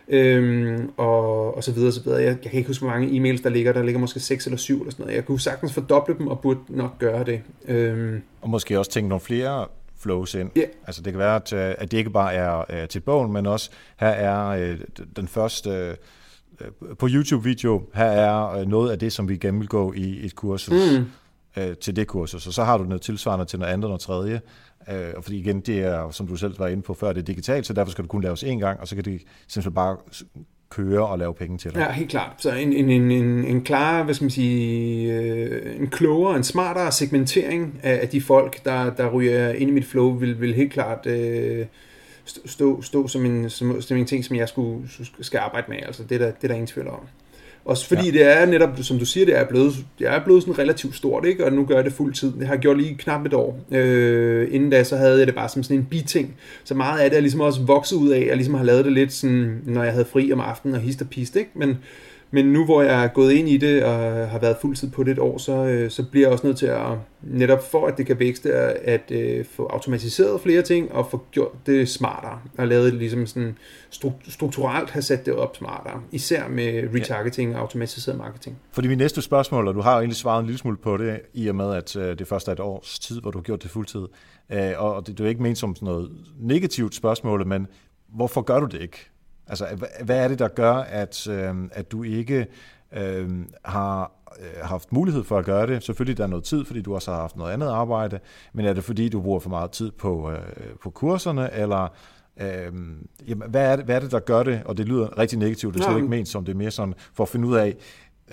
øhm, 0.09 0.91
og, 0.97 1.57
og 1.57 1.65
så 1.65 1.73
videre, 1.73 1.93
så 1.93 2.03
videre. 2.05 2.23
Jeg, 2.23 2.37
jeg 2.43 2.51
kan 2.51 2.59
ikke 2.59 2.69
huske, 2.69 2.85
hvor 2.85 2.93
mange 2.93 3.09
e-mails 3.09 3.43
der 3.43 3.51
ligger. 3.51 3.73
Der 3.73 3.83
ligger 3.83 4.01
måske 4.01 4.21
6 4.21 4.47
eller 4.47 4.57
7 4.57 4.79
eller 4.81 4.91
sådan 4.91 5.03
noget. 5.03 5.17
Jeg 5.17 5.25
kunne 5.25 5.41
sagtens 5.41 5.73
fordoble 5.73 6.15
dem 6.19 6.27
og 6.27 6.41
burde 6.41 6.61
nok 6.69 6.99
gøre 6.99 7.25
det. 7.25 7.41
Øhm. 7.69 8.23
Og 8.41 8.51
måske 8.51 8.79
også 8.79 8.91
tænke 8.91 9.09
nogle 9.09 9.21
flere 9.21 9.67
flows 10.03 10.35
ind. 10.35 10.51
Yeah. 10.59 10.69
Altså 10.87 11.03
det 11.03 11.13
kan 11.13 11.19
være, 11.19 11.37
at, 11.37 11.53
øh, 11.53 11.75
at 11.79 11.91
det 11.91 11.99
ikke 11.99 12.11
bare 12.11 12.35
er 12.35 12.83
uh, 12.83 12.89
til 12.89 13.01
bogen, 13.01 13.33
men 13.33 13.47
også 13.47 13.71
her 13.97 14.09
er 14.09 14.73
uh, 14.73 14.79
den 15.17 15.29
første 15.29 15.97
uh, 16.61 16.97
på 16.97 17.09
YouTube-video, 17.11 17.83
her 17.95 18.05
er 18.05 18.61
uh, 18.61 18.69
noget 18.69 18.91
af 18.91 18.99
det, 18.99 19.13
som 19.13 19.29
vi 19.29 19.37
gennemgår 19.37 19.93
i 19.93 20.27
et 20.27 20.35
kursus. 20.35 20.75
Mm. 20.93 21.05
Uh, 21.57 21.77
til 21.81 21.97
det 21.97 22.07
kursus, 22.07 22.47
og 22.47 22.53
så 22.53 22.65
har 22.65 22.79
du 22.79 22.85
noget 22.85 23.03
tilsvarende 23.03 23.45
til 23.45 23.59
noget 23.59 23.73
andet 23.73 23.85
og 23.85 23.89
noget 23.89 24.01
tredje. 24.01 24.41
Uh, 24.89 25.17
og 25.17 25.25
fordi 25.25 25.39
igen, 25.39 25.61
det 25.61 25.79
er, 25.79 26.11
som 26.11 26.27
du 26.27 26.37
selv 26.37 26.59
var 26.59 26.69
inde 26.69 26.83
på 26.83 26.95
før, 26.95 27.13
det 27.13 27.21
er 27.21 27.25
digitalt, 27.25 27.67
så 27.67 27.73
derfor 27.73 27.91
skal 27.91 28.05
du 28.05 28.09
kun 28.09 28.23
laves 28.23 28.45
én 28.45 28.59
gang, 28.59 28.81
og 28.81 28.89
så 28.89 28.95
kan 28.95 29.05
det 29.05 29.23
simpelthen 29.49 29.75
bare 29.75 29.97
køre 30.73 31.07
og 31.07 31.19
lave 31.19 31.35
penge 31.35 31.59
til 31.59 31.71
dig. 31.75 31.79
Ja, 31.79 31.93
helt 31.93 32.11
klart. 32.11 32.33
Så 32.39 32.53
en, 32.53 32.73
en, 32.73 32.91
en, 32.91 33.11
en, 33.11 33.45
en 33.45 33.65
klar, 33.65 34.03
hvad 34.03 34.15
skal 34.15 34.25
man 34.25 34.31
sige, 34.31 35.13
øh, 35.13 35.81
en 35.81 35.87
klogere, 35.87 36.37
en 36.37 36.45
smartere 36.45 36.93
segmentering 36.93 37.81
af, 37.83 37.99
af 38.03 38.09
de 38.09 38.21
folk, 38.21 38.65
der, 38.65 38.91
der 38.91 39.11
ryger 39.11 39.53
ind 39.53 39.71
i 39.71 39.73
mit 39.73 39.85
flow, 39.85 40.11
vil, 40.11 40.41
vil 40.41 40.55
helt 40.55 40.73
klart 40.73 41.07
øh, 41.07 41.67
stå, 42.25 42.83
stå 42.83 43.09
som, 43.09 43.25
en, 43.25 43.51
som, 43.51 43.83
som 43.83 43.97
en 43.97 44.07
ting, 44.07 44.25
som 44.25 44.37
jeg 44.37 44.49
skulle, 44.49 44.89
skal 45.21 45.39
arbejde 45.39 45.67
med. 45.69 45.79
Altså, 45.87 46.05
det 46.05 46.15
er 46.15 46.19
der, 46.19 46.27
det 46.27 46.45
er 46.45 46.49
der 46.49 46.55
ingen 46.55 46.67
tvivl 46.67 46.89
om. 46.89 47.01
Også 47.65 47.87
fordi 47.87 48.05
ja. 48.05 48.11
det 48.11 48.23
er 48.23 48.47
netop, 48.47 48.69
som 48.83 48.99
du 48.99 49.05
siger, 49.05 49.27
det 49.27 49.39
er 49.39 49.45
blevet, 49.45 49.75
det 49.99 50.09
er 50.09 50.25
blevet 50.25 50.43
sådan 50.43 50.59
relativt 50.59 50.97
stort, 50.97 51.25
ikke? 51.25 51.45
og 51.45 51.53
nu 51.53 51.65
gør 51.65 51.75
jeg 51.75 51.85
det 51.85 51.93
fuld 51.93 52.15
tid. 52.15 52.33
Det 52.39 52.47
har 52.47 52.55
jeg 52.55 52.61
gjort 52.61 52.79
lige 52.79 52.95
knap 52.95 53.27
et 53.27 53.35
år. 53.35 53.61
Øh, 53.71 54.49
inden 54.51 54.71
da, 54.71 54.85
så 54.85 54.97
havde 54.97 55.19
jeg 55.19 55.27
det 55.27 55.35
bare 55.35 55.49
som 55.49 55.63
sådan 55.63 55.77
en 55.77 55.85
biting. 55.85 56.35
Så 56.65 56.75
meget 56.75 57.01
af 57.01 57.11
det 57.11 57.17
er 57.17 57.21
ligesom 57.21 57.41
også 57.41 57.61
vokset 57.63 57.97
ud 57.97 58.11
af, 58.11 58.21
at 58.21 58.27
jeg 58.27 58.37
ligesom 58.37 58.55
har 58.55 58.65
lavet 58.65 58.85
det 58.85 58.93
lidt 58.93 59.13
sådan, 59.13 59.61
når 59.65 59.83
jeg 59.83 59.93
havde 59.93 60.05
fri 60.05 60.33
om 60.33 60.41
aftenen 60.41 60.75
og 60.75 60.81
hist 60.81 61.01
og 61.01 61.09
pist, 61.09 61.37
ikke? 61.37 61.51
Men, 61.55 61.79
men 62.35 62.47
nu 62.53 62.65
hvor 62.65 62.83
jeg 62.83 63.05
er 63.05 63.09
gået 63.09 63.33
ind 63.33 63.49
i 63.49 63.57
det 63.57 63.85
og 63.85 64.29
har 64.29 64.39
været 64.39 64.57
fuldtid 64.61 64.91
på 64.91 65.03
det 65.03 65.11
et 65.11 65.19
år, 65.19 65.39
så, 65.39 65.53
øh, 65.53 65.91
så 65.91 66.03
bliver 66.03 66.27
jeg 66.27 66.33
også 66.33 66.47
nødt 66.47 66.59
til 66.59 66.67
at, 66.67 66.87
netop 67.23 67.71
for 67.71 67.87
at 67.87 67.99
det 67.99 68.07
kan 68.07 68.19
vækste, 68.19 68.53
at, 68.53 69.11
at 69.11 69.47
få 69.47 69.67
automatiseret 69.67 70.41
flere 70.41 70.63
ting 70.63 70.93
og 70.93 71.11
få 71.11 71.23
gjort 71.31 71.67
det 71.67 71.89
smartere. 71.89 72.39
Og 72.59 72.69
lavet 72.69 72.93
det 72.93 73.01
ligesom 73.01 73.27
sådan 73.27 73.59
strukturelt 74.29 74.91
have 74.91 75.03
sat 75.03 75.27
det 75.27 75.35
op 75.35 75.57
smartere. 75.57 76.01
Især 76.13 76.49
med 76.49 76.89
retargeting 76.95 77.55
og 77.55 77.61
automatiseret 77.61 78.19
marketing. 78.19 78.59
Fordi 78.73 78.89
mit 78.89 78.99
næste 78.99 79.23
spørgsmål, 79.23 79.69
og 79.69 79.75
du 79.75 79.81
har 79.81 79.93
jo 79.93 79.99
egentlig 79.99 80.17
svaret 80.17 80.41
en 80.41 80.47
lille 80.47 80.59
smule 80.59 80.77
på 80.77 80.97
det, 80.97 81.21
i 81.35 81.49
og 81.49 81.55
med 81.55 81.75
at 81.75 81.97
øh, 81.97 82.19
det 82.19 82.29
først 82.29 82.49
er 82.49 82.53
et 82.53 82.61
års 82.61 82.99
tid, 82.99 83.21
hvor 83.21 83.31
du 83.31 83.39
har 83.39 83.43
gjort 83.43 83.63
det 83.63 83.71
fuldtid. 83.71 84.07
Og 84.77 85.07
det, 85.07 85.19
det 85.19 85.21
er 85.21 85.25
jo 85.25 85.29
ikke 85.29 85.43
ment 85.43 85.59
som 85.59 85.77
sådan 85.77 85.87
noget 85.87 86.11
negativt 86.41 86.95
spørgsmål, 86.95 87.47
men 87.47 87.67
hvorfor 88.15 88.43
gør 88.43 88.61
du 88.61 88.67
det 88.67 88.83
ikke? 88.83 89.12
Altså, 89.47 89.67
hvad 90.05 90.25
er 90.25 90.29
det, 90.29 90.39
der 90.39 90.49
gør, 90.49 90.73
at, 90.73 91.29
øh, 91.29 91.55
at 91.73 91.93
du 91.93 92.03
ikke 92.03 92.47
øh, 92.93 93.31
har 93.65 94.13
haft 94.63 94.93
mulighed 94.93 95.25
for 95.25 95.39
at 95.39 95.45
gøre 95.45 95.67
det? 95.67 95.83
Selvfølgelig 95.83 96.19
der 96.19 96.25
er 96.25 96.29
noget 96.29 96.45
tid, 96.45 96.65
fordi 96.65 96.83
du 96.83 96.95
også 96.95 97.11
har 97.11 97.21
haft 97.21 97.37
noget 97.37 97.53
andet 97.53 97.69
arbejde, 97.69 98.21
men 98.53 98.67
er 98.67 98.73
det 98.73 98.85
fordi, 98.85 99.09
du 99.09 99.21
bruger 99.21 99.41
for 99.41 99.51
meget 99.51 99.71
tid 99.71 99.91
på, 99.91 100.31
øh, 100.31 100.39
på 100.83 100.91
kurserne, 100.91 101.55
eller 101.55 101.89
øh, 102.41 102.73
jamen, 103.29 103.51
hvad, 103.51 103.73
er 103.73 103.77
det, 103.77 103.85
hvad 103.85 103.97
er 103.97 104.01
det, 104.01 104.11
der 104.11 104.21
gør 104.21 104.43
det? 104.43 104.63
Og 104.65 104.77
det 104.77 104.89
lyder 104.89 105.19
rigtig 105.19 105.39
negativt, 105.39 105.75
det 105.75 105.85
er 105.85 105.97
ikke 105.97 106.09
ment 106.09 106.29
som, 106.29 106.45
det 106.45 106.53
er 106.53 106.57
mere 106.57 106.71
sådan 106.71 106.95
for 107.15 107.23
at 107.25 107.29
finde 107.29 107.49
ud 107.49 107.57
af, 107.57 107.77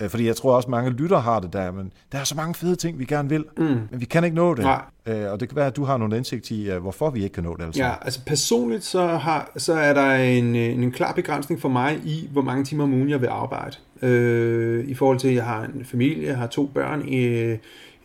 Øh, 0.00 0.10
fordi 0.10 0.26
jeg 0.26 0.36
tror 0.36 0.56
også, 0.56 0.70
mange 0.70 0.90
lytter 0.90 1.18
har 1.18 1.40
det 1.40 1.52
der, 1.52 1.72
men 1.72 1.92
der 2.12 2.18
er 2.18 2.24
så 2.24 2.34
mange 2.34 2.54
fede 2.54 2.76
ting, 2.76 2.98
vi 2.98 3.04
gerne 3.04 3.28
vil, 3.28 3.44
mm. 3.56 3.64
men 3.64 4.00
vi 4.00 4.04
kan 4.04 4.24
ikke 4.24 4.36
nå 4.36 4.54
det. 4.54 4.64
Nej. 4.64 4.82
Øh, 5.06 5.32
og 5.32 5.40
det 5.40 5.48
kan 5.48 5.56
være, 5.56 5.66
at 5.66 5.76
du 5.76 5.84
har 5.84 5.96
nogle 5.96 6.16
indsigt 6.16 6.50
i, 6.50 6.70
øh, 6.70 6.82
hvorfor 6.82 7.10
vi 7.10 7.22
ikke 7.22 7.34
kan 7.34 7.44
nå 7.44 7.56
det. 7.56 7.64
Altså. 7.64 7.82
Ja, 7.82 7.92
altså 8.02 8.20
personligt 8.26 8.84
så, 8.84 9.06
har, 9.06 9.50
så 9.56 9.72
er 9.72 9.94
der 9.94 10.14
en, 10.14 10.56
en 10.56 10.92
klar 10.92 11.12
begrænsning 11.12 11.60
for 11.60 11.68
mig 11.68 12.00
i, 12.04 12.28
hvor 12.32 12.42
mange 12.42 12.64
timer 12.64 12.84
om 12.84 12.92
ugen 12.92 13.10
jeg 13.10 13.20
vil 13.20 13.26
arbejde. 13.26 13.76
Øh, 14.02 14.88
I 14.88 14.94
forhold 14.94 15.18
til, 15.18 15.28
at 15.28 15.34
jeg 15.34 15.44
har 15.44 15.64
en 15.64 15.84
familie, 15.84 16.26
jeg 16.26 16.36
har 16.36 16.46
to 16.46 16.66
børn, 16.66 17.02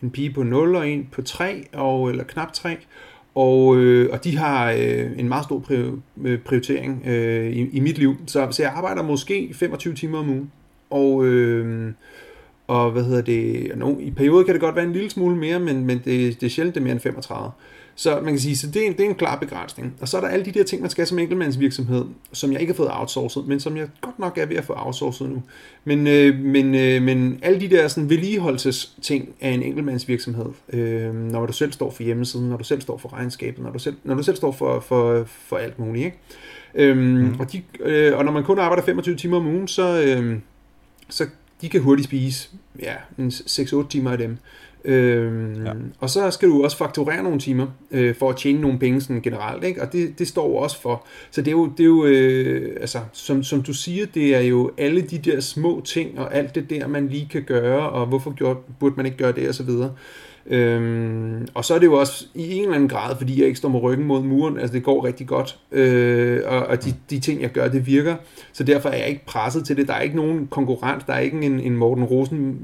en 0.02 0.10
pige 0.10 0.32
på 0.32 0.42
0 0.42 0.74
og 0.76 0.88
en 0.88 1.08
på 1.12 1.22
3, 1.22 1.66
og, 1.72 2.10
eller 2.10 2.24
knap 2.24 2.52
3. 2.52 2.76
Og, 3.34 3.76
øh, 3.76 4.12
og 4.12 4.24
de 4.24 4.36
har 4.36 4.70
øh, 4.70 5.18
en 5.18 5.28
meget 5.28 5.44
stor 5.44 5.58
prioritering 6.44 7.02
øh, 7.06 7.52
i, 7.52 7.68
i 7.68 7.80
mit 7.80 7.98
liv. 7.98 8.16
Så, 8.26 8.48
så 8.50 8.62
jeg 8.62 8.72
arbejder 8.72 9.02
måske 9.02 9.50
25 9.54 9.94
timer 9.94 10.18
om 10.18 10.28
ugen. 10.28 10.50
Og, 10.90 11.26
øh, 11.26 11.92
og 12.66 12.90
hvad 12.90 13.04
hedder 13.04 13.22
det, 13.22 13.72
no, 13.76 13.94
i 14.00 14.10
perioder 14.10 14.44
kan 14.44 14.54
det 14.54 14.60
godt 14.60 14.76
være 14.76 14.84
en 14.84 14.92
lille 14.92 15.10
smule 15.10 15.36
mere, 15.36 15.60
men, 15.60 15.86
men 15.86 15.98
det, 16.04 16.40
det 16.40 16.46
er 16.46 16.50
sjældent 16.50 16.74
det 16.74 16.80
er 16.80 16.84
mere 16.84 16.92
end 16.92 17.00
35. 17.00 17.50
Så 17.98 18.20
man 18.20 18.32
kan 18.32 18.38
sige, 18.38 18.56
så 18.56 18.66
det 18.66 18.86
er, 18.86 18.92
det 18.92 19.00
er 19.00 19.08
en 19.08 19.14
klar 19.14 19.36
begrænsning. 19.36 19.94
Og 20.00 20.08
så 20.08 20.16
er 20.16 20.20
der 20.20 20.28
alle 20.28 20.44
de 20.44 20.52
der 20.52 20.64
ting, 20.64 20.80
man 20.80 20.90
skal 20.90 21.06
som 21.06 21.18
enkeltmandsvirksomhed, 21.18 22.04
som 22.32 22.52
jeg 22.52 22.60
ikke 22.60 22.72
har 22.72 22.76
fået 22.76 22.88
outsourcet, 22.92 23.46
men 23.46 23.60
som 23.60 23.76
jeg 23.76 23.88
godt 24.00 24.18
nok 24.18 24.38
er 24.38 24.46
ved 24.46 24.56
at 24.56 24.64
få 24.64 24.72
outsourcet 24.76 25.28
nu. 25.28 25.42
Men, 25.84 26.06
øh, 26.06 26.38
men, 26.38 26.74
øh, 26.74 27.02
men 27.02 27.38
alle 27.42 27.60
de 27.60 27.68
der 27.68 27.88
sådan, 27.88 28.10
vedligeholdelsesting 28.10 29.28
af 29.40 29.50
en 29.50 29.62
enkeltmandsvirksomhed, 29.62 30.46
øh, 30.72 31.14
når 31.14 31.46
du 31.46 31.52
selv 31.52 31.72
står 31.72 31.90
for 31.90 32.02
hjemmesiden, 32.02 32.48
når 32.48 32.56
du 32.56 32.64
selv 32.64 32.80
står 32.80 32.98
for 32.98 33.12
regnskabet, 33.12 33.64
når 33.64 33.70
du 33.70 33.78
selv, 33.78 33.96
når 34.04 34.14
du 34.14 34.22
selv 34.22 34.36
står 34.36 34.52
for, 34.52 34.80
for, 34.80 35.24
for 35.26 35.56
alt 35.56 35.78
muligt. 35.78 36.04
Ikke? 36.04 36.18
Øhm, 36.74 36.98
mm. 36.98 37.40
og, 37.40 37.52
de, 37.52 37.62
øh, 37.80 38.18
og 38.18 38.24
når 38.24 38.32
man 38.32 38.44
kun 38.44 38.58
arbejder 38.58 38.82
25 38.84 39.16
timer 39.16 39.36
om 39.36 39.46
ugen, 39.46 39.68
så... 39.68 40.02
Øh, 40.02 40.38
så 41.08 41.26
de 41.60 41.68
kan 41.68 41.80
hurtigt 41.80 42.08
spise 42.08 42.48
ja, 42.82 42.94
6-8 43.18 43.88
timer 43.88 44.10
af 44.10 44.18
dem. 44.18 44.38
Øhm, 44.86 45.64
ja. 45.64 45.72
Og 45.98 46.10
så 46.10 46.30
skal 46.30 46.48
du 46.48 46.64
også 46.64 46.76
fakturere 46.76 47.22
nogle 47.22 47.38
timer 47.38 47.66
øh, 47.90 48.14
for 48.14 48.30
at 48.30 48.36
tjene 48.36 48.60
nogle 48.60 48.78
penge 48.78 49.00
sådan 49.00 49.22
generelt, 49.22 49.64
ikke? 49.64 49.82
og 49.82 49.92
det, 49.92 50.18
det 50.18 50.28
står 50.28 50.62
også 50.62 50.80
for. 50.80 51.06
Så 51.30 51.42
det 51.42 51.48
er 51.48 51.52
jo, 51.52 51.66
det 51.66 51.80
er 51.80 51.84
jo 51.84 52.04
øh, 52.04 52.76
altså, 52.80 52.98
som, 53.12 53.42
som 53.42 53.62
du 53.62 53.72
siger, 53.72 54.06
det 54.06 54.34
er 54.34 54.40
jo 54.40 54.70
alle 54.78 55.00
de 55.00 55.18
der 55.18 55.40
små 55.40 55.82
ting 55.84 56.18
og 56.18 56.34
alt 56.34 56.54
det 56.54 56.70
der, 56.70 56.86
man 56.86 57.08
lige 57.08 57.28
kan 57.30 57.42
gøre, 57.42 57.90
og 57.90 58.06
hvorfor 58.06 58.34
gjort, 58.34 58.56
burde 58.80 58.94
man 58.96 59.06
ikke 59.06 59.18
gøre 59.18 59.32
det, 59.32 59.48
og 59.48 59.54
så 59.54 59.62
videre. 59.62 59.92
Øhm, 60.48 61.48
og 61.54 61.64
så 61.64 61.74
er 61.74 61.78
det 61.78 61.86
jo 61.86 61.94
også 61.94 62.26
i 62.34 62.54
en 62.54 62.62
eller 62.62 62.74
anden 62.74 62.88
grad, 62.88 63.16
fordi 63.16 63.38
jeg 63.38 63.46
ikke 63.46 63.58
står 63.58 63.68
med 63.68 63.82
ryggen 63.82 64.06
mod 64.06 64.22
muren, 64.22 64.58
altså 64.58 64.74
det 64.74 64.82
går 64.82 65.04
rigtig 65.04 65.26
godt, 65.26 65.58
øh, 65.72 66.40
og, 66.46 66.66
og 66.66 66.84
de, 66.84 66.94
de 67.10 67.20
ting 67.20 67.42
jeg 67.42 67.50
gør, 67.50 67.68
det 67.68 67.86
virker, 67.86 68.16
så 68.52 68.64
derfor 68.64 68.88
er 68.88 68.96
jeg 68.96 69.08
ikke 69.08 69.26
presset 69.26 69.64
til 69.64 69.76
det. 69.76 69.88
Der 69.88 69.94
er 69.94 70.00
ikke 70.00 70.16
nogen 70.16 70.46
konkurrent, 70.46 71.06
der 71.06 71.12
er 71.12 71.18
ikke 71.18 71.42
en, 71.42 71.60
en 71.60 71.76
Morten 71.76 72.04
Rosen, 72.04 72.58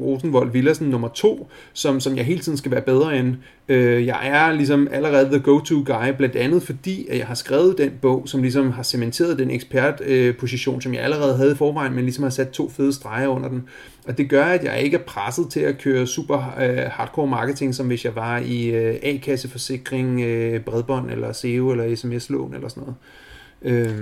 Rosenvold 0.00 0.52
Villersen 0.52 0.88
nummer 0.88 1.08
to, 1.08 1.48
som, 1.72 2.00
som 2.00 2.16
jeg 2.16 2.24
hele 2.24 2.40
tiden 2.40 2.58
skal 2.58 2.70
være 2.70 2.82
bedre 2.82 3.18
end. 3.18 3.34
Øh, 3.68 4.06
jeg 4.06 4.18
er 4.22 4.52
ligesom 4.52 4.88
allerede 4.90 5.28
the 5.30 5.38
go-to 5.38 5.82
guy, 5.86 6.16
blandt 6.16 6.36
andet 6.36 6.62
fordi, 6.62 7.06
at 7.10 7.18
jeg 7.18 7.26
har 7.26 7.34
skrevet 7.34 7.78
den 7.78 7.90
bog, 8.02 8.22
som 8.26 8.42
ligesom 8.42 8.70
har 8.70 8.82
cementeret 8.82 9.38
den 9.38 9.50
ekspertposition, 9.50 10.76
øh, 10.76 10.82
som 10.82 10.94
jeg 10.94 11.02
allerede 11.02 11.36
havde 11.36 11.52
i 11.52 11.54
forvejen, 11.54 11.94
men 11.94 12.04
ligesom 12.04 12.22
har 12.22 12.30
sat 12.30 12.50
to 12.50 12.68
fede 12.68 12.92
streger 12.92 13.28
under 13.28 13.48
den. 13.48 13.62
Og 14.08 14.18
det 14.18 14.30
gør, 14.30 14.44
at 14.44 14.64
jeg 14.64 14.82
ikke 14.82 14.96
er 14.96 15.02
presset 15.02 15.50
til 15.50 15.60
at 15.60 15.78
køre 15.78 16.06
super 16.06 16.54
øh, 16.60 16.78
hardcore 16.90 17.26
marketing, 17.26 17.74
som 17.74 17.86
hvis 17.86 18.04
jeg 18.04 18.14
var 18.14 18.38
i 18.38 18.66
øh, 18.66 18.98
A-kasseforsikring, 19.02 20.20
øh, 20.20 20.60
bredbånd 20.60 21.10
eller 21.10 21.32
SEO 21.32 21.70
eller 21.70 21.96
sms-lån 21.96 22.54
eller 22.54 22.68
sådan 22.68 22.80
noget. 22.80 22.94
Øh, 23.00 23.27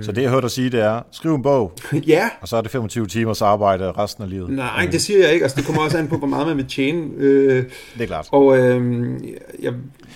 så 0.01 0.11
det, 0.11 0.21
jeg 0.21 0.29
hørte 0.29 0.41
dig 0.41 0.51
sige, 0.51 0.69
det 0.69 0.79
er, 0.79 1.01
skriv 1.11 1.35
en 1.35 1.41
bog, 1.41 1.73
ja. 2.07 2.29
og 2.41 2.47
så 2.47 2.57
er 2.57 2.61
det 2.61 2.71
25 2.71 3.07
timers 3.07 3.41
arbejde 3.41 3.91
resten 3.91 4.23
af 4.23 4.29
livet. 4.29 4.49
Nej, 4.49 4.87
det 4.91 5.01
siger 5.01 5.19
jeg 5.19 5.33
ikke. 5.33 5.43
Altså, 5.43 5.57
det 5.57 5.65
kommer 5.65 5.81
også 5.81 5.97
an 5.97 6.07
på, 6.07 6.17
hvor 6.17 6.27
meget 6.27 6.47
man 6.47 6.57
vil 6.57 6.65
tjene. 6.65 7.07
Øh, 7.17 7.63
det 7.93 8.01
er 8.01 8.05
klart. 8.05 8.27
Og 8.31 8.57
øh, 8.57 9.19
jeg, 9.61 9.73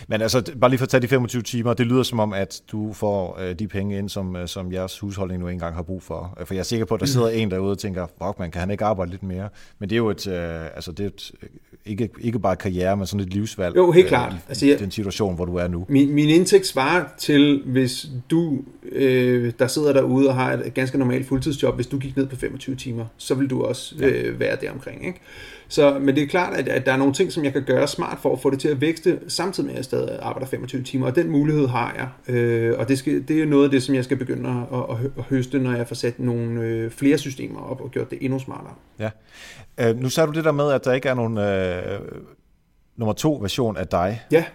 men 0.08 0.22
altså, 0.22 0.54
bare 0.62 0.70
lige 0.70 0.78
for 0.78 0.86
at 0.86 0.90
tage 0.90 1.02
de 1.02 1.08
25 1.08 1.42
timer, 1.42 1.74
det 1.74 1.88
lyder 1.88 2.04
som 2.04 2.20
om, 2.20 2.34
at 2.34 2.62
du 2.72 2.94
får 2.94 3.40
øh, 3.42 3.56
de 3.60 3.68
penge 3.68 3.98
ind, 3.98 4.10
som, 4.10 4.36
øh, 4.36 4.48
som 4.48 4.72
jeres 4.72 5.00
husholdning 5.00 5.42
nu 5.42 5.48
engang 5.48 5.76
har 5.76 5.82
brug 5.82 6.04
for. 6.04 6.38
For 6.46 6.54
jeg 6.54 6.60
er 6.60 6.64
sikker 6.64 6.86
på, 6.86 6.94
at 6.94 7.00
der 7.00 7.06
sidder 7.06 7.30
en 7.30 7.52
derude 7.52 7.72
og 7.72 7.78
tænker, 7.80 8.08
fuck 8.24 8.40
man, 8.40 8.52
kan 8.52 8.60
han 8.60 8.72
ikke 8.72 8.86
arbejde 8.86 9.12
lidt 9.12 9.24
mere? 9.24 9.50
Men 9.80 9.90
det 9.90 9.96
er 9.96 9.98
jo 9.98 10.10
et, 10.10 10.28
øh, 10.28 10.66
altså, 10.76 10.92
det 10.92 11.04
er 11.04 11.08
et, 11.08 11.32
øh, 11.44 11.50
ikke, 11.86 12.10
ikke 12.22 12.40
bare 12.40 12.56
karriere, 12.56 12.98
men 12.98 13.06
sådan 13.06 13.26
et 13.26 13.34
livsvalg. 13.34 13.76
Jo, 13.76 13.92
helt 13.92 14.08
klart. 14.08 14.34
Øh, 14.34 14.40
altså, 14.50 14.66
jeg, 14.66 14.80
den 14.80 14.92
situation, 14.92 15.36
hvor 15.36 15.46
du 15.46 15.56
er 15.56 15.68
nu. 15.68 15.86
Min, 15.90 16.14
min 16.14 16.30
indtægt 16.30 16.68
svarer 16.68 17.04
til, 17.18 17.62
hvis 17.66 18.08
du, 18.30 18.60
øh, 18.92 19.54
der 19.60 19.68
sidder 19.68 19.94
derude 19.94 20.28
og 20.28 20.36
har 20.36 20.54
et 20.54 20.74
ganske 20.74 20.98
normalt 20.98 21.28
fuldtidsjob, 21.28 21.76
hvis 21.76 21.88
du 21.88 21.98
gik 21.98 22.18
ned 22.18 22.28
på 22.28 22.36
25 22.36 22.76
timer, 22.76 23.06
så 23.18 23.36
vil 23.36 23.50
du 23.50 23.64
også 23.64 23.96
øh, 24.00 24.40
være 24.40 24.58
der 24.62 24.72
omkring, 24.72 25.06
ikke? 25.06 25.20
Så, 25.68 26.00
men 26.00 26.16
det 26.16 26.24
er 26.24 26.28
klart, 26.28 26.54
at, 26.54 26.68
at 26.68 26.86
der 26.86 26.92
er 26.92 26.98
nogle 26.98 27.14
ting, 27.14 27.32
som 27.32 27.44
jeg 27.44 27.54
kan 27.54 27.64
gøre 27.64 27.88
smart 27.88 28.18
for 28.22 28.34
at 28.34 28.40
få 28.40 28.50
det 28.50 28.60
til 28.60 28.68
at 28.68 28.82
vækste, 28.82 29.20
samtidig 29.28 29.68
med 29.68 29.74
at 29.74 29.78
jeg 29.78 29.86
stadig 29.86 30.20
arbejder 30.22 30.48
25 30.48 30.84
timer, 30.84 31.08
og 31.08 31.16
den 31.16 31.30
mulighed 31.30 31.68
har 31.68 31.96
jeg. 31.98 32.36
Øh, 32.36 32.80
og 32.80 32.88
det, 32.88 32.98
skal, 32.98 33.28
det 33.28 33.42
er 33.42 33.46
noget 33.46 33.64
af 33.64 33.72
det, 33.72 33.84
som 33.84 33.96
jeg 33.96 34.04
skal 34.04 34.18
begynde 34.18 34.50
at, 34.50 34.80
at, 34.90 35.12
at 35.18 35.24
høste, 35.24 35.60
når 35.60 35.76
jeg 35.76 35.88
får 35.88 35.96
sat 35.96 36.20
nogle 36.20 36.62
øh, 36.62 36.92
flere 36.92 37.18
systemer 37.18 37.60
op 37.60 37.82
og 37.82 37.92
gjort 37.92 38.12
det 38.12 38.18
endnu 38.22 38.40
smartere. 38.40 38.74
Ja. 39.00 39.10
Øh, 39.78 40.00
nu 40.00 40.10
sagde 40.10 40.28
du 40.28 40.34
det 40.34 40.46
der 40.46 40.52
med, 40.52 40.72
at 40.72 40.86
der 40.86 40.94
ikke 40.94 41.10
er 41.10 41.14
nogen 41.14 41.38
øh, 41.38 42.00
nummer 42.98 43.14
to 43.14 43.38
version 43.42 43.78
af 43.78 43.88
dig. 43.88 44.22
Ja. 44.32 44.46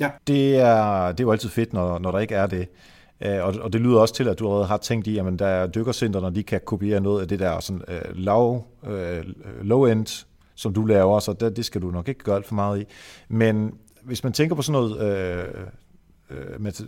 ja. 0.00 0.10
Det, 0.26 0.56
er, 0.56 1.08
det 1.12 1.20
er 1.20 1.24
jo 1.24 1.32
altid 1.32 1.48
fedt, 1.48 1.72
når, 1.72 1.98
når 1.98 2.10
der 2.10 2.18
ikke 2.18 2.34
er 2.34 2.46
det. 2.46 2.68
Øh, 3.20 3.44
og, 3.44 3.54
og 3.60 3.72
det 3.72 3.80
lyder 3.80 4.00
også 4.00 4.14
til, 4.14 4.28
at 4.28 4.38
du 4.38 4.46
allerede 4.46 4.66
har 4.66 4.76
tænkt 4.76 5.06
i, 5.06 5.18
at 5.18 5.38
der 5.38 5.46
er 5.46 5.66
dykkercenter, 5.66 6.20
når 6.20 6.30
de 6.30 6.42
kan 6.42 6.60
kopiere 6.66 7.00
noget 7.00 7.22
af 7.22 7.28
det 7.28 7.38
der 7.38 7.60
sådan, 7.60 7.82
uh, 7.88 8.18
lav, 8.18 8.64
uh, 8.82 8.90
low-end, 9.62 10.26
som 10.54 10.72
du 10.72 10.84
laver, 10.84 11.20
så 11.20 11.32
det, 11.32 11.56
det 11.56 11.64
skal 11.64 11.82
du 11.82 11.90
nok 11.90 12.08
ikke 12.08 12.24
gøre 12.24 12.36
alt 12.36 12.46
for 12.46 12.54
meget 12.54 12.80
i. 12.80 12.84
Men 13.28 13.74
hvis 14.02 14.24
man 14.24 14.32
tænker 14.32 14.56
på 14.56 14.62
sådan 14.62 14.82
noget... 14.82 15.46
Uh, 15.54 15.60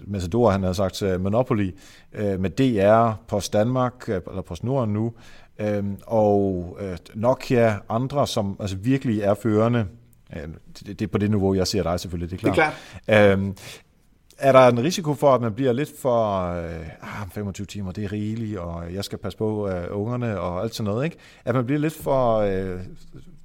Matador, 0.07 0.51
han 0.51 0.63
har 0.63 0.73
sagt 0.73 1.03
Monopoly, 1.21 1.71
med 2.13 2.51
DR, 2.51 3.13
Post 3.29 3.53
Danmark, 3.53 4.09
eller 4.09 4.43
Post 4.43 4.65
Norden 4.65 4.93
nu, 4.93 5.13
og 6.07 6.79
Nokia, 7.15 7.77
andre, 7.89 8.27
som 8.27 8.57
altså 8.61 8.77
virkelig 8.77 9.21
er 9.21 9.35
førende. 9.35 9.87
Det 10.87 11.03
er 11.03 11.07
på 11.07 11.19
det 11.19 11.31
niveau, 11.31 11.55
jeg 11.55 11.67
ser 11.67 11.83
dig 11.83 12.01
selvfølgelig, 12.01 12.31
det 12.31 12.37
er 12.37 12.53
klart. 12.53 12.57
Det 12.57 12.63
er 13.07 13.37
klart 13.37 13.53
er 14.43 14.53
der 14.53 14.69
en 14.69 14.83
risiko 14.83 15.15
for, 15.15 15.35
at 15.35 15.41
man 15.41 15.55
bliver 15.55 15.73
lidt 15.73 15.91
for, 16.01 16.47
øh, 16.53 16.87
25 17.33 17.65
ah, 17.65 17.69
timer, 17.69 17.93
det 17.93 18.05
er 18.05 18.13
rigeligt, 18.13 18.59
og 18.59 18.95
jeg 18.95 19.05
skal 19.05 19.19
passe 19.19 19.39
på 19.39 19.69
øh, 19.69 19.85
ungerne 19.91 20.41
og 20.41 20.63
alt 20.63 20.75
sådan 20.75 20.91
noget, 20.91 21.05
ikke? 21.05 21.17
At 21.45 21.55
man 21.55 21.67
bliver 21.67 21.79
lidt 21.79 21.95
for, 21.95 22.37
øh, 22.37 22.81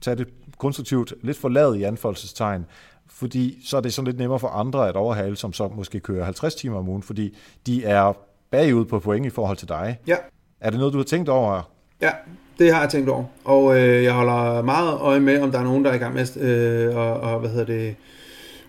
tage 0.01 0.15
det 0.15 0.27
konstruktivt, 0.57 1.13
lidt 1.21 1.37
for 1.37 1.49
lavet 1.49 1.77
i 1.77 1.83
anfoldelsestegn, 1.83 2.65
fordi 3.07 3.59
så 3.65 3.77
er 3.77 3.81
det 3.81 3.93
sådan 3.93 4.05
lidt 4.05 4.17
nemmere 4.17 4.39
for 4.39 4.47
andre 4.47 4.89
at 4.89 4.95
overhale, 4.95 5.35
som 5.35 5.53
så 5.53 5.67
måske 5.67 5.99
kører 5.99 6.25
50 6.25 6.55
timer 6.55 6.77
om 6.77 6.89
ugen, 6.89 7.03
fordi 7.03 7.37
de 7.65 7.85
er 7.85 8.13
bagud 8.51 8.85
på 8.85 8.99
point 8.99 9.25
i 9.25 9.29
forhold 9.29 9.57
til 9.57 9.67
dig. 9.67 9.99
Ja. 10.07 10.15
Er 10.59 10.69
det 10.69 10.79
noget, 10.79 10.93
du 10.93 10.97
har 10.97 11.05
tænkt 11.05 11.29
over? 11.29 11.71
Ja, 12.01 12.11
det 12.59 12.73
har 12.73 12.81
jeg 12.81 12.89
tænkt 12.89 13.09
over, 13.09 13.23
og 13.43 13.77
øh, 13.77 14.03
jeg 14.03 14.13
holder 14.13 14.61
meget 14.61 14.99
øje 14.99 15.19
med, 15.19 15.41
om 15.41 15.51
der 15.51 15.59
er 15.59 15.63
nogen, 15.63 15.85
der 15.85 15.91
er 15.91 15.95
i 15.95 15.97
gang 15.97 16.13
med 16.13 16.37
øh, 16.37 16.97
og, 16.97 17.19
og, 17.19 17.39
hvad 17.39 17.49
hedder 17.49 17.65
det, 17.65 17.95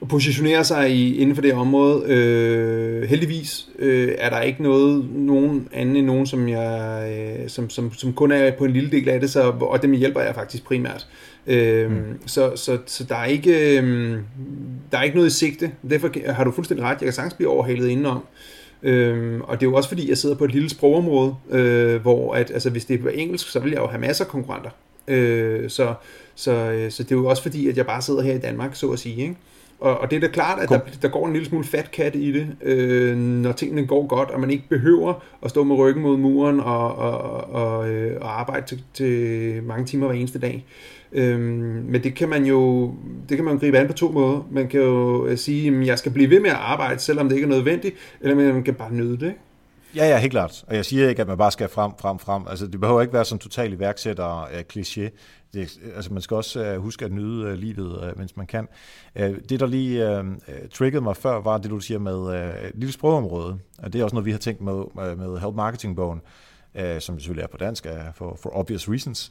at 0.03 0.09
positionere 0.09 0.65
sig 0.65 0.91
i, 0.91 1.17
inden 1.17 1.35
for 1.35 1.43
det 1.43 1.55
område. 1.55 2.05
Øh, 2.07 3.09
heldigvis 3.09 3.69
øh, 3.79 4.15
er 4.19 4.31
der 4.31 4.41
ikke 4.41 4.63
noget 4.63 5.07
nogen 5.15 5.69
anden 5.73 5.97
end 5.97 6.07
nogen, 6.07 6.27
som, 6.27 6.49
jeg, 6.49 7.09
øh, 7.43 7.49
som, 7.49 7.71
som, 7.71 7.93
som 7.95 8.13
kun 8.13 8.33
er 8.33 8.51
på 8.51 8.65
en 8.65 8.73
lille 8.73 8.91
del 8.91 9.09
af 9.09 9.21
det, 9.21 9.31
så, 9.31 9.43
og 9.61 9.83
dem 9.83 9.93
hjælper 9.93 10.21
jeg 10.21 10.35
faktisk 10.35 10.65
primært. 10.65 11.07
Øh, 11.47 11.91
mm. 11.91 11.97
så, 12.27 12.53
så, 12.57 12.79
så 12.87 13.05
der 13.05 13.17
er 13.17 13.25
ikke 13.25 13.81
øh, 13.81 14.19
der 14.93 14.99
er 14.99 15.03
ikke 15.03 15.17
noget 15.17 15.31
i 15.31 15.35
sigte. 15.35 15.71
Derfor 15.91 16.33
har 16.33 16.45
du 16.45 16.51
fuldstændig 16.51 16.87
ret. 16.87 16.91
Jeg 16.91 17.07
kan 17.07 17.13
sagtens 17.13 17.35
blive 17.35 17.51
overhalet 17.51 17.89
indenom. 17.89 18.25
Øhm, 18.83 19.41
og 19.41 19.61
det 19.61 19.67
er 19.67 19.71
jo 19.71 19.77
også 19.77 19.89
fordi, 19.89 20.09
jeg 20.09 20.19
sidder 20.19 20.37
på 20.37 20.45
et 20.45 20.53
lille 20.53 20.69
sprogområde, 20.69 21.35
øh, 21.51 22.03
hvor 22.03 22.35
at, 22.35 22.51
altså, 22.51 22.71
hvis 22.71 22.85
det 22.85 23.01
på 23.01 23.09
engelsk, 23.09 23.49
så 23.49 23.61
vil 23.61 23.71
jeg 23.73 23.81
jo 23.81 23.87
have 23.87 24.01
masser 24.01 24.25
af 24.25 24.31
konkurrenter. 24.31 24.71
Øh, 25.09 25.71
så, 25.71 25.95
så, 26.35 26.53
øh, 26.53 26.91
så 26.91 27.03
det 27.03 27.13
er 27.13 27.17
jo 27.17 27.27
også 27.27 27.43
fordi, 27.43 27.69
at 27.69 27.77
jeg 27.77 27.87
bare 27.87 28.03
sidder 28.03 28.23
her 28.23 28.35
i 28.35 28.39
Danmark, 28.39 28.75
så 28.75 28.91
at 28.91 28.99
sige. 28.99 29.23
Ikke? 29.23 29.37
Og, 29.81 29.99
og 29.99 30.11
det 30.11 30.17
er 30.17 30.21
da 30.21 30.29
klart, 30.29 30.61
at 30.61 30.69
der, 30.69 30.81
der 31.03 31.09
går 31.09 31.27
en 31.27 31.33
lille 31.33 31.49
smule 31.49 31.65
fat 31.65 31.91
kat 31.91 32.15
i 32.15 32.33
det, 32.33 32.57
øh, 32.63 33.17
når 33.17 33.53
tingene 33.53 33.87
går 33.87 34.07
godt, 34.07 34.31
og 34.31 34.41
man 34.41 34.51
ikke 34.51 34.65
behøver 34.69 35.15
at 35.43 35.51
stå 35.51 35.65
med 35.65 35.77
ryggen 35.77 36.03
mod 36.03 36.17
muren 36.17 36.61
og, 36.61 36.95
og, 36.95 37.21
og, 37.51 37.91
øh, 37.91 38.21
og 38.21 38.41
arbejde 38.41 38.67
til, 38.67 38.83
til 38.95 39.63
mange 39.63 39.87
timer 39.87 40.07
hver 40.07 40.17
eneste 40.17 40.39
dag. 40.39 40.65
Øh, 41.13 41.41
men 41.41 42.03
det 42.03 42.15
kan 42.15 42.29
man 42.29 42.45
jo 42.45 42.93
det 43.29 43.37
kan 43.37 43.45
man 43.45 43.59
gribe 43.59 43.79
an 43.79 43.87
på 43.87 43.93
to 43.93 44.11
måder. 44.11 44.49
Man 44.51 44.69
kan 44.69 44.81
jo 44.81 45.27
øh, 45.27 45.39
sige, 45.39 45.81
at 45.81 45.87
jeg 45.87 45.99
skal 45.99 46.13
blive 46.13 46.31
ved 46.31 46.41
med 46.41 46.51
at 46.51 46.57
arbejde, 46.57 47.01
selvom 47.01 47.29
det 47.29 47.37
ikke 47.37 47.47
er 47.47 47.51
nødvendigt, 47.51 47.95
eller 48.21 48.35
man 48.35 48.63
kan 48.63 48.75
bare 48.75 48.93
nyde 48.95 49.17
det. 49.17 49.27
Ikke? 49.27 49.39
Ja, 49.99 50.09
ja, 50.09 50.19
helt 50.19 50.31
klart. 50.31 50.65
Og 50.67 50.77
jeg 50.77 50.85
siger 50.85 51.09
ikke, 51.09 51.23
at 51.23 51.29
man 51.29 51.39
bare 51.39 51.51
skal 51.51 51.69
frem, 51.69 51.93
frem, 51.99 52.19
frem. 52.19 52.47
Altså, 52.49 52.67
det 52.67 52.81
behøver 52.81 53.01
ikke 53.01 53.13
være 53.13 53.25
sådan 53.25 53.39
total 53.39 53.73
iværksætter 53.73 54.43
uh, 54.43 54.59
kliché. 54.73 55.09
Det, 55.55 55.79
altså, 55.95 56.13
man 56.13 56.23
skal 56.23 56.35
også 56.35 56.75
uh, 56.75 56.83
huske 56.83 57.05
at 57.05 57.13
nyde 57.13 57.47
uh, 57.47 57.53
livet, 57.53 58.11
uh, 58.11 58.19
mens 58.19 58.37
man 58.37 58.47
kan. 58.47 58.69
Uh, 59.17 59.23
det, 59.23 59.61
der 59.61 59.67
lige 59.67 60.21
uh, 60.21 60.27
triggede 60.73 61.03
mig 61.03 61.17
før, 61.17 61.41
var 61.41 61.59
det, 61.59 61.71
du 61.71 61.81
siger 61.81 61.99
med 61.99 62.17
uh, 62.17 62.69
et 62.69 62.73
lille 62.75 62.93
sprogområde. 62.93 63.59
Og 63.79 63.93
det 63.93 64.01
er 64.01 64.05
også 64.05 64.15
noget, 64.15 64.27
vi 64.27 64.31
har 64.31 64.39
tænkt 64.39 64.61
med, 64.61 64.75
uh, 64.75 65.19
med 65.19 65.39
Help 65.39 65.55
Marketing-bogen, 65.55 66.21
uh, 66.75 66.83
som 66.99 67.19
selvfølgelig 67.19 67.43
er 67.43 67.49
på 67.49 67.57
dansk 67.57 67.87
uh, 67.87 68.15
for, 68.15 68.39
for 68.43 68.57
obvious 68.57 68.89
reasons. 68.89 69.31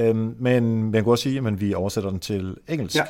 Uh, 0.00 0.16
men 0.16 0.82
man 0.82 0.92
kan 0.92 1.06
også 1.06 1.22
sige, 1.22 1.46
at 1.46 1.60
vi 1.60 1.74
oversætter 1.74 2.10
den 2.10 2.20
til 2.20 2.56
engelsk. 2.68 2.96
Ja. 2.96 3.04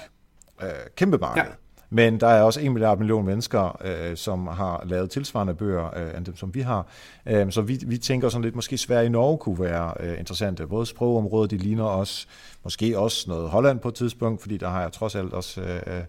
Uh, 0.63 0.71
kæmpe 0.97 1.19
marked. 1.19 1.43
Ja. 1.43 1.49
Men 1.91 2.21
der 2.21 2.27
er 2.27 2.43
også 2.43 2.61
en 2.61 2.73
milliard 2.73 2.99
million 2.99 3.27
mennesker, 3.27 3.81
øh, 3.85 4.17
som 4.17 4.47
har 4.47 4.83
lavet 4.87 5.11
tilsvarende 5.11 5.55
bøger, 5.55 5.99
øh, 5.99 6.17
end 6.17 6.25
dem, 6.25 6.37
som 6.37 6.55
vi 6.55 6.61
har. 6.61 6.87
Øh, 7.27 7.53
så 7.53 7.63
vi, 7.63 7.81
vi 7.87 7.99
tænker 7.99 8.29
sådan 8.29 8.43
lidt, 8.43 8.55
måske 8.55 8.79
Sverige 8.79 9.07
i 9.07 9.09
Norge 9.09 9.39
kunne 9.39 9.61
være 9.61 9.93
øh, 10.01 10.19
interessante. 10.19 10.67
Både 10.67 10.87
sprogområdet, 10.87 11.51
de 11.51 11.57
ligner 11.57 11.85
os, 11.85 12.29
måske 12.65 12.99
også 12.99 13.31
noget 13.31 13.51
Holland 13.51 13.79
på 13.79 13.89
et 13.89 13.95
tidspunkt, 13.95 14.41
fordi 14.41 14.57
der 14.57 14.69
har 14.69 14.83
jeg 14.83 14.93
trods 14.93 15.15
alt 15.15 15.33
også 15.33 15.61
øh, 15.61 16.03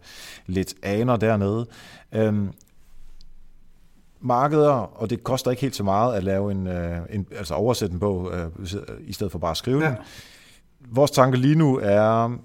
lidt 0.46 0.74
aner 0.84 1.16
dernede. 1.16 1.66
Øh, 2.12 2.34
markeder, 4.22 4.72
og 4.72 5.10
det 5.10 5.24
koster 5.24 5.52
ikke 5.52 5.62
helt 5.62 5.76
så 5.76 5.84
meget 5.84 6.16
at 6.16 6.24
lave 6.24 6.52
en, 6.52 6.68
øh, 6.68 6.98
en 7.10 7.28
altså 7.32 7.54
oversætte 7.54 7.94
en 7.94 8.00
bog, 8.00 8.32
øh, 8.34 8.48
i 9.00 9.14
stedet 9.14 9.32
for 9.32 9.40
bare 9.40 9.52
at 9.52 9.58
skrive 9.58 9.84
ja. 9.84 9.90
den. 9.90 9.98
Vores 10.92 11.12
tanke 11.12 11.38
lige 11.38 11.56
nu 11.56 11.80
er, 11.84 12.38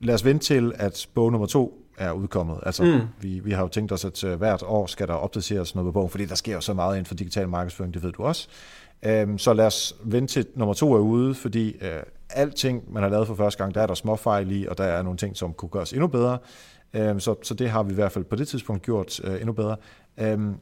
lad 0.00 0.14
os 0.14 0.24
vente 0.24 0.44
til, 0.44 0.72
at 0.76 1.08
bog 1.14 1.32
nummer 1.32 1.46
to 1.46 1.83
er 1.98 2.12
udkommet. 2.12 2.58
Altså, 2.62 2.84
mm. 2.84 3.00
vi, 3.20 3.38
vi 3.38 3.50
har 3.50 3.62
jo 3.62 3.68
tænkt 3.68 3.92
os, 3.92 4.04
at 4.04 4.24
uh, 4.24 4.32
hvert 4.32 4.62
år 4.62 4.86
skal 4.86 5.08
der 5.08 5.14
opdateres 5.14 5.74
noget 5.74 5.88
på 5.88 5.92
bogen, 5.92 6.10
fordi 6.10 6.24
der 6.24 6.34
sker 6.34 6.54
jo 6.54 6.60
så 6.60 6.74
meget 6.74 6.94
inden 6.94 7.06
for 7.06 7.14
digital 7.14 7.48
markedsføring, 7.48 7.94
det 7.94 8.02
ved 8.02 8.12
du 8.12 8.22
også. 8.22 8.48
Um, 9.22 9.38
så 9.38 9.52
lad 9.52 9.66
os 9.66 9.96
vente 10.04 10.32
til 10.32 10.46
nummer 10.54 10.74
to 10.74 10.92
er 10.92 10.98
ude, 10.98 11.34
fordi 11.34 11.76
uh, 11.80 11.88
alting, 12.30 12.92
man 12.92 13.02
har 13.02 13.10
lavet 13.10 13.26
for 13.26 13.34
første 13.34 13.62
gang, 13.62 13.74
der 13.74 13.82
er 13.82 13.86
der 13.86 13.94
små 13.94 14.16
fejl 14.16 14.52
i, 14.52 14.66
og 14.66 14.78
der 14.78 14.84
er 14.84 15.02
nogle 15.02 15.16
ting, 15.18 15.36
som 15.36 15.52
kunne 15.52 15.68
gøres 15.68 15.92
endnu 15.92 16.06
bedre. 16.06 16.38
Um, 16.98 17.20
så, 17.20 17.34
så 17.42 17.54
det 17.54 17.70
har 17.70 17.82
vi 17.82 17.92
i 17.92 17.94
hvert 17.94 18.12
fald 18.12 18.24
på 18.24 18.36
det 18.36 18.48
tidspunkt 18.48 18.82
gjort 18.82 19.20
uh, 19.20 19.34
endnu 19.34 19.52
bedre. 19.52 19.76
Um, 20.22 20.56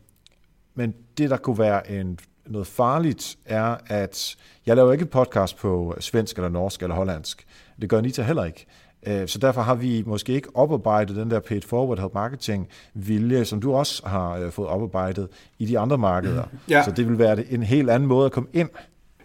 men 0.74 0.94
det, 1.18 1.30
der 1.30 1.36
kunne 1.36 1.58
være 1.58 1.90
en, 1.90 2.18
noget 2.46 2.66
farligt, 2.66 3.36
er, 3.44 3.76
at 3.86 4.36
jeg 4.66 4.76
laver 4.76 4.92
ikke 4.92 5.06
podcast 5.06 5.56
på 5.56 5.96
svensk 6.00 6.36
eller 6.36 6.48
norsk 6.48 6.82
eller 6.82 6.94
hollandsk. 6.94 7.46
Det 7.80 7.90
gør 7.90 7.98
Anita 7.98 8.22
heller 8.22 8.44
ikke. 8.44 8.66
Øh, 9.06 9.28
så 9.28 9.38
derfor 9.38 9.60
har 9.60 9.74
vi 9.74 10.02
måske 10.06 10.32
ikke 10.32 10.48
oparbejdet 10.54 11.16
den 11.16 11.30
der 11.30 11.40
paid 11.40 11.60
forward 11.62 11.98
help 11.98 12.14
marketing 12.14 12.68
vilje, 12.94 13.44
som 13.44 13.60
du 13.60 13.74
også 13.74 14.06
har 14.06 14.36
øh, 14.36 14.50
fået 14.50 14.68
oparbejdet 14.68 15.28
i 15.58 15.66
de 15.66 15.78
andre 15.78 15.98
markeder. 15.98 16.44
Ja. 16.68 16.82
Så 16.84 16.90
det 16.90 17.08
vil 17.08 17.18
være 17.18 17.52
en 17.52 17.62
helt 17.62 17.90
anden 17.90 18.08
måde 18.08 18.26
at 18.26 18.32
komme 18.32 18.48
ind. 18.52 18.68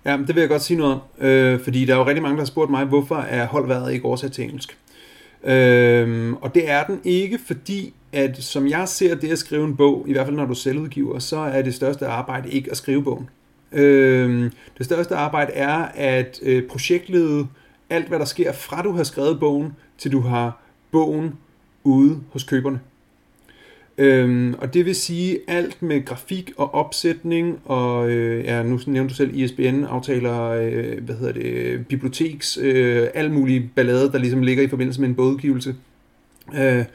Ja, 0.06 0.18
det 0.18 0.36
vil 0.36 0.42
jeg 0.42 0.50
godt 0.50 0.62
sige 0.62 0.78
noget 0.78 0.94
om, 0.94 1.26
øh, 1.26 1.60
fordi 1.60 1.86
der 1.86 1.94
er 1.94 1.98
jo 1.98 2.06
rigtig 2.06 2.22
mange, 2.22 2.36
der 2.36 2.42
har 2.42 2.48
spurgt 2.48 2.72
mig, 2.72 2.86
hvorfor 2.86 3.16
er 3.16 3.48
holdværet 3.48 3.94
ikke 3.94 4.06
oversat 4.06 4.32
til 4.32 4.44
engelsk? 4.44 4.78
Øh, 5.44 6.34
og 6.42 6.56
det 6.56 6.70
er 6.70 6.84
den 6.84 7.00
ikke, 7.04 7.40
fordi 7.48 7.94
at 8.12 8.38
som 8.38 8.68
jeg 8.68 8.88
ser 8.88 9.16
det 9.16 9.32
at 9.32 9.38
skrive 9.38 9.66
en 9.66 9.76
bog, 9.76 10.06
i 10.08 10.12
hvert 10.12 10.26
fald 10.26 10.36
når 10.36 10.46
du 10.46 10.56
selvudgiver, 10.56 11.20
så 11.20 11.38
er 11.38 11.62
det 11.62 11.76
største 11.76 12.08
arbejde 12.08 12.50
ikke 12.50 12.72
at 12.72 12.78
skrive 12.78 13.04
bogen. 13.04 13.30
Øh, 13.72 14.52
det 14.78 14.86
største 14.86 15.16
arbejde 15.16 15.52
er 15.52 15.86
at 15.96 16.40
øh, 16.44 16.63
projektlede 16.63 17.48
alt, 17.89 18.08
hvad 18.08 18.19
der 18.19 18.26
sker 18.26 18.52
fra 18.52 18.82
du 18.82 18.91
har 18.91 19.04
skrevet 19.04 19.39
bogen, 19.39 19.76
til 19.97 20.12
du 20.12 20.19
har 20.19 20.62
bogen 20.91 21.36
ude 21.84 22.19
hos 22.32 22.43
køberne. 22.43 22.80
Øhm, 23.97 24.54
og 24.54 24.73
det 24.73 24.86
vil 24.86 24.95
sige 24.95 25.39
alt 25.47 25.82
med 25.82 26.06
grafik 26.06 26.52
og 26.58 26.73
opsætning, 26.73 27.60
og 27.65 28.10
øh, 28.10 28.45
ja, 28.45 28.63
nu 28.63 28.80
nævnte 28.88 29.10
du 29.10 29.15
selv 29.15 29.36
ISBN-aftaler, 29.36 30.41
øh, 30.41 31.04
hvad 31.04 31.15
hedder 31.15 31.34
det, 31.34 31.88
biblioteks, 31.88 32.58
øh, 32.62 33.08
alle 33.13 33.32
mulige 33.32 33.71
ballader, 33.76 34.12
der 34.12 34.17
ligesom 34.17 34.41
ligger 34.41 34.63
i 34.63 34.67
forbindelse 34.67 35.02
med 35.02 35.10
en 35.10 35.15
bogudgivelse. 35.15 35.76
Øh, 36.56 36.86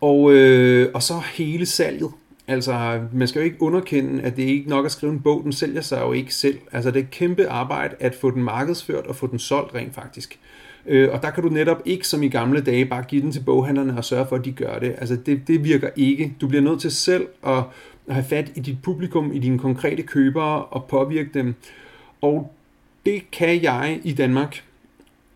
og, 0.00 0.32
øh, 0.32 0.90
og 0.94 1.02
så 1.02 1.14
hele 1.34 1.66
salget. 1.66 2.10
Altså, 2.48 3.00
man 3.12 3.28
skal 3.28 3.40
jo 3.40 3.44
ikke 3.44 3.62
underkende, 3.62 4.22
at 4.22 4.36
det 4.36 4.42
ikke 4.42 4.68
nok 4.68 4.84
at 4.84 4.92
skrive 4.92 5.12
en 5.12 5.20
bog, 5.20 5.44
den 5.44 5.52
sælger 5.52 5.80
sig 5.80 6.00
jo 6.00 6.12
ikke 6.12 6.34
selv. 6.34 6.58
Altså, 6.72 6.90
det 6.90 7.00
er 7.00 7.04
et 7.04 7.10
kæmpe 7.10 7.48
arbejde 7.48 7.94
at 8.00 8.14
få 8.14 8.30
den 8.30 8.42
markedsført 8.42 9.06
og 9.06 9.16
få 9.16 9.26
den 9.26 9.38
solgt 9.38 9.74
rent 9.74 9.94
faktisk. 9.94 10.38
Øh, 10.86 11.12
og 11.12 11.22
der 11.22 11.30
kan 11.30 11.42
du 11.42 11.48
netop 11.48 11.82
ikke 11.84 12.08
som 12.08 12.22
i 12.22 12.28
gamle 12.28 12.60
dage 12.60 12.84
bare 12.84 13.02
give 13.02 13.22
den 13.22 13.32
til 13.32 13.40
boghandlerne 13.40 13.96
og 13.96 14.04
sørge 14.04 14.26
for, 14.28 14.36
at 14.36 14.44
de 14.44 14.52
gør 14.52 14.78
det. 14.78 14.94
Altså, 14.98 15.16
det, 15.16 15.48
det 15.48 15.64
virker 15.64 15.88
ikke. 15.96 16.34
Du 16.40 16.48
bliver 16.48 16.62
nødt 16.62 16.80
til 16.80 16.90
selv 16.90 17.26
at 17.46 17.62
have 18.08 18.24
fat 18.24 18.52
i 18.54 18.60
dit 18.60 18.82
publikum, 18.82 19.32
i 19.32 19.38
dine 19.38 19.58
konkrete 19.58 20.02
købere 20.02 20.64
og 20.64 20.84
påvirke 20.84 21.30
dem. 21.34 21.54
Og 22.20 22.52
det 23.06 23.30
kan 23.30 23.62
jeg 23.62 24.00
i 24.04 24.12
Danmark 24.12 24.62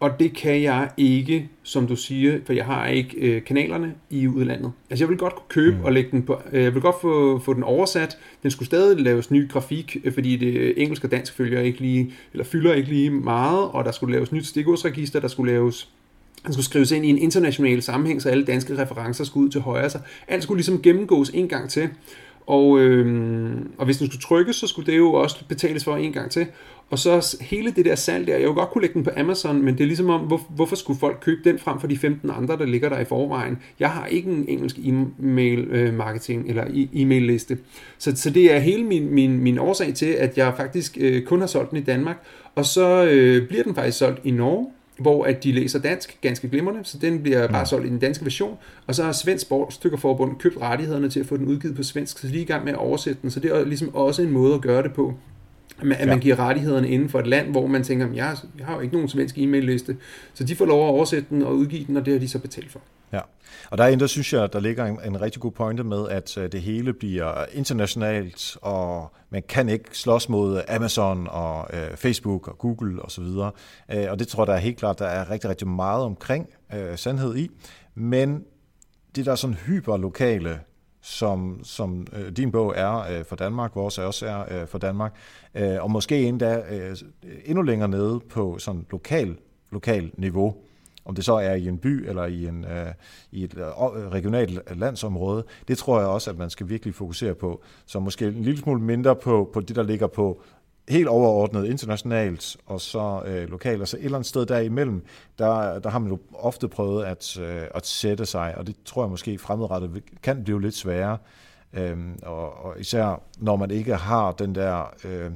og 0.00 0.20
det 0.20 0.36
kan 0.36 0.62
jeg 0.62 0.90
ikke, 0.96 1.48
som 1.62 1.86
du 1.86 1.96
siger, 1.96 2.38
for 2.44 2.52
jeg 2.52 2.64
har 2.64 2.86
ikke 2.86 3.16
øh, 3.16 3.44
kanalerne 3.44 3.94
i 4.10 4.26
udlandet. 4.26 4.72
Altså 4.90 5.04
jeg 5.04 5.08
vil 5.08 5.18
godt 5.18 5.34
kunne 5.34 5.48
købe 5.48 5.76
mm. 5.76 5.84
og 5.84 5.92
lægge 5.92 6.10
den 6.10 6.22
på, 6.22 6.40
øh, 6.52 6.62
jeg 6.62 6.74
vil 6.74 6.82
godt 6.82 6.96
få, 7.00 7.38
få 7.38 7.54
den 7.54 7.62
oversat. 7.62 8.18
Den 8.42 8.50
skulle 8.50 8.66
stadig 8.66 9.00
laves 9.00 9.30
ny 9.30 9.50
grafik, 9.50 9.96
øh, 10.04 10.12
fordi 10.12 10.36
det 10.36 10.82
engelsk 10.82 11.04
og 11.04 11.10
dansk 11.10 11.34
følger 11.34 11.60
ikke 11.60 11.80
lige, 11.80 12.12
eller 12.32 12.44
fylder 12.44 12.74
ikke 12.74 12.88
lige 12.88 13.10
meget, 13.10 13.68
og 13.70 13.84
der 13.84 13.92
skulle 13.92 14.12
laves 14.12 14.32
nyt 14.32 14.46
stikordsregister, 14.46 15.20
der 15.20 15.28
skulle 15.28 15.52
laves 15.52 15.88
den 16.44 16.52
skulle 16.52 16.64
skrives 16.64 16.90
ind 16.90 17.06
i 17.06 17.08
en 17.08 17.18
international 17.18 17.82
sammenhæng, 17.82 18.22
så 18.22 18.28
alle 18.28 18.44
danske 18.44 18.78
referencer 18.78 19.24
skulle 19.24 19.46
ud 19.46 19.50
til 19.50 19.60
højre. 19.60 19.90
Så 19.90 19.98
alt 20.28 20.42
skulle 20.42 20.58
ligesom 20.58 20.82
gennemgås 20.82 21.30
en 21.34 21.48
gang 21.48 21.70
til. 21.70 21.88
Og, 22.46 22.80
øh, 22.80 23.52
og 23.78 23.84
hvis 23.84 23.98
den 23.98 24.06
skulle 24.06 24.22
trykkes, 24.22 24.56
så 24.56 24.66
skulle 24.66 24.92
det 24.92 24.98
jo 24.98 25.12
også 25.12 25.44
betales 25.48 25.84
for 25.84 25.96
en 25.96 26.12
gang 26.12 26.30
til. 26.30 26.46
Og 26.90 26.98
så 26.98 27.36
hele 27.40 27.70
det 27.70 27.84
der 27.84 27.94
salg 27.94 28.26
der, 28.26 28.36
jeg 28.36 28.48
vil 28.48 28.54
godt 28.54 28.70
kunne 28.70 28.82
lægge 28.82 28.94
den 28.94 29.04
på 29.04 29.10
Amazon, 29.16 29.62
men 29.62 29.74
det 29.74 29.80
er 29.80 29.86
ligesom 29.86 30.10
om, 30.10 30.20
hvor, 30.20 30.40
hvorfor 30.48 30.76
skulle 30.76 31.00
folk 31.00 31.18
købe 31.20 31.40
den 31.44 31.58
frem 31.58 31.80
for 31.80 31.86
de 31.86 31.98
15 31.98 32.30
andre, 32.30 32.56
der 32.56 32.64
ligger 32.64 32.88
der 32.88 32.98
i 32.98 33.04
forvejen? 33.04 33.58
Jeg 33.80 33.90
har 33.90 34.06
ikke 34.06 34.30
en 34.30 34.44
engelsk 34.48 34.78
e-mail 34.78 35.58
øh, 35.58 35.94
marketing 35.94 36.48
eller 36.48 36.64
e-mail 36.92 37.22
liste. 37.22 37.58
Så, 37.98 38.16
så 38.16 38.30
det 38.30 38.54
er 38.54 38.58
hele 38.58 38.84
min, 38.84 39.10
min, 39.14 39.40
min 39.40 39.58
årsag 39.58 39.94
til, 39.94 40.06
at 40.06 40.38
jeg 40.38 40.52
faktisk 40.56 40.98
øh, 41.00 41.22
kun 41.22 41.40
har 41.40 41.46
solgt 41.46 41.70
den 41.70 41.78
i 41.78 41.82
Danmark. 41.82 42.16
Og 42.54 42.66
så 42.66 43.04
øh, 43.04 43.48
bliver 43.48 43.62
den 43.62 43.74
faktisk 43.74 43.98
solgt 43.98 44.20
i 44.24 44.30
Norge, 44.30 44.66
hvor 44.98 45.24
at 45.24 45.44
de 45.44 45.52
læser 45.52 45.78
dansk 45.78 46.18
ganske 46.20 46.48
glimrende, 46.48 46.80
så 46.84 46.98
den 46.98 47.22
bliver 47.22 47.48
bare 47.48 47.66
solgt 47.66 47.86
i 47.86 47.88
den 47.88 47.98
danske 47.98 48.24
version, 48.24 48.58
og 48.86 48.94
så 48.94 49.04
har 49.04 49.12
Svensk 49.12 49.42
Sportstykkerforbund 49.42 50.38
købt 50.38 50.56
rettighederne 50.60 51.08
til 51.08 51.20
at 51.20 51.26
få 51.26 51.36
den 51.36 51.46
udgivet 51.46 51.76
på 51.76 51.82
svensk, 51.82 52.18
så 52.18 52.28
de 52.28 52.36
er 52.36 52.40
i 52.40 52.44
gang 52.44 52.64
med 52.64 52.72
at 52.72 52.78
oversætte 52.78 53.22
den, 53.22 53.30
så 53.30 53.40
det 53.40 53.50
er 53.50 53.64
ligesom 53.64 53.94
også 53.94 54.22
en 54.22 54.30
måde 54.30 54.54
at 54.54 54.60
gøre 54.60 54.82
det 54.82 54.92
på, 54.92 55.14
at 55.80 55.86
man, 55.86 56.08
ja. 56.08 56.18
giver 56.18 56.38
rettighederne 56.38 56.88
inden 56.88 57.08
for 57.08 57.18
et 57.18 57.26
land, 57.26 57.50
hvor 57.50 57.66
man 57.66 57.82
tænker, 57.82 58.06
jeg, 58.14 58.36
jeg 58.58 58.66
har 58.66 58.74
jo 58.74 58.80
ikke 58.80 58.94
nogen 58.94 59.08
svensk 59.08 59.38
e-mail-liste, 59.38 59.96
så 60.34 60.44
de 60.44 60.56
får 60.56 60.64
lov 60.64 60.84
at 60.84 60.90
oversætte 60.90 61.26
den 61.30 61.42
og 61.42 61.56
udgive 61.56 61.84
den, 61.86 61.96
og 61.96 62.04
det 62.04 62.12
har 62.12 62.20
de 62.20 62.28
så 62.28 62.38
betalt 62.38 62.70
for. 62.70 62.80
Ja, 63.12 63.20
og 63.70 63.78
der, 63.78 63.96
der 63.96 64.06
synes 64.06 64.32
jeg, 64.32 64.52
der 64.52 64.60
ligger 64.60 64.86
en, 64.86 64.98
en 65.06 65.20
rigtig 65.20 65.42
god 65.42 65.50
pointe 65.50 65.84
med, 65.84 66.08
at 66.08 66.38
øh, 66.38 66.52
det 66.52 66.60
hele 66.62 66.92
bliver 66.92 67.44
internationalt, 67.52 68.56
og 68.62 69.12
man 69.30 69.42
kan 69.48 69.68
ikke 69.68 69.84
slås 69.92 70.28
mod 70.28 70.62
Amazon 70.68 71.28
og 71.30 71.66
øh, 71.72 71.96
Facebook 71.96 72.48
og 72.48 72.58
Google 72.58 73.02
osv. 73.02 73.22
Og, 73.22 73.54
øh, 73.92 74.06
og 74.10 74.18
det 74.18 74.28
tror 74.28 74.42
jeg, 74.42 74.46
der 74.46 74.54
er 74.54 74.58
helt 74.58 74.76
klart, 74.76 74.98
der 74.98 75.06
er 75.06 75.30
rigtig, 75.30 75.50
rigtig 75.50 75.68
meget 75.68 76.04
omkring 76.04 76.48
øh, 76.74 76.98
sandhed 76.98 77.36
i. 77.36 77.50
Men 77.94 78.44
det 79.16 79.26
der 79.26 79.32
er 79.32 79.36
sådan 79.36 79.56
hyperlokale, 79.56 80.60
som, 81.00 81.60
som 81.64 82.06
øh, 82.12 82.32
din 82.32 82.50
bog 82.50 82.74
er 82.76 83.18
øh, 83.18 83.24
for 83.24 83.36
Danmark, 83.36 83.76
vores 83.76 83.98
også 83.98 84.26
er 84.26 84.60
øh, 84.60 84.68
for 84.68 84.78
Danmark, 84.78 85.14
øh, 85.54 85.82
og 85.82 85.90
måske 85.90 86.22
endda 86.22 86.62
øh, 86.70 86.96
endnu 87.44 87.62
længere 87.62 87.88
nede 87.88 88.20
på 88.28 88.58
sådan 88.58 88.86
lokal, 88.90 89.36
lokal 89.70 90.10
niveau, 90.16 90.56
om 91.04 91.14
det 91.14 91.24
så 91.24 91.34
er 91.34 91.54
i 91.54 91.68
en 91.68 91.78
by 91.78 92.08
eller 92.08 92.24
i, 92.24 92.46
en, 92.46 92.64
øh, 92.64 92.92
i 93.32 93.44
et 93.44 93.54
øh, 93.56 93.62
øh 93.62 94.08
regionalt 94.10 94.78
landsområde, 94.78 95.44
det 95.68 95.78
tror 95.78 95.98
jeg 95.98 96.08
også, 96.08 96.30
at 96.30 96.38
man 96.38 96.50
skal 96.50 96.68
virkelig 96.68 96.94
fokusere 96.94 97.34
på. 97.34 97.62
Så 97.86 98.00
måske 98.00 98.26
en 98.26 98.42
lille 98.42 98.60
smule 98.60 98.82
mindre 98.82 99.16
på, 99.16 99.50
på 99.52 99.60
det, 99.60 99.76
der 99.76 99.82
ligger 99.82 100.06
på 100.06 100.42
helt 100.90 101.08
overordnet 101.08 101.66
internationalt 101.66 102.56
og 102.66 102.80
så 102.80 103.22
øh, 103.26 103.48
lokalt. 103.48 103.88
så 103.88 103.96
et 103.96 104.04
eller 104.04 104.18
andet 104.18 104.28
sted 104.28 104.46
derimellem, 104.46 105.02
der, 105.38 105.78
der 105.78 105.90
har 105.90 105.98
man 105.98 106.10
jo 106.10 106.18
ofte 106.34 106.68
prøvet 106.68 107.04
at, 107.04 107.38
øh, 107.40 107.62
at 107.74 107.86
sætte 107.86 108.26
sig, 108.26 108.54
og 108.56 108.66
det 108.66 108.76
tror 108.84 109.02
jeg 109.02 109.10
måske 109.10 109.38
fremadrettet 109.38 110.02
kan 110.22 110.44
blive 110.44 110.62
lidt 110.62 110.74
sværere. 110.74 111.18
øh, 111.72 111.96
og, 112.22 112.64
og 112.64 112.80
især 112.80 113.22
når 113.38 113.56
man 113.56 113.70
ikke 113.70 113.94
har 113.94 114.32
den 114.32 114.54
der 114.54 114.94
øh, 115.04 115.30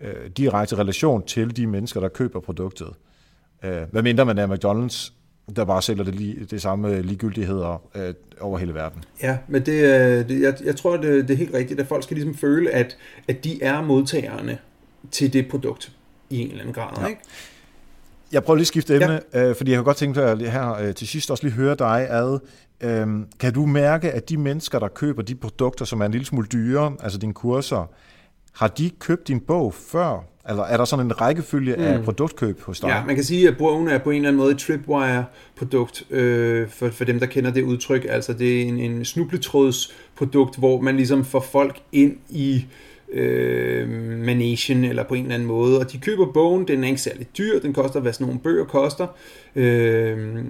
øh, 0.00 0.30
direkte 0.36 0.76
relation 0.76 1.26
til 1.26 1.56
de 1.56 1.66
mennesker, 1.66 2.00
der 2.00 2.08
køber 2.08 2.40
produktet. 2.40 2.88
Øh, 3.64 3.82
hvad 3.90 4.02
mindre 4.02 4.24
man 4.24 4.38
er 4.38 4.46
McDonald's, 4.46 5.12
der 5.56 5.64
bare 5.64 5.82
sælger 5.82 6.04
det, 6.04 6.14
lige, 6.14 6.44
det 6.44 6.62
samme 6.62 6.88
øh, 6.88 7.04
ligegyldigheder 7.04 7.82
øh, 7.94 8.14
over 8.40 8.58
hele 8.58 8.74
verden. 8.74 9.04
Ja, 9.22 9.38
men 9.48 9.66
det, 9.66 9.72
øh, 9.72 10.28
det, 10.28 10.42
jeg, 10.42 10.54
jeg 10.64 10.76
tror, 10.76 10.96
det, 10.96 11.28
det 11.28 11.34
er 11.34 11.38
helt 11.38 11.54
rigtigt, 11.54 11.80
at 11.80 11.86
folk 11.86 12.02
skal 12.02 12.14
ligesom 12.16 12.34
føle, 12.34 12.70
at, 12.70 12.96
at 13.28 13.44
de 13.44 13.62
er 13.62 13.82
modtagerne 13.82 14.58
til 15.10 15.32
det 15.32 15.48
produkt 15.48 15.92
i 16.30 16.38
en 16.38 16.48
eller 16.48 16.60
anden 16.60 16.74
grad. 16.74 17.00
Ja. 17.00 17.06
Ikke? 17.06 17.20
Jeg 18.32 18.44
prøver 18.44 18.56
lige 18.56 18.62
at 18.62 18.68
skifte 18.68 18.94
emne, 18.94 19.20
ja. 19.32 19.48
øh, 19.48 19.56
fordi 19.56 19.70
jeg 19.70 19.78
har 19.78 19.84
godt 19.84 19.96
tænkt 19.96 20.16
mig 20.16 20.50
her 20.50 20.74
øh, 20.74 20.94
til 20.94 21.08
sidst 21.08 21.30
også 21.30 21.44
lige 21.44 21.54
høre 21.54 21.74
dig 21.74 22.06
ad. 22.10 22.38
Øh, 22.80 23.06
kan 23.40 23.52
du 23.52 23.66
mærke, 23.66 24.10
at 24.12 24.28
de 24.28 24.36
mennesker, 24.36 24.78
der 24.78 24.88
køber 24.88 25.22
de 25.22 25.34
produkter, 25.34 25.84
som 25.84 26.00
er 26.00 26.06
en 26.06 26.12
lille 26.12 26.24
smule 26.26 26.46
dyre, 26.52 26.96
altså 27.00 27.18
dine 27.18 27.34
kurser, 27.34 27.90
har 28.52 28.68
de 28.68 28.90
købt 28.90 29.28
din 29.28 29.40
bog 29.40 29.74
før? 29.74 30.24
Eller 30.48 30.62
er 30.62 30.76
der 30.76 30.84
sådan 30.84 31.06
en 31.06 31.20
rækkefølge 31.20 31.76
mm. 31.76 31.82
af 31.82 32.04
produktkøb 32.04 32.60
hos 32.60 32.80
dig? 32.80 32.88
Ja, 32.88 33.04
man 33.04 33.14
kan 33.14 33.24
sige, 33.24 33.48
at 33.48 33.58
bogen 33.58 33.88
er 33.88 33.98
på 33.98 34.10
en 34.10 34.16
eller 34.16 34.28
anden 34.28 34.42
måde 34.42 34.52
et 34.52 34.58
tripwire-produkt, 34.58 36.10
øh, 36.10 36.68
for, 36.68 36.88
for 36.88 37.04
dem, 37.04 37.18
der 37.20 37.26
kender 37.26 37.50
det 37.50 37.62
udtryk. 37.62 38.06
Altså 38.08 38.32
det 38.32 38.62
er 38.62 38.66
en, 38.66 38.78
en 38.78 39.04
snubletrådsprodukt, 39.04 40.58
hvor 40.58 40.80
man 40.80 40.96
ligesom 40.96 41.24
får 41.24 41.40
folk 41.40 41.80
ind 41.92 42.16
i 42.28 42.54
øh, 42.54 42.93
øh, 43.14 43.88
manation 44.18 44.84
eller 44.84 45.04
på 45.04 45.14
en 45.14 45.22
eller 45.22 45.34
anden 45.34 45.48
måde, 45.48 45.78
og 45.78 45.92
de 45.92 45.98
køber 45.98 46.32
bogen, 46.32 46.68
den 46.68 46.84
er 46.84 46.88
ikke 46.88 47.00
særlig 47.00 47.26
dyr, 47.38 47.60
den 47.60 47.72
koster, 47.72 48.00
hvad 48.00 48.12
sådan 48.12 48.26
nogle 48.26 48.40
bøger 48.40 48.64
koster, 48.64 49.06
øh, 49.56 50.44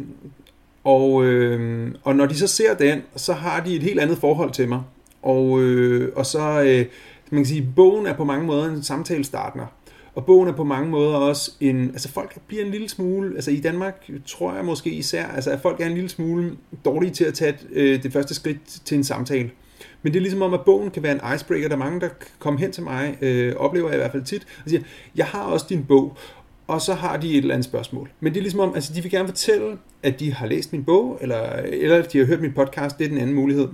og, 0.84 1.24
øh, 1.24 1.90
og 2.02 2.16
når 2.16 2.26
de 2.26 2.34
så 2.34 2.46
ser 2.46 2.74
den, 2.74 3.02
så 3.16 3.32
har 3.32 3.64
de 3.64 3.76
et 3.76 3.82
helt 3.82 4.00
andet 4.00 4.18
forhold 4.18 4.50
til 4.50 4.68
mig, 4.68 4.82
og, 5.22 5.62
øh, 5.62 6.12
og 6.16 6.26
så, 6.26 6.62
øh, 6.62 6.86
man 7.30 7.42
kan 7.42 7.46
sige, 7.46 7.68
bogen 7.76 8.06
er 8.06 8.14
på 8.14 8.24
mange 8.24 8.46
måder 8.46 8.70
en 8.70 8.82
samtalestartner, 8.82 9.66
og 10.14 10.26
bogen 10.26 10.48
er 10.48 10.52
på 10.52 10.64
mange 10.64 10.90
måder 10.90 11.16
også 11.16 11.52
en, 11.60 11.90
altså 11.90 12.08
folk 12.08 12.38
bliver 12.46 12.64
en 12.64 12.70
lille 12.70 12.88
smule, 12.88 13.34
altså 13.34 13.50
i 13.50 13.60
Danmark 13.60 14.10
tror 14.26 14.54
jeg 14.54 14.64
måske 14.64 14.90
især, 14.90 15.26
altså 15.26 15.50
at 15.50 15.60
folk 15.60 15.80
er 15.80 15.86
en 15.86 15.94
lille 15.94 16.08
smule 16.08 16.52
dårlige 16.84 17.10
til 17.10 17.24
at 17.24 17.34
tage 17.34 17.56
øh, 17.72 18.02
det 18.02 18.12
første 18.12 18.34
skridt 18.34 18.60
til 18.84 18.96
en 18.96 19.04
samtale. 19.04 19.50
Men 20.04 20.12
det 20.12 20.18
er 20.18 20.20
ligesom 20.20 20.42
om, 20.42 20.54
at 20.54 20.60
bogen 20.60 20.90
kan 20.90 21.02
være 21.02 21.12
en 21.12 21.34
icebreaker. 21.34 21.68
Der 21.68 21.74
er 21.74 21.78
mange, 21.78 22.00
der 22.00 22.08
kommer 22.38 22.60
hen 22.60 22.72
til 22.72 22.82
mig, 22.82 23.18
øh, 23.20 23.56
oplever 23.56 23.88
jeg 23.88 23.96
i 23.96 24.00
hvert 24.00 24.12
fald 24.12 24.24
tit, 24.24 24.46
og 24.64 24.70
siger, 24.70 24.82
jeg 25.16 25.26
har 25.26 25.42
også 25.42 25.66
din 25.68 25.84
bog, 25.84 26.16
og 26.66 26.80
så 26.80 26.94
har 26.94 27.16
de 27.16 27.30
et 27.30 27.36
eller 27.36 27.54
andet 27.54 27.64
spørgsmål. 27.64 28.10
Men 28.20 28.32
det 28.32 28.38
er 28.38 28.42
ligesom 28.42 28.60
om, 28.60 28.74
altså 28.74 28.94
de 28.94 29.02
vil 29.02 29.10
gerne 29.10 29.28
fortælle, 29.28 29.78
at 30.02 30.20
de 30.20 30.32
har 30.32 30.46
læst 30.46 30.72
min 30.72 30.84
bog, 30.84 31.18
eller, 31.20 31.42
eller 31.52 31.98
at 31.98 32.12
de 32.12 32.18
har 32.18 32.24
hørt 32.24 32.40
min 32.40 32.52
podcast, 32.52 32.98
det 32.98 33.04
er 33.04 33.08
den 33.08 33.18
anden 33.18 33.36
mulighed. 33.36 33.68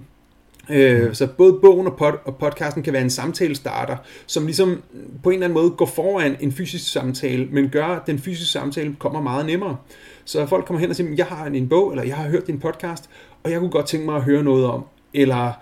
Øh. 0.71 1.15
Så 1.15 1.27
både 1.27 1.53
bogen 1.53 1.87
og, 1.87 1.97
pod, 1.97 2.13
og 2.25 2.37
podcasten 2.37 2.83
kan 2.83 2.93
være 2.93 3.03
en 3.03 3.11
samtale 3.11 3.55
starter, 3.55 3.97
som 4.27 4.47
ligesom 4.47 4.83
på 5.23 5.31
en 5.31 5.35
eller 5.35 5.47
anden 5.47 5.63
måde 5.63 5.71
går 5.71 5.87
foran 5.87 6.37
en 6.41 6.53
fysisk 6.53 6.93
samtale, 6.93 7.49
men 7.53 7.69
gør, 7.69 7.87
at 7.87 8.07
den 8.07 8.19
fysiske 8.19 8.53
samtale 8.53 8.97
kommer 8.99 9.23
meget 9.23 9.47
nemmere. 9.47 9.77
Så 10.25 10.47
folk 10.47 10.67
kommer 10.67 10.81
hen 10.81 10.91
og 10.91 10.97
siger, 10.97 11.15
jeg 11.17 11.27
har 11.27 11.47
en 11.47 11.69
bog, 11.69 11.91
eller 11.91 12.05
jeg 12.05 12.17
har 12.17 12.29
hørt 12.29 12.47
din 12.47 12.59
podcast, 12.59 13.11
og 13.43 13.51
jeg 13.51 13.61
kunne 13.61 13.71
godt 13.71 13.87
tænke 13.87 14.07
mig 14.07 14.17
at 14.17 14.23
høre 14.23 14.43
noget 14.43 14.67
om, 14.67 14.85
eller 15.15 15.53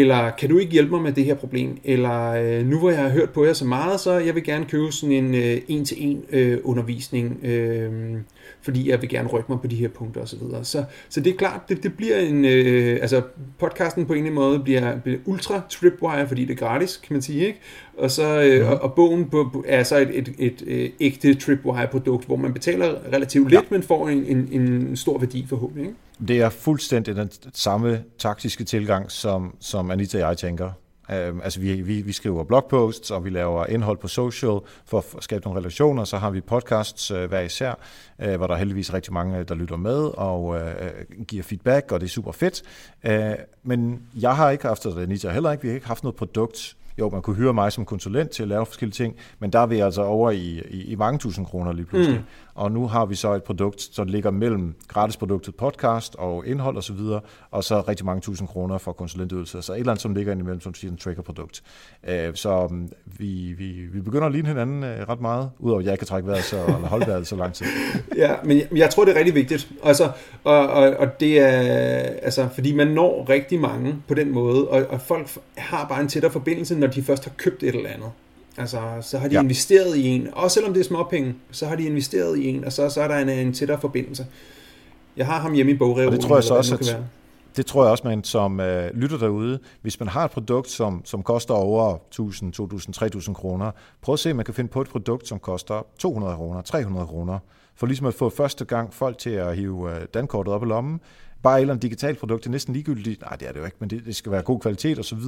eller 0.00 0.30
kan 0.30 0.48
du 0.48 0.58
ikke 0.58 0.72
hjælpe 0.72 0.90
mig 0.90 1.02
med 1.02 1.12
det 1.12 1.24
her 1.24 1.34
problem? 1.34 1.78
Eller 1.84 2.32
øh, 2.32 2.66
nu 2.66 2.78
hvor 2.78 2.90
jeg 2.90 3.02
har 3.02 3.08
hørt 3.08 3.30
på 3.30 3.44
jer 3.44 3.52
så 3.52 3.64
meget, 3.64 4.00
så 4.00 4.12
jeg 4.12 4.34
vil 4.34 4.44
gerne 4.44 4.64
købe 4.64 4.92
sådan 4.92 5.12
en 5.12 5.34
øh, 5.34 5.60
en-til-en 5.68 6.24
øh, 6.32 6.58
undervisning, 6.64 7.40
øh, 7.44 8.16
fordi 8.62 8.90
jeg 8.90 9.02
vil 9.02 9.08
gerne 9.08 9.28
rykke 9.28 9.52
mig 9.52 9.60
på 9.60 9.66
de 9.66 9.76
her 9.76 9.88
punkter 9.88 10.20
osv. 10.20 10.38
Så, 10.38 10.60
så, 10.62 10.84
så 11.08 11.20
det 11.20 11.32
er 11.32 11.36
klart, 11.36 11.60
det, 11.68 11.82
det 11.82 11.96
bliver 11.96 12.16
en, 12.16 12.44
øh, 12.44 12.98
altså 13.02 13.22
podcasten 13.58 14.06
på 14.06 14.12
en 14.12 14.18
eller 14.18 14.30
anden 14.30 14.34
måde 14.34 14.60
bliver, 14.60 14.98
bliver 14.98 15.18
ultra 15.24 15.62
tripwire, 15.70 16.28
fordi 16.28 16.44
det 16.44 16.52
er 16.52 16.66
gratis, 16.66 16.96
kan 16.96 17.14
man 17.14 17.22
sige, 17.22 17.46
ikke? 17.46 17.60
Og, 17.98 18.10
så, 18.10 18.40
øh, 18.40 18.56
ja. 18.56 18.70
og, 18.70 18.78
og 18.80 18.94
bogen 18.94 19.24
på, 19.30 19.64
er 19.68 19.82
så 19.82 19.96
et, 19.98 20.10
et, 20.12 20.32
et, 20.38 20.62
et 20.66 20.92
ægte 21.00 21.34
tripwire 21.34 21.86
produkt, 21.86 22.26
hvor 22.26 22.36
man 22.36 22.52
betaler 22.52 22.94
relativt 23.12 23.50
lidt, 23.50 23.62
ja. 23.62 23.66
men 23.70 23.82
får 23.82 24.08
en, 24.08 24.24
en, 24.24 24.48
en 24.62 24.96
stor 24.96 25.18
værdi 25.18 25.46
forhåbentlig, 25.48 25.86
ikke? 25.86 25.96
Det 26.28 26.40
er 26.40 26.48
fuldstændig 26.48 27.16
den 27.16 27.30
samme 27.52 28.04
taktiske 28.18 28.64
tilgang, 28.64 29.10
som, 29.10 29.56
som 29.60 29.90
Anita 29.90 30.24
og 30.24 30.28
jeg 30.28 30.38
tænker. 30.38 30.70
Øhm, 31.12 31.40
altså 31.40 31.60
vi, 31.60 31.72
vi, 31.72 32.02
vi 32.02 32.12
skriver 32.12 32.44
blogposts, 32.44 33.10
og 33.10 33.24
vi 33.24 33.30
laver 33.30 33.66
indhold 33.66 33.98
på 33.98 34.08
social 34.08 34.58
for 34.84 35.04
at 35.16 35.24
skabe 35.24 35.44
nogle 35.44 35.60
relationer. 35.60 36.04
Så 36.04 36.16
har 36.18 36.30
vi 36.30 36.40
podcasts 36.40 37.10
øh, 37.10 37.28
hver 37.28 37.40
især, 37.40 37.74
øh, 38.18 38.36
hvor 38.36 38.46
der 38.46 38.54
er 38.54 38.58
heldigvis 38.58 38.94
rigtig 38.94 39.12
mange, 39.12 39.38
øh, 39.38 39.48
der 39.48 39.54
lytter 39.54 39.76
med 39.76 39.98
og 39.98 40.56
øh, 40.60 41.24
giver 41.28 41.42
feedback, 41.42 41.92
og 41.92 42.00
det 42.00 42.06
er 42.06 42.10
super 42.10 42.32
fedt. 42.32 42.62
Øh, 43.04 43.34
men 43.62 44.02
jeg 44.20 44.36
har 44.36 44.50
ikke 44.50 44.66
haft, 44.66 44.86
og 44.86 45.02
Anita 45.02 45.30
heller 45.30 45.52
ikke, 45.52 45.62
vi 45.62 45.68
har 45.68 45.74
ikke 45.74 45.86
haft 45.86 46.02
noget 46.02 46.16
produkt, 46.16 46.76
jo, 46.98 47.10
man 47.10 47.22
kunne 47.22 47.36
hyre 47.36 47.54
mig 47.54 47.72
som 47.72 47.84
konsulent 47.84 48.30
til 48.30 48.42
at 48.42 48.48
lave 48.48 48.66
forskellige 48.66 48.94
ting, 48.94 49.16
men 49.38 49.52
der 49.52 49.58
er 49.58 49.66
vi 49.66 49.78
altså 49.78 50.02
over 50.02 50.30
i, 50.30 50.62
i, 50.70 50.84
i 50.84 50.94
mange 50.94 51.18
tusind 51.18 51.46
kroner 51.46 51.72
lige 51.72 51.86
pludselig. 51.86 52.18
Mm 52.18 52.24
og 52.56 52.72
nu 52.72 52.86
har 52.86 53.06
vi 53.06 53.14
så 53.14 53.34
et 53.34 53.42
produkt, 53.42 53.80
som 53.80 54.06
ligger 54.06 54.30
mellem 54.30 54.74
gratisproduktet 54.88 55.54
podcast 55.54 56.16
og 56.18 56.46
indhold 56.46 56.76
osv., 56.76 56.98
og, 56.98 57.22
og 57.50 57.64
så 57.64 57.80
rigtig 57.80 58.06
mange 58.06 58.20
tusind 58.20 58.48
kroner 58.48 58.78
for 58.78 58.92
konsulentydelser, 58.92 59.60
så 59.60 59.72
et 59.72 59.78
eller 59.78 59.92
andet, 59.92 60.02
som 60.02 60.14
ligger 60.14 60.32
indimellem, 60.32 60.60
som 60.60 60.74
siger 60.74 60.90
en 60.90 60.96
tracker-produkt. 60.96 61.62
Øh, 62.08 62.34
så 62.34 62.66
mm, 62.70 62.88
vi, 63.18 63.54
vi, 63.58 63.86
vi 63.92 64.00
begynder 64.00 64.26
at 64.26 64.32
ligne 64.32 64.48
hinanden 64.48 64.84
øh, 64.84 65.08
ret 65.08 65.20
meget, 65.20 65.50
udover 65.58 65.80
at 65.80 65.86
jeg 65.86 65.98
kan 65.98 66.06
trække 66.06 66.28
vejret 66.28 66.44
så, 66.44 66.56
eller 66.64 66.88
holde 66.88 67.06
vejret 67.06 67.26
så 67.26 67.36
lang 67.36 67.54
tid. 67.54 67.66
ja, 68.16 68.34
men 68.44 68.58
jeg, 68.58 68.66
jeg 68.76 68.90
tror, 68.90 69.04
det 69.04 69.14
er 69.14 69.18
rigtig 69.18 69.34
vigtigt. 69.34 69.68
Altså, 69.82 70.10
og, 70.44 70.68
og, 70.68 70.96
og 70.96 71.20
det 71.20 71.40
er, 71.40 71.58
altså, 72.22 72.48
fordi 72.54 72.74
man 72.74 72.86
når 72.86 73.28
rigtig 73.28 73.60
mange 73.60 73.94
på 74.08 74.14
den 74.14 74.32
måde, 74.32 74.68
og, 74.68 74.86
og 74.88 75.00
folk 75.00 75.28
har 75.56 75.88
bare 75.88 76.00
en 76.00 76.08
tættere 76.08 76.32
forbindelse, 76.32 76.78
når 76.78 76.86
de 76.86 77.02
først 77.02 77.24
har 77.24 77.32
købt 77.36 77.62
et 77.62 77.74
eller 77.74 77.90
andet. 77.90 78.10
Altså, 78.58 78.80
så 79.00 79.18
har 79.18 79.28
de 79.28 79.34
ja. 79.34 79.42
investeret 79.42 79.96
i 79.96 80.06
en, 80.06 80.28
også 80.32 80.54
selvom 80.54 80.72
det 80.72 80.80
er 80.80 80.84
småpenge, 80.84 81.34
så 81.50 81.66
har 81.66 81.76
de 81.76 81.84
investeret 81.84 82.38
i 82.38 82.48
en, 82.48 82.64
og 82.64 82.72
så, 82.72 82.88
så 82.88 83.02
er 83.02 83.08
der 83.08 83.16
en, 83.16 83.28
en 83.28 83.52
tættere 83.52 83.80
forbindelse. 83.80 84.26
Jeg 85.16 85.26
har 85.26 85.40
ham 85.40 85.52
hjemme 85.52 85.72
i 85.72 85.76
bogreolen. 85.76 86.12
det 86.12 86.20
tror 86.20 86.36
jeg 86.36 86.44
så 86.44 86.54
også, 86.54 86.74
at, 86.74 86.96
det 87.56 87.66
tror 87.66 87.84
jeg 87.84 87.90
også, 87.90 88.08
man 88.08 88.24
som 88.24 88.60
øh, 88.60 88.94
lytter 88.94 89.18
derude, 89.18 89.58
hvis 89.82 90.00
man 90.00 90.08
har 90.08 90.24
et 90.24 90.30
produkt, 90.30 90.70
som, 90.70 91.02
som 91.04 91.22
koster 91.22 91.54
over 91.54 91.94
1000, 91.94 92.52
2000, 92.52 92.94
3000 92.94 93.34
kroner, 93.34 93.70
prøv 94.02 94.12
at 94.12 94.18
se, 94.18 94.30
om 94.30 94.36
man 94.36 94.44
kan 94.44 94.54
finde 94.54 94.70
på 94.70 94.80
et 94.80 94.88
produkt, 94.88 95.28
som 95.28 95.38
koster 95.38 95.86
200 95.98 96.36
kroner, 96.36 96.62
300 96.62 97.06
kroner, 97.06 97.38
for 97.74 97.86
ligesom 97.86 98.06
at 98.06 98.14
få 98.14 98.28
første 98.28 98.64
gang 98.64 98.94
folk 98.94 99.18
til 99.18 99.30
at 99.30 99.56
hive 99.56 99.96
øh, 99.96 100.06
dankortet 100.14 100.54
op 100.54 100.62
i 100.62 100.66
lommen, 100.66 101.00
bare 101.42 101.58
et 101.58 101.60
eller 101.60 101.74
andet 101.74 101.82
digitalt 101.82 102.18
produkt, 102.18 102.42
det 102.42 102.48
er 102.48 102.52
næsten 102.52 102.74
ligegyldigt. 102.74 103.20
Nej, 103.20 103.36
det 103.36 103.48
er 103.48 103.52
det 103.52 103.60
jo 103.60 103.64
ikke, 103.64 103.76
men 103.80 103.90
det, 103.90 104.02
det 104.06 104.16
skal 104.16 104.32
være 104.32 104.42
god 104.42 104.60
kvalitet 104.60 104.98
osv., 104.98 105.18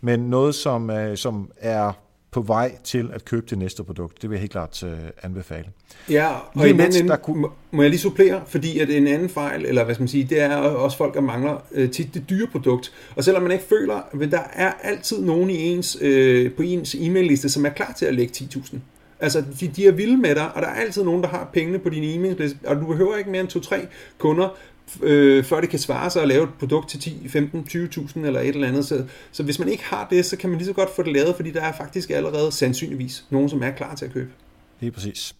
men 0.00 0.20
noget, 0.20 0.54
som, 0.54 0.90
øh, 0.90 1.16
som 1.16 1.50
er 1.56 1.92
på 2.34 2.42
vej 2.42 2.72
til 2.84 3.10
at 3.12 3.24
købe 3.24 3.46
det 3.50 3.58
næste 3.58 3.84
produkt. 3.84 4.22
Det 4.22 4.30
vil 4.30 4.36
jeg 4.36 4.40
helt 4.40 4.52
klart 4.52 4.82
uh, 4.82 4.90
anbefale. 5.22 5.64
Ja, 6.10 6.28
og 6.28 6.66
Lige 6.66 6.90
lidt, 6.90 7.08
der 7.08 7.16
kunne... 7.16 7.48
må 7.70 7.82
jeg 7.82 7.90
lige 7.90 8.00
supplere, 8.00 8.42
fordi 8.46 8.78
at 8.78 8.90
en 8.90 9.06
anden 9.06 9.28
fejl, 9.28 9.66
eller 9.66 9.84
hvad 9.84 9.94
skal 9.94 10.02
man 10.02 10.08
sige, 10.08 10.24
det 10.24 10.40
er 10.40 10.56
også 10.56 10.96
folk, 10.96 11.14
der 11.14 11.20
mangler 11.20 11.64
uh, 11.70 11.90
tit 11.90 12.14
det 12.14 12.30
dyre 12.30 12.46
produkt. 12.46 12.92
Og 13.16 13.24
selvom 13.24 13.42
man 13.42 13.52
ikke 13.52 13.64
føler, 13.64 13.94
at 13.94 14.30
der 14.30 14.42
er 14.52 14.72
altid 14.82 15.22
nogen 15.22 15.50
i 15.50 15.56
ens, 15.56 15.96
uh, 15.96 16.52
på 16.56 16.62
ens 16.62 16.94
e-mail-liste, 16.94 17.48
som 17.48 17.66
er 17.66 17.70
klar 17.70 17.92
til 17.98 18.06
at 18.06 18.14
lægge 18.14 18.32
10.000. 18.36 18.76
Altså, 19.20 19.44
de, 19.60 19.68
de 19.68 19.86
er 19.86 19.92
vilde 19.92 20.16
med 20.16 20.34
dig, 20.34 20.54
og 20.54 20.62
der 20.62 20.68
er 20.68 20.74
altid 20.74 21.04
nogen, 21.04 21.22
der 21.22 21.28
har 21.28 21.50
pengene 21.52 21.78
på 21.78 21.88
din 21.88 22.04
e-mail, 22.04 22.56
og 22.66 22.76
du 22.76 22.86
behøver 22.86 23.16
ikke 23.16 23.30
mere 23.30 23.40
end 23.40 23.48
to-tre 23.48 23.86
kunder, 24.18 24.48
øh, 25.02 25.44
før 25.44 25.60
det 25.60 25.70
kan 25.70 25.78
svare 25.78 26.10
sig 26.10 26.22
at 26.22 26.28
lave 26.28 26.44
et 26.44 26.54
produkt 26.58 26.88
til 26.88 27.00
10, 27.00 27.28
15, 27.28 27.66
20.000 27.70 28.26
eller 28.26 28.40
et 28.40 28.48
eller 28.48 28.68
andet. 28.68 28.86
Så, 28.86 29.04
så 29.32 29.42
hvis 29.42 29.58
man 29.58 29.68
ikke 29.68 29.84
har 29.84 30.06
det, 30.10 30.24
så 30.24 30.36
kan 30.36 30.50
man 30.50 30.58
lige 30.58 30.66
så 30.66 30.72
godt 30.72 30.90
få 30.96 31.02
det 31.02 31.12
lavet, 31.12 31.36
fordi 31.36 31.50
der 31.50 31.62
er 31.62 31.72
faktisk 31.72 32.10
allerede 32.10 32.52
sandsynligvis 32.52 33.24
nogen, 33.30 33.48
som 33.48 33.62
er 33.62 33.70
klar 33.70 33.94
til 33.94 34.04
at 34.04 34.12
købe. 34.12 34.30
Lige 34.80 34.92
præcis. 34.92 35.34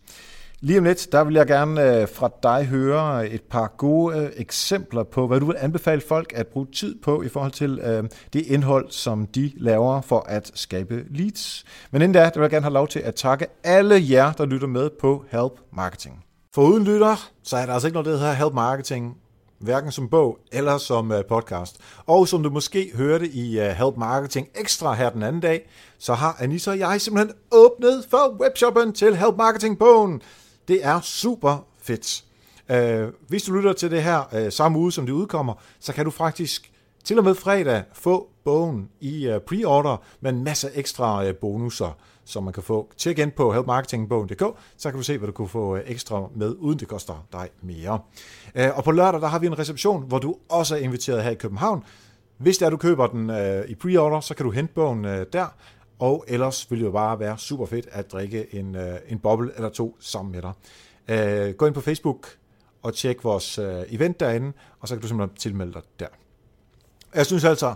Lige 0.61 0.78
om 0.78 0.84
lidt, 0.84 1.09
der 1.12 1.24
vil 1.24 1.34
jeg 1.34 1.47
gerne 1.47 2.01
øh, 2.01 2.09
fra 2.09 2.30
dig 2.42 2.66
høre 2.66 3.28
et 3.28 3.42
par 3.42 3.74
gode 3.76 4.18
øh, 4.18 4.30
eksempler 4.36 5.03
på, 5.03 5.26
hvad 5.26 5.40
du 5.40 5.47
vil 5.47 5.57
anbefale 5.59 6.01
folk 6.01 6.32
at 6.36 6.47
bruge 6.47 6.66
tid 6.74 6.95
på 7.03 7.22
i 7.22 7.28
forhold 7.28 7.53
til 7.53 7.78
øh, 7.78 8.05
det 8.32 8.47
indhold, 8.47 8.90
som 8.90 9.26
de 9.26 9.53
laver 9.57 10.01
for 10.01 10.26
at 10.28 10.51
skabe 10.55 11.05
leads. 11.11 11.64
Men 11.90 12.03
inden 12.03 12.12
da, 12.12 12.20
der 12.20 12.30
vil 12.34 12.40
jeg 12.40 12.51
gerne 12.51 12.64
have 12.64 12.72
lov 12.72 12.88
til 12.88 12.99
at 12.99 13.14
takke 13.14 13.47
alle 13.64 14.03
jer, 14.11 14.32
der 14.32 14.47
lytter 14.47 14.66
med 14.66 14.90
på 15.01 15.24
Help 15.30 15.53
Marketing. 15.72 16.24
For 16.55 16.62
uden 16.62 16.84
lytter, 16.84 17.30
så 17.42 17.57
er 17.57 17.66
der 17.66 17.72
altså 17.72 17.88
ikke 17.88 17.95
noget, 17.95 18.07
der 18.07 18.12
hedder 18.12 18.32
Help 18.32 18.55
Marketing 18.55 19.16
hverken 19.64 19.92
som 19.92 20.08
bog 20.08 20.38
eller 20.52 20.78
som 20.78 21.12
øh, 21.12 21.24
podcast. 21.24 21.76
Og 22.06 22.28
som 22.28 22.42
du 22.42 22.50
måske 22.50 22.90
hørte 22.94 23.28
i 23.28 23.60
øh, 23.60 23.66
Help 23.66 23.96
Marketing 23.96 24.48
Extra 24.54 24.94
her 24.94 25.10
den 25.10 25.22
anden 25.22 25.40
dag, 25.40 25.70
så 25.98 26.14
har 26.14 26.36
Anissa 26.40 26.70
og 26.70 26.78
jeg 26.78 27.00
simpelthen 27.00 27.36
åbnet 27.50 28.06
for 28.10 28.36
webshoppen 28.40 28.92
til 28.92 29.16
Help 29.16 29.36
Marketing-bogen. 29.36 30.22
Det 30.68 30.84
er 30.84 31.00
super 31.00 31.66
fedt. 31.82 32.24
Øh, 32.70 33.08
hvis 33.28 33.42
du 33.42 33.52
lytter 33.54 33.72
til 33.72 33.90
det 33.90 34.02
her 34.02 34.50
samme 34.50 34.78
uge, 34.78 34.92
som 34.92 35.06
det 35.06 35.12
udkommer, 35.12 35.54
så 35.80 35.92
kan 35.92 36.04
du 36.04 36.10
faktisk 36.10 36.72
til 37.04 37.18
og 37.18 37.24
med 37.24 37.34
fredag 37.34 37.82
få 37.92 38.28
bogen 38.44 38.88
i 39.00 39.38
pre-order 39.46 40.02
med 40.20 40.32
en 40.32 40.44
masse 40.44 40.70
ekstra 40.74 41.32
bonusser 41.32 41.98
som 42.25 42.45
man 42.45 42.53
kan 42.53 42.62
få. 42.62 42.93
Tjek 42.97 43.18
ind 43.18 43.33
på 43.33 43.53
helpmarketingbogen.dk, 43.53 44.43
så 44.77 44.91
kan 44.91 44.99
du 44.99 45.03
se, 45.03 45.18
hvad 45.18 45.27
du 45.27 45.33
kunne 45.33 45.49
få 45.49 45.77
øh, 45.77 45.83
ekstra 45.87 46.29
med, 46.35 46.55
uden 46.59 46.79
det 46.79 46.89
koster 46.89 47.27
dig 47.33 47.49
mere. 47.62 48.01
Øh, 48.55 48.77
og 48.77 48.85
på 48.85 48.91
lørdag, 48.91 49.20
der 49.20 49.27
har 49.27 49.39
vi 49.39 49.47
en 49.47 49.59
reception, 49.59 50.03
hvor 50.09 50.18
du 50.18 50.37
også 50.49 50.77
er 50.77 50.81
inviteret 50.81 51.22
her 51.22 51.31
i 51.31 51.35
København. 51.35 51.85
Hvis 52.39 52.59
det 52.59 52.66
er, 52.66 52.70
du 52.70 52.77
køber 52.77 53.07
den 53.07 53.31
øh, 53.31 53.68
i 53.68 53.75
pre-order, 53.75 54.20
så 54.20 54.35
kan 54.35 54.47
du 54.47 54.51
hente 54.53 54.75
bogen 54.75 55.05
øh, 55.05 55.27
der, 55.33 55.47
og 55.99 56.25
ellers 56.29 56.70
vil 56.70 56.79
det 56.79 56.87
jo 56.87 56.91
bare 56.91 57.20
være 57.20 57.39
super 57.39 57.66
fedt 57.66 57.89
at 57.93 58.12
drikke 58.12 58.55
en, 58.55 58.77
en 59.09 59.18
boble 59.18 59.53
eller 59.57 59.68
to 59.68 59.97
sammen 60.01 60.33
med 60.33 60.43
dig. 60.43 61.57
Gå 61.57 61.66
ind 61.66 61.75
på 61.75 61.81
Facebook 61.81 62.29
og 62.83 62.95
tjek 62.95 63.25
vores 63.25 63.59
event 63.89 64.20
derinde, 64.20 64.53
og 64.81 64.89
så 64.89 64.95
kan 64.95 65.03
du 65.03 65.09
simpelthen 65.09 65.37
tilmelde 65.37 65.72
dig 65.72 65.83
der. 66.01 66.07
Jeg 67.14 67.27
synes 67.27 67.45
altså, 67.45 67.75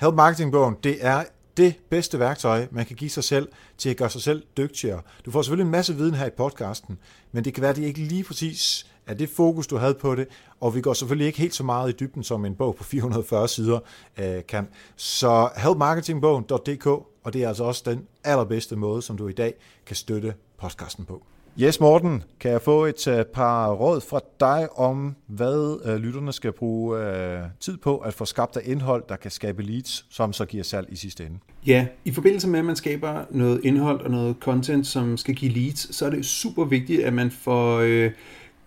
Help 0.00 0.14
Marketing 0.14 0.52
Bogen, 0.52 0.76
det 0.84 0.96
er 1.00 1.24
det 1.60 1.74
bedste 1.88 2.18
værktøj, 2.18 2.66
man 2.70 2.86
kan 2.86 2.96
give 2.96 3.10
sig 3.10 3.24
selv 3.24 3.48
til 3.78 3.90
at 3.90 3.96
gøre 3.96 4.10
sig 4.10 4.22
selv 4.22 4.42
dygtigere. 4.56 5.02
Du 5.24 5.30
får 5.30 5.42
selvfølgelig 5.42 5.64
en 5.64 5.70
masse 5.70 5.96
viden 5.96 6.14
her 6.14 6.26
i 6.26 6.30
podcasten, 6.30 6.98
men 7.32 7.44
det 7.44 7.54
kan 7.54 7.60
være, 7.60 7.70
at 7.70 7.76
det 7.76 7.82
ikke 7.82 8.00
lige 8.00 8.24
præcis 8.24 8.86
er 9.06 9.14
det 9.14 9.28
fokus, 9.28 9.66
du 9.66 9.76
havde 9.76 9.94
på 9.94 10.14
det, 10.14 10.28
og 10.60 10.74
vi 10.74 10.80
går 10.80 10.92
selvfølgelig 10.92 11.26
ikke 11.26 11.38
helt 11.38 11.54
så 11.54 11.64
meget 11.64 11.90
i 11.90 11.96
dybden, 12.00 12.22
som 12.22 12.44
en 12.44 12.54
bog 12.54 12.76
på 12.76 12.84
440 12.94 13.48
sider 13.48 13.78
øh, 14.18 14.46
kan. 14.48 14.68
Så 14.96 15.50
helpmarketingbogen.dk, 15.56 16.86
og 16.86 17.32
det 17.32 17.42
er 17.42 17.48
altså 17.48 17.64
også 17.64 17.82
den 17.86 18.06
allerbedste 18.24 18.76
måde, 18.76 19.02
som 19.02 19.16
du 19.16 19.28
i 19.28 19.32
dag 19.32 19.54
kan 19.86 19.96
støtte 19.96 20.34
podcasten 20.58 21.04
på. 21.04 21.22
Yes, 21.62 21.80
Morten, 21.80 22.22
kan 22.40 22.50
jeg 22.50 22.62
få 22.62 22.84
et 22.84 23.08
øh, 23.08 23.24
par 23.24 23.72
råd 23.72 24.00
fra 24.00 24.20
dig 24.40 24.78
om, 24.78 25.16
hvad 25.26 25.80
øh, 25.84 25.96
lytterne 25.96 26.32
skal 26.32 26.52
bruge 26.52 26.98
øh, 26.98 27.40
tid 27.60 27.76
på 27.76 27.96
at 27.96 28.14
få 28.14 28.24
skabt 28.24 28.56
af 28.56 28.60
indhold, 28.64 29.04
der 29.08 29.16
kan 29.16 29.30
skabe 29.30 29.62
leads, 29.62 30.06
som 30.10 30.32
så 30.32 30.44
giver 30.44 30.64
salg 30.64 30.86
i 30.90 30.96
sidste 30.96 31.26
ende? 31.26 31.38
Ja, 31.66 31.86
i 32.04 32.12
forbindelse 32.12 32.48
med, 32.48 32.58
at 32.58 32.64
man 32.64 32.76
skaber 32.76 33.24
noget 33.30 33.60
indhold 33.64 34.00
og 34.00 34.10
noget 34.10 34.36
content, 34.40 34.86
som 34.86 35.16
skal 35.16 35.34
give 35.34 35.52
leads, 35.52 35.96
så 35.96 36.06
er 36.06 36.10
det 36.10 36.26
super 36.26 36.64
vigtigt, 36.64 37.02
at 37.04 37.12
man 37.12 37.30
får... 37.30 37.78
Øh 37.78 38.10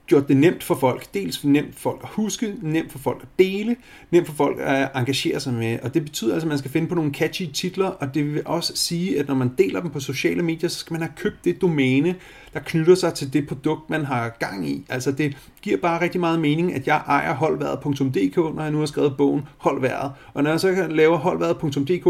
gjort 0.07 0.27
det 0.27 0.37
nemt 0.37 0.63
for 0.63 0.75
folk. 0.75 1.13
Dels 1.13 1.43
nemt 1.43 1.73
for 1.73 1.79
folk 1.81 1.99
at 2.03 2.09
huske, 2.09 2.53
nemt 2.61 2.91
for 2.91 2.99
folk 2.99 3.21
at 3.21 3.27
dele, 3.39 3.75
nemt 4.11 4.27
for 4.27 4.33
folk 4.33 4.57
at 4.59 4.89
engagere 4.95 5.39
sig 5.39 5.53
med. 5.53 5.79
Og 5.83 5.93
det 5.93 6.03
betyder 6.03 6.33
altså, 6.33 6.47
at 6.47 6.49
man 6.49 6.57
skal 6.57 6.71
finde 6.71 6.87
på 6.87 6.95
nogle 6.95 7.13
catchy 7.13 7.51
titler, 7.53 7.87
og 7.87 8.13
det 8.13 8.33
vil 8.33 8.41
også 8.45 8.75
sige, 8.75 9.19
at 9.19 9.27
når 9.27 9.35
man 9.35 9.51
deler 9.57 9.81
dem 9.81 9.91
på 9.91 9.99
sociale 9.99 10.43
medier, 10.43 10.69
så 10.69 10.77
skal 10.77 10.93
man 10.93 11.01
have 11.01 11.11
købt 11.17 11.45
det 11.45 11.61
domæne, 11.61 12.15
der 12.53 12.59
knytter 12.59 12.95
sig 12.95 13.13
til 13.13 13.33
det 13.33 13.47
produkt, 13.47 13.89
man 13.89 14.05
har 14.05 14.29
gang 14.39 14.69
i. 14.69 14.85
Altså 14.89 15.11
det 15.11 15.37
giver 15.61 15.77
bare 15.77 16.01
rigtig 16.01 16.19
meget 16.19 16.39
mening, 16.39 16.73
at 16.73 16.87
jeg 16.87 17.01
ejer 17.07 17.33
holdværet.dk, 17.33 18.37
når 18.37 18.61
jeg 18.61 18.71
nu 18.71 18.79
har 18.79 18.85
skrevet 18.85 19.17
bogen 19.17 19.41
Holdværet. 19.57 20.11
Og 20.33 20.43
når 20.43 20.49
jeg 20.49 20.59
så 20.59 20.87
laver 20.89 21.17
holdværet.dk, 21.17 22.07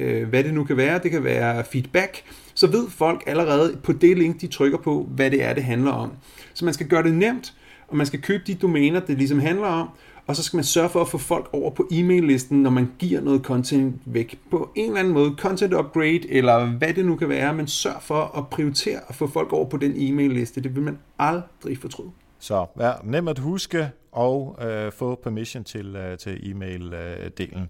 øh, 0.00 0.28
hvad 0.28 0.44
det 0.44 0.54
nu 0.54 0.64
kan 0.64 0.76
være, 0.76 1.00
det 1.02 1.10
kan 1.10 1.24
være 1.24 1.64
feedback, 1.72 2.24
så 2.54 2.66
ved 2.66 2.90
folk 2.90 3.22
allerede 3.26 3.76
på 3.82 3.92
det 3.92 4.18
link, 4.18 4.40
de 4.40 4.46
trykker 4.46 4.78
på, 4.78 5.08
hvad 5.10 5.30
det 5.30 5.44
er, 5.44 5.54
det 5.54 5.64
handler 5.64 5.90
om. 5.90 6.10
Så 6.54 6.64
man 6.64 6.74
skal 6.74 6.86
gøre 6.86 7.02
det 7.02 7.14
nemt, 7.14 7.54
og 7.88 7.96
man 7.96 8.06
skal 8.06 8.22
købe 8.22 8.42
de 8.46 8.54
domæner, 8.54 9.00
det 9.00 9.18
ligesom 9.18 9.38
handler 9.38 9.66
om, 9.66 9.88
og 10.26 10.36
så 10.36 10.42
skal 10.42 10.56
man 10.56 10.64
sørge 10.64 10.88
for 10.88 11.00
at 11.00 11.08
få 11.08 11.18
folk 11.18 11.48
over 11.52 11.70
på 11.70 11.88
e-mail-listen, 11.90 12.62
når 12.62 12.70
man 12.70 12.90
giver 12.98 13.20
noget 13.20 13.42
content 13.42 13.96
væk 14.04 14.38
på 14.50 14.70
en 14.74 14.86
eller 14.86 15.00
anden 15.00 15.14
måde, 15.14 15.34
content 15.38 15.74
upgrade, 15.74 16.30
eller 16.30 16.66
hvad 16.66 16.94
det 16.94 17.06
nu 17.06 17.16
kan 17.16 17.28
være, 17.28 17.54
men 17.54 17.66
sørg 17.66 18.02
for 18.02 18.38
at 18.38 18.48
prioritere 18.48 19.00
at 19.08 19.14
få 19.14 19.26
folk 19.26 19.52
over 19.52 19.68
på 19.68 19.76
den 19.76 19.92
e-mail-liste. 19.96 20.60
Det 20.60 20.74
vil 20.74 20.82
man 20.82 20.98
aldrig 21.18 21.78
fortryde. 21.78 22.10
Så 22.38 22.66
vær 22.76 23.02
nem 23.04 23.28
at 23.28 23.38
huske 23.38 23.90
og 24.12 24.58
øh, 24.62 24.92
få 24.92 25.20
permission 25.22 25.64
til, 25.64 25.96
øh, 25.96 26.18
til 26.18 26.50
e-mail-delen. 26.50 27.60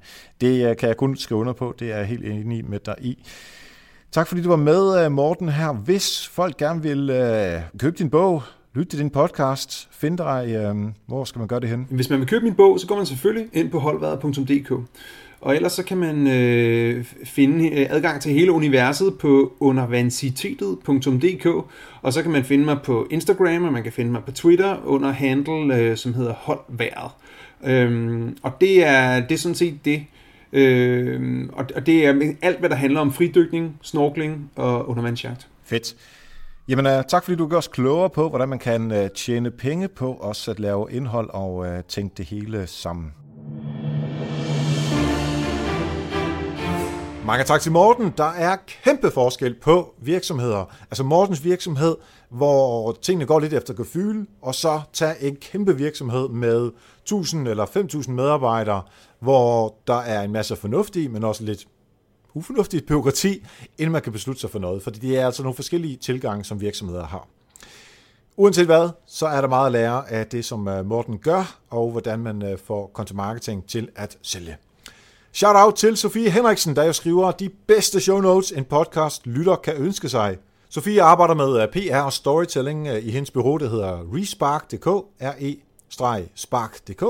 Det 0.40 0.70
øh, 0.70 0.76
kan 0.76 0.88
jeg 0.88 0.96
kun 0.96 1.16
skrive 1.16 1.40
under 1.40 1.52
på, 1.52 1.74
det 1.78 1.92
er 1.92 1.96
jeg 1.96 2.06
helt 2.06 2.24
enig 2.24 2.64
med 2.70 2.78
dig 2.78 2.94
i. 3.00 3.26
Tak 4.12 4.26
fordi 4.26 4.42
du 4.42 4.48
var 4.48 4.56
med, 4.56 5.04
øh, 5.04 5.12
Morten, 5.12 5.48
her. 5.48 5.72
Hvis 5.72 6.28
folk 6.28 6.56
gerne 6.56 6.82
vil 6.82 7.10
øh, 7.10 7.60
købe 7.78 7.96
din 7.98 8.10
bog, 8.10 8.42
lytte 8.74 8.90
til 8.90 8.98
din 8.98 9.10
podcast, 9.10 9.88
find 9.90 10.18
dig, 10.18 10.46
øh, 10.48 10.76
hvor 11.06 11.24
skal 11.24 11.38
man 11.38 11.48
gøre 11.48 11.60
det 11.60 11.68
hen? 11.68 11.86
Hvis 11.90 12.10
man 12.10 12.18
vil 12.18 12.28
købe 12.28 12.44
min 12.44 12.54
bog, 12.54 12.80
så 12.80 12.86
går 12.86 12.96
man 12.96 13.06
selvfølgelig 13.06 13.48
ind 13.52 13.70
på 13.70 13.78
holdværet.dk. 13.78 14.72
Og 15.40 15.56
ellers 15.56 15.72
så 15.72 15.84
kan 15.84 15.96
man 15.96 16.26
øh, 16.26 17.04
finde 17.24 17.70
øh, 17.70 17.86
adgang 17.90 18.20
til 18.20 18.32
hele 18.32 18.52
universet 18.52 19.18
på 19.18 19.52
undervancitetet.dk, 19.60 21.46
og 22.02 22.12
så 22.12 22.22
kan 22.22 22.30
man 22.30 22.44
finde 22.44 22.64
mig 22.64 22.78
på 22.84 23.06
Instagram, 23.10 23.64
og 23.64 23.72
man 23.72 23.82
kan 23.82 23.92
finde 23.92 24.12
mig 24.12 24.24
på 24.24 24.32
Twitter 24.32 24.76
under 24.84 25.10
handle, 25.10 25.76
øh, 25.76 25.96
som 25.96 26.14
hedder 26.14 26.32
holdværet. 26.32 27.10
Øhm, 27.64 28.36
og 28.42 28.52
det 28.60 28.86
er, 28.86 29.20
det 29.20 29.34
er 29.34 29.38
sådan 29.38 29.54
set 29.54 29.84
det, 29.84 30.04
Øh, 30.54 31.48
og, 31.52 31.66
og 31.74 31.86
det 31.86 32.06
er 32.06 32.34
alt, 32.42 32.58
hvad 32.58 32.70
der 32.70 32.76
handler 32.76 33.00
om 33.00 33.12
fridykning, 33.12 33.78
snorkling 33.82 34.50
og 34.56 34.88
undervandsjagt. 34.88 35.48
Fedt. 35.64 35.94
Jamen, 36.68 36.86
uh, 36.86 36.92
tak 37.08 37.24
fordi 37.24 37.36
du 37.36 37.46
gør 37.46 37.56
os 37.56 37.68
klogere 37.68 38.10
på, 38.10 38.28
hvordan 38.28 38.48
man 38.48 38.58
kan 38.58 38.90
uh, 38.90 39.06
tjene 39.14 39.50
penge 39.50 39.88
på 39.88 40.12
også 40.12 40.50
at 40.50 40.60
lave 40.60 40.92
indhold 40.92 41.30
og 41.30 41.54
uh, 41.54 41.66
tænke 41.88 42.14
det 42.16 42.26
hele 42.26 42.66
sammen. 42.66 43.12
Mange 47.26 47.44
tak 47.44 47.60
til 47.60 47.72
Morten. 47.72 48.12
Der 48.16 48.30
er 48.30 48.56
kæmpe 48.84 49.10
forskel 49.10 49.54
på 49.54 49.94
virksomheder. 49.98 50.64
Altså 50.90 51.04
Mortens 51.04 51.44
virksomhed, 51.44 51.96
hvor 52.30 52.92
tingene 53.02 53.26
går 53.26 53.40
lidt 53.40 53.52
efter 53.52 53.74
gefyl, 53.74 54.24
og 54.42 54.54
så 54.54 54.80
tage 54.92 55.22
en 55.22 55.36
kæmpe 55.36 55.76
virksomhed 55.76 56.28
med 56.28 56.70
1000 57.02 57.48
eller 57.48 57.66
5000 57.66 58.16
medarbejdere, 58.16 58.82
hvor 59.20 59.74
der 59.86 59.98
er 59.98 60.22
en 60.22 60.32
masse 60.32 60.56
fornuftige, 60.56 61.08
men 61.08 61.24
også 61.24 61.44
lidt 61.44 61.66
ufornuftigt 62.34 62.86
byråkrati, 62.86 63.46
inden 63.78 63.92
man 63.92 64.02
kan 64.02 64.12
beslutte 64.12 64.40
sig 64.40 64.50
for 64.50 64.58
noget. 64.58 64.82
Fordi 64.82 64.98
det 64.98 65.18
er 65.18 65.26
altså 65.26 65.42
nogle 65.42 65.56
forskellige 65.56 65.96
tilgange, 65.96 66.44
som 66.44 66.60
virksomheder 66.60 67.06
har. 67.06 67.28
Uanset 68.36 68.66
hvad, 68.66 68.88
så 69.06 69.26
er 69.26 69.40
der 69.40 69.48
meget 69.48 69.66
at 69.66 69.72
lære 69.72 70.10
af 70.10 70.26
det, 70.26 70.44
som 70.44 70.68
øh, 70.68 70.86
Morten 70.86 71.18
gør, 71.18 71.58
og 71.70 71.90
hvordan 71.90 72.18
man 72.18 72.42
øh, 72.42 72.58
får 72.58 72.90
content 72.94 73.16
marketing 73.16 73.66
til 73.66 73.88
at 73.96 74.18
sælge. 74.22 74.56
Shout 75.32 75.56
out 75.56 75.74
til 75.74 75.96
Sofie 75.96 76.30
Henriksen, 76.30 76.76
der 76.76 76.84
jo 76.84 76.92
skriver 76.92 77.30
de 77.30 77.48
bedste 77.66 78.00
show 78.00 78.20
notes, 78.20 78.52
en 78.52 78.64
podcast 78.64 79.26
lytter 79.26 79.56
kan 79.56 79.74
ønske 79.76 80.08
sig. 80.08 80.38
Sofie 80.68 81.02
arbejder 81.02 81.34
med 81.34 81.62
øh, 81.62 81.68
PR 81.68 81.96
og 81.96 82.12
storytelling 82.12 82.88
i 82.88 83.10
hendes 83.10 83.30
bureau, 83.30 83.56
der 83.56 83.68
hedder 83.68 84.02
respark.dk, 84.14 84.86
R-E-spark.dk, 85.20 87.02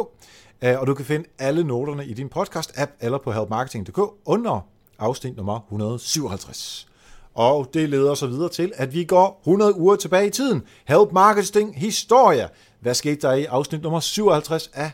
og 0.80 0.86
du 0.86 0.94
kan 0.94 1.04
finde 1.04 1.28
alle 1.38 1.64
noterne 1.64 2.06
i 2.06 2.14
din 2.14 2.30
podcast-app 2.36 2.90
eller 3.00 3.18
på 3.18 3.32
helpmarketing.dk 3.32 3.98
under 4.24 4.71
afsnit 5.02 5.36
nummer 5.36 5.60
157. 5.60 6.88
Og 7.34 7.70
det 7.74 7.88
leder 7.88 8.14
så 8.14 8.26
videre 8.26 8.48
til, 8.48 8.72
at 8.74 8.94
vi 8.94 9.04
går 9.04 9.40
100 9.42 9.76
uger 9.78 9.96
tilbage 9.96 10.26
i 10.26 10.30
tiden. 10.30 10.62
Help 10.84 11.12
Marketing 11.12 11.80
Historie. 11.80 12.48
Hvad 12.80 12.94
skete 12.94 13.20
der 13.20 13.32
i 13.32 13.44
afsnit 13.44 13.82
nummer 13.82 14.00
57 14.00 14.70
af 14.74 14.90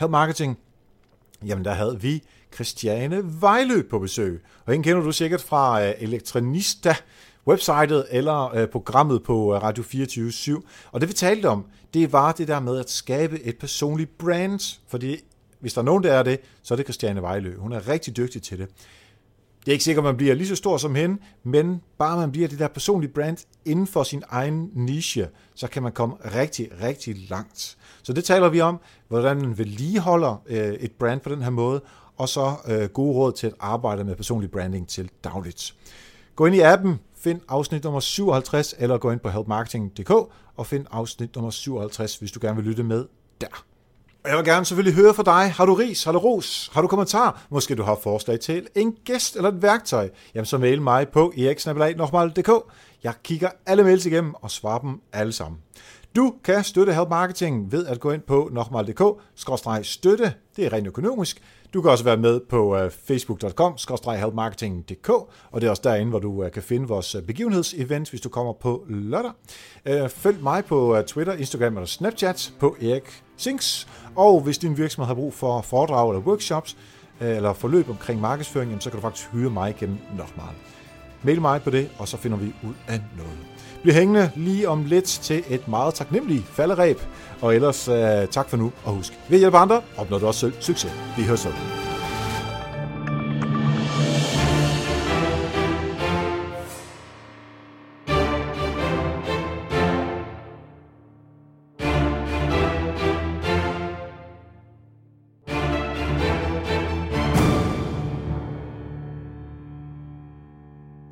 Help 0.00 0.10
Marketing? 0.10 0.58
Jamen, 1.46 1.64
der 1.64 1.72
havde 1.72 2.00
vi 2.00 2.22
Christiane 2.54 3.20
Vejlø 3.40 3.82
på 3.90 3.98
besøg. 3.98 4.42
Og 4.66 4.72
hende 4.72 4.84
kender 4.84 5.02
du 5.02 5.12
sikkert 5.12 5.40
fra 5.40 5.84
øh, 5.84 5.92
Elektronista, 5.98 6.94
websitet 7.46 8.06
eller 8.10 8.54
øh, 8.54 8.68
programmet 8.68 9.22
på 9.22 9.54
øh, 9.54 9.62
Radio 9.62 9.82
24 9.82 10.30
/7. 10.30 10.60
Og 10.92 11.00
det 11.00 11.08
vi 11.08 11.14
talte 11.14 11.46
om, 11.46 11.64
det 11.94 12.12
var 12.12 12.32
det 12.32 12.48
der 12.48 12.60
med 12.60 12.78
at 12.78 12.90
skabe 12.90 13.42
et 13.42 13.58
personligt 13.58 14.18
brand. 14.18 14.78
Fordi 14.88 15.16
hvis 15.60 15.74
der 15.74 15.80
er 15.80 15.84
nogen, 15.84 16.04
der 16.04 16.12
er 16.12 16.22
det, 16.22 16.40
så 16.62 16.74
er 16.74 16.76
det 16.76 16.86
Christiane 16.86 17.22
Vejlø. 17.22 17.56
Hun 17.58 17.72
er 17.72 17.88
rigtig 17.88 18.16
dygtig 18.16 18.42
til 18.42 18.58
det. 18.58 18.68
Det 19.68 19.72
er 19.72 19.74
ikke 19.74 19.84
sikkert, 19.84 20.02
at 20.02 20.08
man 20.08 20.16
bliver 20.16 20.34
lige 20.34 20.48
så 20.48 20.56
stor 20.56 20.76
som 20.76 20.94
hende, 20.94 21.18
men 21.44 21.82
bare 21.98 22.16
man 22.16 22.32
bliver 22.32 22.48
det 22.48 22.58
der 22.58 22.68
personlige 22.68 23.12
brand 23.12 23.38
inden 23.64 23.86
for 23.86 24.02
sin 24.02 24.22
egen 24.28 24.70
niche, 24.74 25.28
så 25.54 25.68
kan 25.68 25.82
man 25.82 25.92
komme 25.92 26.14
rigtig, 26.34 26.68
rigtig 26.82 27.16
langt. 27.30 27.76
Så 28.02 28.12
det 28.12 28.24
taler 28.24 28.48
vi 28.48 28.60
om, 28.60 28.80
hvordan 29.08 29.36
man 29.36 29.58
vedligeholder 29.58 30.42
øh, 30.46 30.72
et 30.72 30.92
brand 30.92 31.20
på 31.20 31.28
den 31.28 31.42
her 31.42 31.50
måde, 31.50 31.80
og 32.16 32.28
så 32.28 32.52
øh, 32.68 32.88
gode 32.88 33.14
råd 33.14 33.32
til 33.32 33.46
at 33.46 33.54
arbejde 33.60 34.04
med 34.04 34.16
personlig 34.16 34.50
branding 34.50 34.88
til 34.88 35.10
dagligt. 35.24 35.74
Gå 36.36 36.46
ind 36.46 36.54
i 36.54 36.60
appen, 36.60 37.00
find 37.16 37.40
afsnit 37.48 37.84
nummer 37.84 38.00
57, 38.00 38.74
eller 38.78 38.98
gå 38.98 39.10
ind 39.10 39.20
på 39.20 39.28
helpmarketing.dk 39.28 40.10
og 40.56 40.66
find 40.66 40.86
afsnit 40.90 41.34
nummer 41.34 41.50
57, 41.50 42.16
hvis 42.16 42.32
du 42.32 42.38
gerne 42.42 42.56
vil 42.56 42.64
lytte 42.64 42.82
med 42.82 43.06
der. 43.40 43.64
Og 44.24 44.30
jeg 44.30 44.38
vil 44.38 44.46
gerne 44.46 44.64
selvfølgelig 44.64 44.94
høre 45.02 45.14
fra 45.14 45.22
dig. 45.22 45.52
Har 45.52 45.66
du 45.66 45.74
ris? 45.74 46.04
Har 46.04 46.12
du 46.12 46.18
ros? 46.18 46.70
Har 46.72 46.82
du 46.82 46.88
kommentar? 46.88 47.42
Måske 47.50 47.74
du 47.74 47.82
har 47.82 47.98
forslag 48.02 48.40
til 48.40 48.68
en 48.74 48.92
gæst 49.04 49.36
eller 49.36 49.48
et 49.48 49.62
værktøj? 49.62 50.08
Jamen 50.34 50.46
så 50.46 50.58
mail 50.58 50.82
mig 50.82 51.08
på 51.08 51.32
eriksnabelag.dk. 51.38 52.50
Jeg 53.02 53.14
kigger 53.22 53.50
alle 53.66 53.84
mails 53.84 54.06
igennem 54.06 54.34
og 54.34 54.50
svarer 54.50 54.78
dem 54.78 55.00
alle 55.12 55.32
sammen. 55.32 55.60
Du 56.16 56.34
kan 56.44 56.64
støtte 56.64 56.92
Help 56.92 57.08
Marketing 57.08 57.72
ved 57.72 57.86
at 57.86 58.00
gå 58.00 58.10
ind 58.10 58.22
på 58.22 58.48
nokmal.dk-støtte. 58.52 60.34
Det 60.56 60.66
er 60.66 60.72
rent 60.72 60.86
økonomisk. 60.86 61.42
Du 61.74 61.82
kan 61.82 61.90
også 61.90 62.04
være 62.04 62.16
med 62.16 62.40
på 62.40 62.76
øh, 62.76 62.90
facebook.com 62.90 63.76
helpmarketing.dk 64.16 65.08
og 65.50 65.60
det 65.60 65.64
er 65.64 65.70
også 65.70 65.82
derinde, 65.84 66.10
hvor 66.10 66.18
du 66.18 66.44
øh, 66.44 66.52
kan 66.52 66.62
finde 66.62 66.88
vores 66.88 67.14
øh, 67.14 67.22
begivenhedsevent, 67.22 68.10
hvis 68.10 68.20
du 68.20 68.28
kommer 68.28 68.52
på 68.52 68.84
lørdag. 68.88 69.30
Følg 70.10 70.42
mig 70.42 70.64
på 70.64 71.02
Twitter, 71.06 71.32
Instagram 71.32 71.76
eller 71.76 71.86
Snapchat 71.86 72.52
på 72.60 72.76
Erik 72.82 73.22
Sinks. 73.36 73.88
Og 74.16 74.40
hvis 74.40 74.58
din 74.58 74.76
virksomhed 74.78 75.06
har 75.06 75.14
brug 75.14 75.34
for 75.34 75.60
foredrag 75.60 76.10
eller 76.10 76.22
workshops, 76.22 76.76
eller 77.20 77.52
forløb 77.52 77.90
omkring 77.90 78.20
markedsføring, 78.20 78.82
så 78.82 78.90
kan 78.90 78.96
du 78.96 79.02
faktisk 79.02 79.28
hyre 79.32 79.50
mig 79.50 79.76
gennem 79.78 79.98
Nokmal. 80.16 80.54
Mail 81.22 81.40
mig 81.40 81.62
på 81.62 81.70
det, 81.70 81.90
og 81.98 82.08
så 82.08 82.16
finder 82.16 82.38
vi 82.38 82.46
ud 82.46 82.74
af 82.88 83.00
noget. 83.16 83.57
Bliv 83.82 83.94
hængende 83.94 84.30
lige 84.36 84.68
om 84.68 84.84
lidt 84.84 85.04
til 85.04 85.44
et 85.48 85.68
meget 85.68 85.94
taknemmeligt 85.94 86.44
falderæb. 86.46 87.00
Og 87.40 87.54
ellers 87.54 87.88
uh, 87.88 87.94
tak 88.30 88.48
for 88.48 88.56
nu, 88.56 88.72
og 88.84 88.92
husk, 88.92 89.12
ved 89.28 89.36
at 89.36 89.40
hjælpe 89.40 89.58
andre, 89.58 89.82
opnår 89.96 90.18
du 90.18 90.26
også 90.26 90.40
selv 90.40 90.52
succes. 90.60 90.92
Vi 91.16 91.22
høres 91.22 91.40
så. 91.40 91.48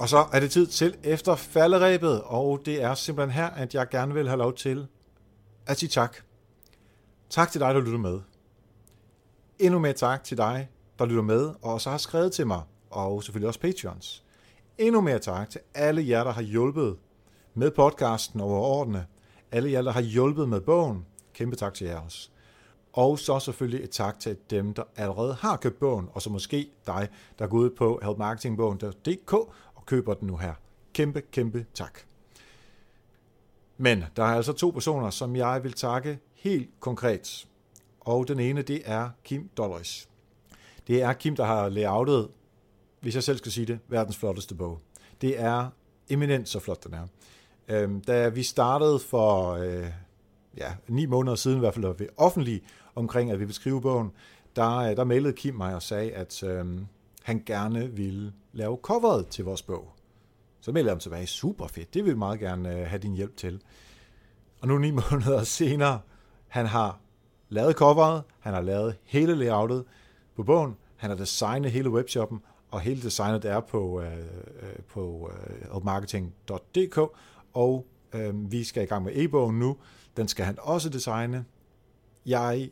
Og 0.07 0.11
så 0.11 0.27
er 0.33 0.41
det 0.41 0.51
tid 0.51 0.67
til 0.67 0.97
efter 1.05 1.35
falderæbet, 1.37 2.23
og 2.23 2.61
det 2.65 2.83
er 2.83 2.95
simpelthen 2.95 3.31
her, 3.31 3.47
at 3.47 3.75
jeg 3.75 3.89
gerne 3.89 4.15
vil 4.15 4.29
have 4.29 4.39
lov 4.39 4.55
til 4.55 4.87
at 5.67 5.79
sige 5.79 5.89
tak. 5.89 6.17
Tak 7.31 7.51
til 7.51 7.61
dig, 7.61 7.75
der 7.75 7.81
lytter 7.81 7.99
med. 7.99 8.21
Endnu 9.59 9.79
mere 9.79 9.93
tak 9.93 10.25
til 10.25 10.37
dig, 10.37 10.69
der 10.99 11.07
lytter 11.07 11.23
med, 11.23 11.51
og 11.63 11.81
så 11.81 11.91
har 11.91 11.99
skrevet 11.99 12.33
til 12.33 12.47
mig, 12.47 12.63
og 12.91 13.23
selvfølgelig 13.23 13.49
også 13.49 13.61
Patreons. 13.61 14.25
Endnu 14.79 15.01
mere 15.01 15.19
tak 15.19 15.51
til 15.51 15.61
alle 15.75 16.09
jer, 16.09 16.25
der 16.25 16.33
har 16.33 16.43
hjulpet 16.43 16.97
med 17.55 17.71
podcasten 17.71 18.41
over 18.41 18.59
årene. 18.61 19.07
Alle 19.53 19.71
jer, 19.71 19.83
der 19.83 19.93
har 19.93 20.03
hjulpet 20.03 20.49
med 20.49 20.61
bogen. 20.61 21.07
Kæmpe 21.35 21.57
tak 21.57 21.75
til 21.75 21.87
jer 21.87 22.01
også. 22.01 22.29
Og 22.93 23.19
så 23.19 23.39
selvfølgelig 23.39 23.85
et 23.85 23.91
tak 23.91 24.21
til 24.21 24.37
dem, 24.51 24.75
der 24.75 24.83
allerede 24.97 25.35
har 25.35 25.57
købt 25.57 25.79
bogen, 25.79 26.09
og 26.13 26.23
så 26.23 26.31
måske 26.31 26.71
dig, 26.87 27.09
der 27.39 27.47
går 27.47 27.59
ud 27.59 27.71
på 27.71 28.01
helpmarketingbogen.dk 28.03 29.35
køber 29.87 30.15
den 30.15 30.27
nu 30.29 30.37
her. 30.37 30.55
Kæmpe, 30.93 31.21
kæmpe 31.21 31.67
tak. 31.75 32.01
Men 33.77 34.05
der 34.17 34.23
er 34.23 34.37
altså 34.37 34.53
to 34.53 34.71
personer, 34.71 35.11
som 35.11 35.37
jeg 35.37 35.65
vil 35.65 35.73
takke 35.73 36.19
helt 36.35 36.71
konkret. 36.81 37.47
Og 38.01 38.29
den 38.29 38.41
ene, 38.41 38.63
det 38.63 38.83
er 38.85 39.11
Kim 39.25 39.49
Dolleris. 39.57 40.09
Det 40.87 41.03
er 41.03 41.13
Kim, 41.13 41.37
der 41.37 41.45
har 41.45 41.69
layoutet, 41.69 42.29
hvis 43.01 43.15
jeg 43.15 43.23
selv 43.23 43.39
skal 43.39 43.53
sige 43.53 43.67
det, 43.67 43.79
verdens 43.89 44.17
flotteste 44.17 44.55
bog. 44.55 44.81
Det 45.21 45.41
er 45.41 45.69
eminent 46.09 46.49
så 46.49 46.61
flot, 46.61 46.85
den 46.85 46.95
er. 46.95 47.07
Øhm, 47.69 48.01
da 48.01 48.29
vi 48.29 48.43
startede 48.43 48.99
for 48.99 49.53
øh, 49.53 49.87
ja, 50.57 50.75
ni 50.89 51.07
måneder 51.07 51.37
siden, 51.37 51.57
i 51.57 51.61
hvert 51.61 51.75
fald 51.75 51.99
ved 51.99 52.09
offentlig, 52.17 52.63
omkring 52.95 53.31
at 53.31 53.39
vi 53.39 53.45
ville 53.45 53.55
skrive 53.55 53.81
bogen, 53.81 54.11
der, 54.57 54.77
øh, 54.77 54.97
der 54.97 55.05
mailede 55.05 55.33
Kim 55.33 55.55
mig 55.55 55.75
og 55.75 55.83
sagde, 55.83 56.13
at 56.13 56.43
øh, 56.43 56.67
han 57.27 57.43
gerne 57.47 57.91
ville 57.91 58.33
lave 58.53 58.79
coveret 58.83 59.27
til 59.29 59.45
vores 59.45 59.63
bog. 59.63 59.93
Så 60.61 60.73
meldte 60.73 60.89
jeg 60.89 60.93
ham 60.93 61.01
tilbage, 61.01 61.27
super 61.27 61.67
fedt, 61.67 61.95
det 61.95 62.05
vil 62.05 62.13
vi 62.13 62.19
meget 62.19 62.41
gerne 62.41 62.81
øh, 62.81 62.87
have 62.87 62.99
din 62.99 63.15
hjælp 63.15 63.37
til. 63.37 63.63
Og 64.61 64.69
nu 64.69 64.79
ni 64.79 64.91
måneder 65.11 65.45
senere, 65.45 66.01
han 66.49 66.67
har 66.67 67.01
lavet 67.49 67.77
coveret, 67.77 68.23
han 68.41 68.55
har 68.55 68.61
lavet 68.61 68.97
hele 69.05 69.35
layoutet 69.35 69.85
på 70.37 70.43
bogen, 70.43 70.77
han 70.97 71.11
har 71.11 71.17
designet 71.17 71.71
hele 71.71 71.91
webshoppen, 71.91 72.41
og 72.71 72.81
hele 72.81 73.03
designet 73.03 73.45
er 73.45 73.61
på, 73.61 74.01
øh, 74.01 74.19
øh 74.19 74.83
på 74.89 75.31
øh, 75.75 75.85
marketing.dk, 75.85 76.99
og 77.53 77.87
øh, 78.13 78.53
vi 78.53 78.65
skal 78.65 78.83
i 78.83 78.87
gang 78.87 79.05
med 79.05 79.13
e-bogen 79.17 79.59
nu. 79.59 79.77
Den 80.17 80.29
skal 80.29 80.45
han 80.45 80.59
også 80.61 80.89
designe. 80.89 81.45
Jeg 82.27 82.71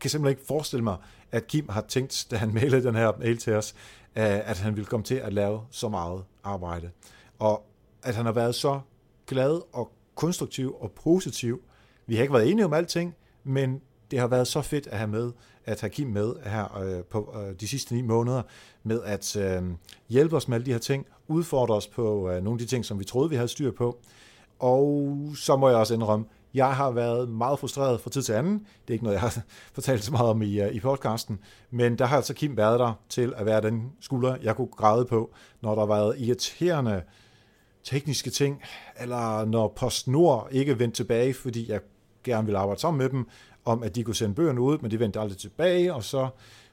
kan 0.00 0.10
simpelthen 0.10 0.38
ikke 0.38 0.46
forestille 0.46 0.84
mig, 0.84 0.96
at 1.32 1.46
Kim 1.46 1.68
har 1.68 1.80
tænkt, 1.80 2.26
da 2.30 2.36
han 2.36 2.54
mailede 2.54 2.82
den 2.82 2.94
her 2.94 3.12
mail 3.18 3.38
til 3.38 3.52
os, 3.52 3.74
at 4.14 4.58
han 4.58 4.76
ville 4.76 4.86
komme 4.86 5.04
til 5.04 5.14
at 5.14 5.32
lave 5.32 5.60
så 5.70 5.88
meget 5.88 6.24
arbejde. 6.44 6.90
Og 7.38 7.64
at 8.02 8.14
han 8.14 8.24
har 8.24 8.32
været 8.32 8.54
så 8.54 8.80
glad 9.26 9.60
og 9.72 9.92
konstruktiv 10.14 10.76
og 10.80 10.92
positiv. 10.92 11.62
Vi 12.06 12.14
har 12.14 12.22
ikke 12.22 12.34
været 12.34 12.50
enige 12.50 12.64
om 12.64 12.72
alting, 12.72 13.14
men 13.44 13.80
det 14.10 14.18
har 14.18 14.26
været 14.26 14.48
så 14.48 14.62
fedt 14.62 14.86
at 14.86 14.98
have 14.98 15.10
med, 15.10 15.32
at 15.64 15.80
have 15.80 15.90
Kim 15.90 16.08
med 16.08 16.34
her 16.44 16.78
øh, 16.78 17.04
på 17.04 17.36
øh, 17.36 17.54
de 17.60 17.68
sidste 17.68 17.94
ni 17.94 18.02
måneder, 18.02 18.42
med 18.82 19.02
at 19.04 19.36
øh, 19.36 19.62
hjælpe 20.08 20.36
os 20.36 20.48
med 20.48 20.56
alle 20.56 20.66
de 20.66 20.72
her 20.72 20.78
ting, 20.78 21.06
udfordre 21.28 21.74
os 21.74 21.86
på 21.86 22.30
øh, 22.30 22.42
nogle 22.42 22.54
af 22.54 22.58
de 22.58 22.66
ting, 22.66 22.84
som 22.84 22.98
vi 22.98 23.04
troede, 23.04 23.30
vi 23.30 23.36
havde 23.36 23.48
styr 23.48 23.70
på. 23.70 23.98
Og 24.58 25.16
så 25.36 25.56
må 25.56 25.68
jeg 25.68 25.76
også 25.76 25.94
indrømme, 25.94 26.26
jeg 26.54 26.76
har 26.76 26.90
været 26.90 27.28
meget 27.28 27.58
frustreret 27.58 28.00
fra 28.00 28.10
tid 28.10 28.22
til 28.22 28.32
anden. 28.32 28.58
Det 28.58 28.88
er 28.88 28.92
ikke 28.92 29.04
noget, 29.04 29.14
jeg 29.14 29.20
har 29.20 29.42
fortalt 29.74 30.04
så 30.04 30.12
meget 30.12 30.28
om 30.28 30.42
i, 30.42 30.60
øh, 30.60 30.74
i 30.74 30.80
podcasten. 30.80 31.38
Men 31.70 31.98
der 31.98 32.06
har 32.06 32.16
altså 32.16 32.34
Kim 32.34 32.56
været 32.56 32.80
der 32.80 32.92
til 33.08 33.34
at 33.36 33.46
være 33.46 33.60
den 33.60 33.92
skulder, 34.00 34.36
jeg 34.42 34.56
kunne 34.56 34.68
græde 34.76 35.04
på, 35.04 35.34
når 35.60 35.74
der 35.74 35.80
har 35.80 35.94
været 35.94 36.14
irriterende 36.18 37.02
tekniske 37.84 38.30
ting, 38.30 38.62
eller 39.00 39.44
når 39.44 39.72
PostNord 39.76 40.48
ikke 40.50 40.78
vendte 40.78 40.96
tilbage, 40.96 41.34
fordi 41.34 41.70
jeg 41.70 41.80
gerne 42.24 42.46
ville 42.46 42.58
arbejde 42.58 42.80
sammen 42.80 42.98
med 42.98 43.08
dem, 43.08 43.26
om 43.64 43.82
at 43.82 43.94
de 43.94 44.04
kunne 44.04 44.14
sende 44.14 44.34
bøgerne 44.34 44.60
ud, 44.60 44.78
men 44.78 44.90
de 44.90 45.00
vendte 45.00 45.20
aldrig 45.20 45.38
tilbage, 45.38 45.94
og 45.94 46.04
så 46.04 46.28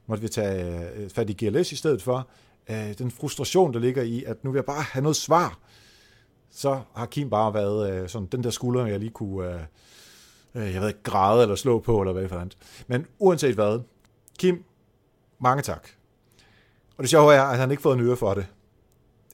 måtte 0.08 0.22
vi 0.22 0.28
tage 0.28 0.90
øh, 0.96 1.10
fat 1.10 1.30
i 1.30 1.46
GLS 1.46 1.72
i 1.72 1.76
stedet 1.76 2.02
for. 2.02 2.28
Øh, 2.70 2.98
den 2.98 3.12
frustration, 3.12 3.74
der 3.74 3.80
ligger 3.80 4.04
i, 4.04 4.24
at 4.24 4.44
nu 4.44 4.52
vil 4.52 4.58
jeg 4.58 4.66
bare 4.66 4.82
have 4.82 5.04
noget 5.04 5.16
svar, 5.16 5.60
så 6.56 6.82
har 6.96 7.06
Kim 7.06 7.30
bare 7.30 7.54
været 7.54 7.92
øh, 7.92 8.10
sådan 8.10 8.28
den 8.28 8.44
der 8.44 8.50
skulder, 8.50 8.86
jeg 8.86 9.00
lige 9.00 9.12
kunne, 9.12 9.50
øh, 9.50 9.60
øh, 10.56 10.74
jeg 10.74 10.82
ved 10.82 10.88
ikke, 10.88 11.04
græde 11.04 11.42
eller 11.42 11.56
slå 11.56 11.80
på, 11.80 12.02
eller 12.02 12.14
hvad 12.14 12.30
for 12.30 12.36
andet. 12.36 12.58
Men 12.88 13.06
uanset 13.20 13.56
hvad, 13.56 13.80
Kim, 14.40 14.64
mange 15.40 15.64
tak. 15.64 15.88
Og 16.98 17.04
det 17.04 17.10
sjove 17.10 17.34
er, 17.34 17.44
at 17.44 17.58
han 17.58 17.72
ikke 17.72 17.84
fået 17.84 17.98
en 17.98 18.08
øre 18.08 18.16
for 18.16 18.34
det 18.34 18.46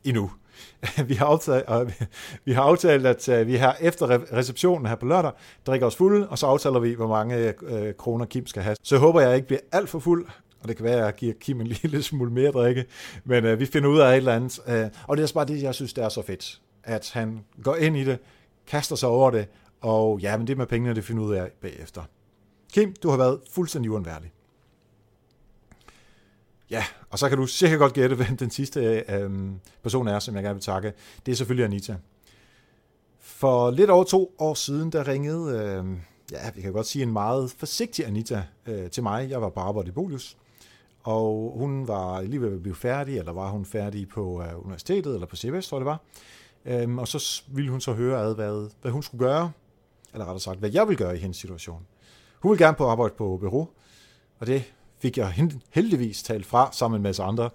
endnu. 0.04 0.32
vi, 1.08 1.14
har 1.14 1.26
aftalt, 1.26 1.66
øh, 1.70 1.92
vi 2.46 2.52
har 2.52 2.62
aftalt, 2.62 3.06
at 3.06 3.30
øh, 3.30 3.48
vi 3.48 3.56
har 3.56 3.78
efter 3.82 4.34
receptionen 4.34 4.86
her 4.86 4.96
på 4.96 5.06
lørdag, 5.06 5.32
drikker 5.68 5.88
os 5.88 5.96
fulde, 5.96 6.30
og 6.30 6.38
så 6.38 6.46
aftaler 6.46 6.80
vi, 6.80 6.94
hvor 6.94 7.08
mange 7.08 7.54
øh, 7.62 7.94
kroner 7.94 8.26
Kim 8.26 8.48
skal 8.48 8.64
have. 8.64 8.76
Så 8.84 8.96
jeg 8.96 9.00
håber, 9.00 9.22
jeg 9.22 9.36
ikke 9.36 9.48
bliver 9.48 9.62
alt 9.72 9.90
for 9.90 10.00
fuld, 10.00 10.26
og 10.62 10.68
det 10.68 10.76
kan 10.76 10.86
være, 10.86 10.98
at 10.98 11.06
jeg 11.06 11.16
giver 11.16 11.34
Kim 11.40 11.62
en 11.62 11.68
lille 11.82 12.04
smule 12.04 12.32
mere 12.32 12.52
drikke, 12.52 12.86
men 13.24 13.46
øh, 13.46 13.60
vi 13.60 13.66
finder 13.66 13.90
ud 13.90 14.00
af 14.00 14.12
et 14.12 14.18
eller 14.18 14.36
andet. 14.36 14.60
Øh, 14.68 14.90
og 15.08 15.18
det 15.18 15.24
er 15.30 15.34
bare 15.34 15.46
det, 15.46 15.64
jeg 15.64 15.76
synes, 15.76 15.94
det 15.94 16.04
er 16.04 16.10
så 16.10 16.22
fedt, 16.22 16.62
at 16.84 17.12
han 17.14 17.46
går 17.64 17.76
ind 17.76 17.98
i 17.98 18.04
det, 18.04 18.20
kaster 18.68 18.96
sig 18.96 19.10
over 19.10 19.32
det, 19.32 19.48
og 19.82 20.20
ja, 20.20 20.38
men 20.38 20.48
det 20.48 20.58
med 20.58 20.66
pengene, 20.66 20.96
det 20.96 21.04
finder 21.04 21.24
ud 21.24 21.34
af 21.34 21.52
bagefter. 21.62 22.04
Kim, 22.74 22.94
du 23.04 23.10
har 23.10 23.18
været 23.18 23.40
fuldstændig 23.52 23.92
uundværlig. 23.92 24.32
Ja, 26.70 26.84
og 27.10 27.20
så 27.20 27.30
kan 27.30 27.38
du 27.38 27.46
sikkert 27.46 27.80
godt 27.80 27.94
gætte, 27.94 28.16
hvem 28.16 28.38
den 28.38 28.50
sidste 28.50 29.04
øh, 29.10 29.32
person 29.84 30.08
er, 30.08 30.20
som 30.20 30.36
jeg 30.36 30.44
gerne 30.44 30.56
vil 30.56 30.64
takke. 30.64 30.94
Det 31.26 31.32
er 31.32 31.36
selvfølgelig 31.36 31.66
Anita. 31.66 31.96
For 33.20 33.72
lidt 33.72 33.90
over 33.90 34.04
to 34.04 34.36
år 34.38 34.54
siden, 34.54 34.92
der 34.92 35.08
ringede, 35.08 35.58
øh, 35.58 35.86
ja, 36.32 36.52
vi 36.56 36.62
kan 36.62 36.74
godt 36.74 36.88
sige 36.88 37.04
en 37.04 37.14
meget 37.14 37.52
forsigtig 37.52 38.08
Anita 38.08 38.44
øh, 38.66 38.90
til 38.90 39.04
mig. 39.04 39.30
Jeg 39.30 39.42
var 39.42 39.50
på 39.50 39.60
arbejde 39.60 39.88
i 39.88 39.92
Bolius, 39.92 40.38
og 41.04 41.54
hun 41.58 41.88
var 41.88 42.22
lige 42.22 42.42
ved 42.42 42.54
at 42.54 42.62
blive 42.62 42.76
færdig, 42.76 43.18
eller 43.18 43.32
var 43.32 43.50
hun 43.50 43.66
færdig 43.66 44.10
på 44.10 44.42
øh, 44.42 44.66
universitetet, 44.66 45.14
eller 45.14 45.28
på 45.28 45.36
CBS, 45.36 45.68
tror 45.68 45.78
jeg 45.78 45.82
det 45.82 45.86
var. 45.86 46.02
Øhm, 46.66 47.00
og 47.00 47.08
så 47.08 47.44
ville 47.48 47.72
hun 47.72 47.82
så 47.82 47.94
høre 47.94 48.22
ad, 48.22 48.36
hvad, 48.36 48.70
hvad 48.82 48.92
hun 48.92 49.04
skulle 49.04 49.26
gøre, 49.26 49.52
eller 50.14 50.26
rettere 50.26 50.40
sagt, 50.40 50.60
hvad 50.60 50.70
jeg 50.70 50.88
vil 50.88 50.98
gøre 50.98 51.16
i 51.16 51.20
hendes 51.20 51.38
situation. 51.38 51.86
Hun 52.40 52.52
ville 52.52 52.66
gerne 52.66 52.78
på 52.78 52.88
arbejde 52.88 53.14
på 53.18 53.38
bureau, 53.38 53.68
og 54.40 54.48
det 54.48 54.74
fik 55.00 55.18
jeg 55.18 55.50
heldigvis 55.70 56.24
talt 56.24 56.46
fra 56.46 56.70
sammen 56.72 56.94
med 56.94 57.00
en 57.00 57.10
masse 57.10 57.24
andre. 57.24 57.50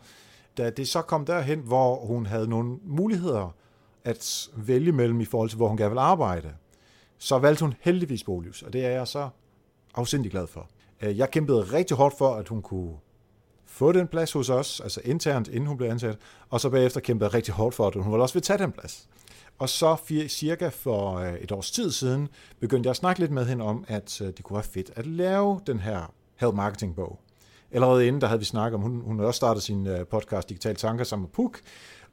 Da 0.57 0.70
det 0.70 0.88
så 0.88 1.02
kom 1.02 1.26
derhen, 1.26 1.61
hvor 1.61 2.07
hun 2.07 2.26
havde 2.26 2.48
nogle 2.48 2.78
muligheder 2.84 3.54
at 4.04 4.48
vælge 4.57 4.92
mellem 4.92 5.20
i 5.20 5.24
forhold 5.24 5.48
til, 5.48 5.57
hvor 5.57 5.68
hun 5.68 5.76
gerne 5.76 5.90
vil 5.90 5.98
arbejde, 5.98 6.54
så 7.18 7.38
valgte 7.38 7.64
hun 7.64 7.74
heldigvis 7.80 8.24
Bolius, 8.24 8.62
og 8.62 8.72
det 8.72 8.84
er 8.84 8.90
jeg 8.90 9.09
så 9.09 9.28
afsindig 9.94 10.30
glad 10.30 10.46
for. 10.46 10.68
Øh, 11.00 11.18
jeg 11.18 11.30
kæmpede 11.30 11.61
rigtig 11.61 11.96
hårdt 11.96 12.18
for, 12.18 12.34
at 12.34 12.48
hun 12.48 12.62
kunne 12.62 12.94
få 13.66 13.92
den 13.92 14.06
plads 14.06 14.32
hos 14.32 14.50
os, 14.50 14.80
altså 14.80 15.00
internt, 15.04 15.48
inden 15.48 15.66
hun 15.66 15.76
blev 15.76 15.90
ansat, 15.90 16.18
og 16.50 16.60
så 16.60 16.70
bagefter 16.70 17.00
kæmpede 17.00 17.30
rigtig 17.30 17.54
hårdt 17.54 17.74
for, 17.74 17.86
at 17.86 17.94
hun 17.94 18.12
ville 18.12 18.22
også 18.22 18.34
vil 18.34 18.42
tage 18.42 18.58
den 18.58 18.72
plads. 18.72 19.08
Og 19.58 19.68
så 19.68 19.96
cirka 20.28 20.68
for 20.68 21.18
øh, 21.18 21.34
et 21.34 21.52
års 21.52 21.70
tid 21.70 21.92
siden, 21.92 22.28
begyndte 22.60 22.86
jeg 22.86 22.90
at 22.90 22.96
snakke 22.96 23.20
lidt 23.20 23.30
med 23.30 23.46
hende 23.46 23.64
om, 23.64 23.84
at 23.88 24.20
øh, 24.20 24.26
det 24.26 24.44
kunne 24.44 24.54
være 24.54 24.64
fedt 24.64 24.90
at 24.96 25.06
lave 25.06 25.60
den 25.66 25.78
her 25.78 26.12
health 26.36 26.56
marketing 26.56 26.96
bog. 26.96 27.18
Allerede 27.70 28.06
inden, 28.06 28.20
der 28.20 28.26
havde 28.26 28.38
vi 28.38 28.44
snakket 28.44 28.74
om, 28.74 28.82
hun, 28.82 29.00
hun 29.00 29.16
havde 29.16 29.28
også 29.28 29.36
startet 29.36 29.62
sin 29.62 29.86
øh, 29.86 30.06
podcast 30.06 30.48
Digital 30.48 30.76
Tanker 30.76 31.04
sammen 31.04 31.22
med 31.22 31.30
Puk, 31.30 31.60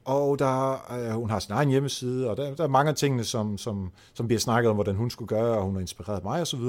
og 0.04 0.38
der, 0.38 0.92
øh, 0.92 1.10
hun 1.10 1.30
har 1.30 1.38
sin 1.38 1.52
egen 1.52 1.68
hjemmeside, 1.68 2.30
og 2.30 2.36
der, 2.36 2.54
der 2.54 2.64
er 2.64 2.68
mange 2.68 2.90
af 2.90 2.96
tingene, 2.96 3.24
som, 3.24 3.58
som, 3.58 3.90
som 4.14 4.26
bliver 4.26 4.40
snakket 4.40 4.70
om, 4.70 4.76
hvordan 4.76 4.94
hun 4.94 5.10
skulle 5.10 5.28
gøre, 5.28 5.58
og 5.58 5.64
hun 5.64 5.74
har 5.74 5.80
inspireret 5.80 6.24
mig 6.24 6.40
osv. 6.40 6.60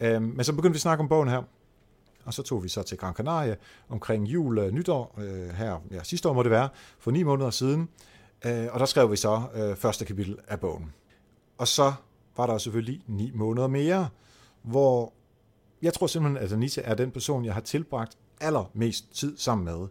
Øhm, 0.00 0.22
men 0.22 0.44
så 0.44 0.52
begyndte 0.52 0.72
vi 0.72 0.76
at 0.76 0.80
snakke 0.80 1.02
om 1.02 1.08
bogen 1.08 1.28
her, 1.28 1.42
og 2.26 2.34
så 2.34 2.42
tog 2.42 2.64
vi 2.64 2.68
så 2.68 2.82
til 2.82 2.98
Gran 2.98 3.14
Canaria 3.14 3.56
omkring 3.88 4.26
jul 4.26 4.58
og 4.58 4.70
nytår, 4.70 5.14
øh, 5.18 5.48
her 5.48 5.80
ja, 5.90 6.02
sidste 6.02 6.28
år 6.28 6.32
må 6.32 6.42
det 6.42 6.50
være, 6.50 6.68
for 6.98 7.10
ni 7.10 7.22
måneder 7.22 7.50
siden, 7.50 7.88
øh, 8.44 8.66
og 8.70 8.80
der 8.80 8.86
skrev 8.86 9.10
vi 9.10 9.16
så 9.16 9.42
øh, 9.54 9.76
første 9.76 10.04
kapitel 10.04 10.36
af 10.48 10.60
bogen. 10.60 10.92
Og 11.58 11.68
så 11.68 11.92
var 12.36 12.46
der 12.46 12.58
selvfølgelig 12.58 13.02
ni 13.06 13.30
måneder 13.34 13.66
mere, 13.66 14.08
hvor 14.62 15.12
jeg 15.82 15.94
tror 15.94 16.06
simpelthen, 16.06 16.44
at 16.44 16.52
Anita 16.52 16.80
er 16.84 16.94
den 16.94 17.10
person, 17.10 17.44
jeg 17.44 17.54
har 17.54 17.60
tilbragt 17.60 18.18
allermest 18.40 19.14
tid 19.14 19.36
sammen 19.38 19.64
med. 19.64 19.88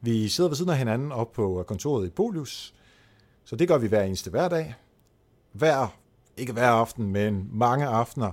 Vi 0.00 0.28
sidder 0.28 0.50
ved 0.50 0.56
siden 0.56 0.70
af 0.70 0.78
hinanden 0.78 1.12
op 1.12 1.32
på 1.32 1.58
øh, 1.60 1.64
kontoret 1.64 2.06
i 2.06 2.10
Polius, 2.10 2.74
så 3.44 3.56
det 3.56 3.68
gør 3.68 3.78
vi 3.78 3.86
hver 3.86 4.02
eneste 4.02 4.30
hverdag. 4.30 4.74
Hver, 5.52 5.96
ikke 6.36 6.52
hver 6.52 6.68
aften, 6.68 7.12
men 7.12 7.48
mange 7.52 7.86
aftener. 7.86 8.32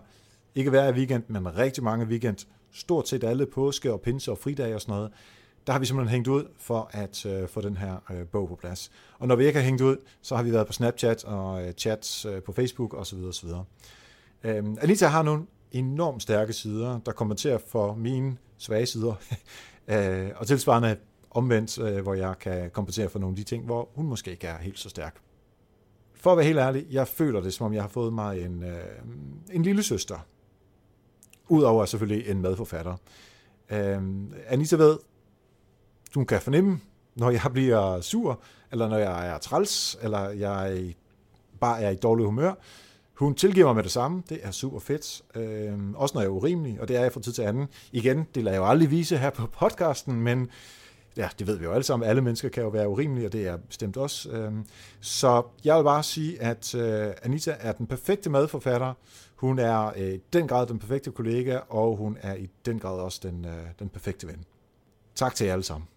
Ikke 0.55 0.69
hver 0.69 0.93
weekend, 0.93 1.23
men 1.27 1.57
rigtig 1.57 1.83
mange 1.83 2.05
weekend. 2.05 2.37
Stort 2.74 3.07
set 3.07 3.24
alle 3.24 3.45
påske 3.45 3.93
og 3.93 4.01
pinse 4.01 4.32
og 4.32 4.38
fridage 4.38 4.76
og 4.76 4.82
sådan 4.82 4.93
noget. 4.95 5.11
Der 5.67 5.74
har 5.74 5.80
vi 5.80 5.86
simpelthen 5.86 6.11
hængt 6.11 6.28
ud 6.28 6.45
for 6.57 6.89
at 6.91 7.26
øh, 7.26 7.47
få 7.47 7.61
den 7.61 7.78
her 7.78 7.97
øh, 8.11 8.28
bog 8.28 8.47
på 8.47 8.55
plads. 8.55 8.91
Og 9.19 9.28
når 9.28 9.36
vi 9.36 9.45
ikke 9.45 9.59
har 9.59 9.65
hængt 9.65 9.82
ud, 9.82 9.97
så 10.21 10.36
har 10.36 10.43
vi 10.43 10.51
været 10.51 10.67
på 10.67 10.74
Snapchat 10.74 11.24
og 11.24 11.65
øh, 11.65 11.74
chats 11.74 12.26
øh, 12.26 12.41
på 12.41 12.51
Facebook 12.51 12.93
osv. 12.93 13.17
osv. 13.17 13.49
Øhm, 14.43 14.78
Anita 14.82 15.07
har 15.07 15.24
nogle 15.24 15.43
enormt 15.71 16.21
stærke 16.21 16.53
sider, 16.53 16.99
der 16.99 17.11
kommenterer 17.11 17.57
for 17.67 17.95
mine 17.95 18.38
svage 18.57 18.86
sider. 18.86 19.13
Øh, 19.88 20.30
og 20.36 20.47
tilsvarende 20.47 20.97
omvendt, 21.32 21.80
øh, 21.80 22.01
hvor 22.01 22.13
jeg 22.13 22.39
kan 22.39 22.69
kompensere 22.69 23.09
for 23.09 23.19
nogle 23.19 23.32
af 23.32 23.36
de 23.36 23.43
ting, 23.43 23.65
hvor 23.65 23.89
hun 23.95 24.05
måske 24.05 24.32
ikke 24.32 24.47
er 24.47 24.57
helt 24.57 24.80
så 24.80 24.89
stærk. 24.89 25.15
For 26.13 26.32
at 26.32 26.38
være 26.38 26.45
helt 26.45 26.59
ærlig, 26.59 26.86
jeg 26.91 27.07
føler 27.07 27.41
det, 27.41 27.53
som 27.53 27.65
om 27.65 27.74
jeg 27.74 27.84
har 27.84 27.89
fået 27.89 28.13
mig 28.13 28.45
en, 28.45 28.63
øh, 28.63 28.78
en 29.51 29.63
lille 29.63 29.84
søster. 29.84 30.26
Udover 31.47 31.85
selvfølgelig 31.85 32.29
en 32.29 32.41
medforfatter. 32.41 32.95
Øhm, 33.69 34.33
Anita 34.47 34.75
ved, 34.75 34.97
du 36.15 36.23
kan 36.23 36.41
fornemme, 36.41 36.79
når 37.15 37.29
jeg 37.29 37.41
bliver 37.53 38.01
sur, 38.01 38.41
eller 38.71 38.89
når 38.89 38.97
jeg 38.97 39.27
er 39.27 39.37
træls, 39.37 39.97
eller 40.01 40.29
jeg 40.29 40.93
bare 41.59 41.81
er 41.81 41.89
i 41.89 41.95
dårlig 41.95 42.25
humør, 42.25 42.53
hun 43.13 43.35
tilgiver 43.35 43.65
mig 43.65 43.75
med 43.75 43.83
det 43.83 43.91
samme. 43.91 44.23
Det 44.29 44.39
er 44.43 44.51
super 44.51 44.79
fedt. 44.79 45.21
Øh, 45.35 45.79
også 45.95 46.15
når 46.15 46.21
jeg 46.21 46.27
er 46.27 46.31
urimelig, 46.31 46.81
og 46.81 46.87
det 46.87 46.95
er 46.95 47.01
jeg 47.01 47.13
fra 47.13 47.21
tid 47.21 47.31
til 47.31 47.41
anden. 47.41 47.67
Igen, 47.91 48.27
det 48.35 48.43
lader 48.43 48.55
jeg 48.55 48.61
jo 48.61 48.69
aldrig 48.69 48.91
vise 48.91 49.17
her 49.17 49.29
på 49.29 49.47
podcasten, 49.47 50.21
men 50.21 50.49
ja, 51.17 51.29
det 51.39 51.47
ved 51.47 51.57
vi 51.57 51.63
jo 51.63 51.71
alle 51.71 51.83
sammen. 51.83 52.09
Alle 52.09 52.21
mennesker 52.21 52.49
kan 52.49 52.63
jo 52.63 52.69
være 52.69 52.89
urimelige, 52.89 53.27
og 53.27 53.33
det 53.33 53.47
er 53.47 53.57
bestemt 53.57 53.97
også. 53.97 54.29
Øh, 54.29 54.51
så 55.01 55.43
jeg 55.63 55.77
vil 55.77 55.83
bare 55.83 56.03
sige, 56.03 56.41
at 56.41 56.75
øh, 56.75 57.13
Anita 57.23 57.55
er 57.59 57.71
den 57.71 57.87
perfekte 57.87 58.29
medforfatter. 58.29 58.93
Hun 59.43 59.59
er 59.59 59.93
øh, 59.97 60.13
i 60.13 60.17
den 60.33 60.47
grad 60.47 60.67
den 60.67 60.79
perfekte 60.79 61.11
kollega, 61.11 61.57
og 61.69 61.95
hun 61.95 62.17
er 62.21 62.35
i 62.35 62.49
den 62.65 62.79
grad 62.79 62.99
også 62.99 63.19
den, 63.23 63.45
øh, 63.45 63.67
den 63.79 63.89
perfekte 63.89 64.27
ven. 64.27 64.43
Tak 65.15 65.35
til 65.35 65.45
jer 65.45 65.53
alle 65.53 65.63
sammen. 65.63 65.87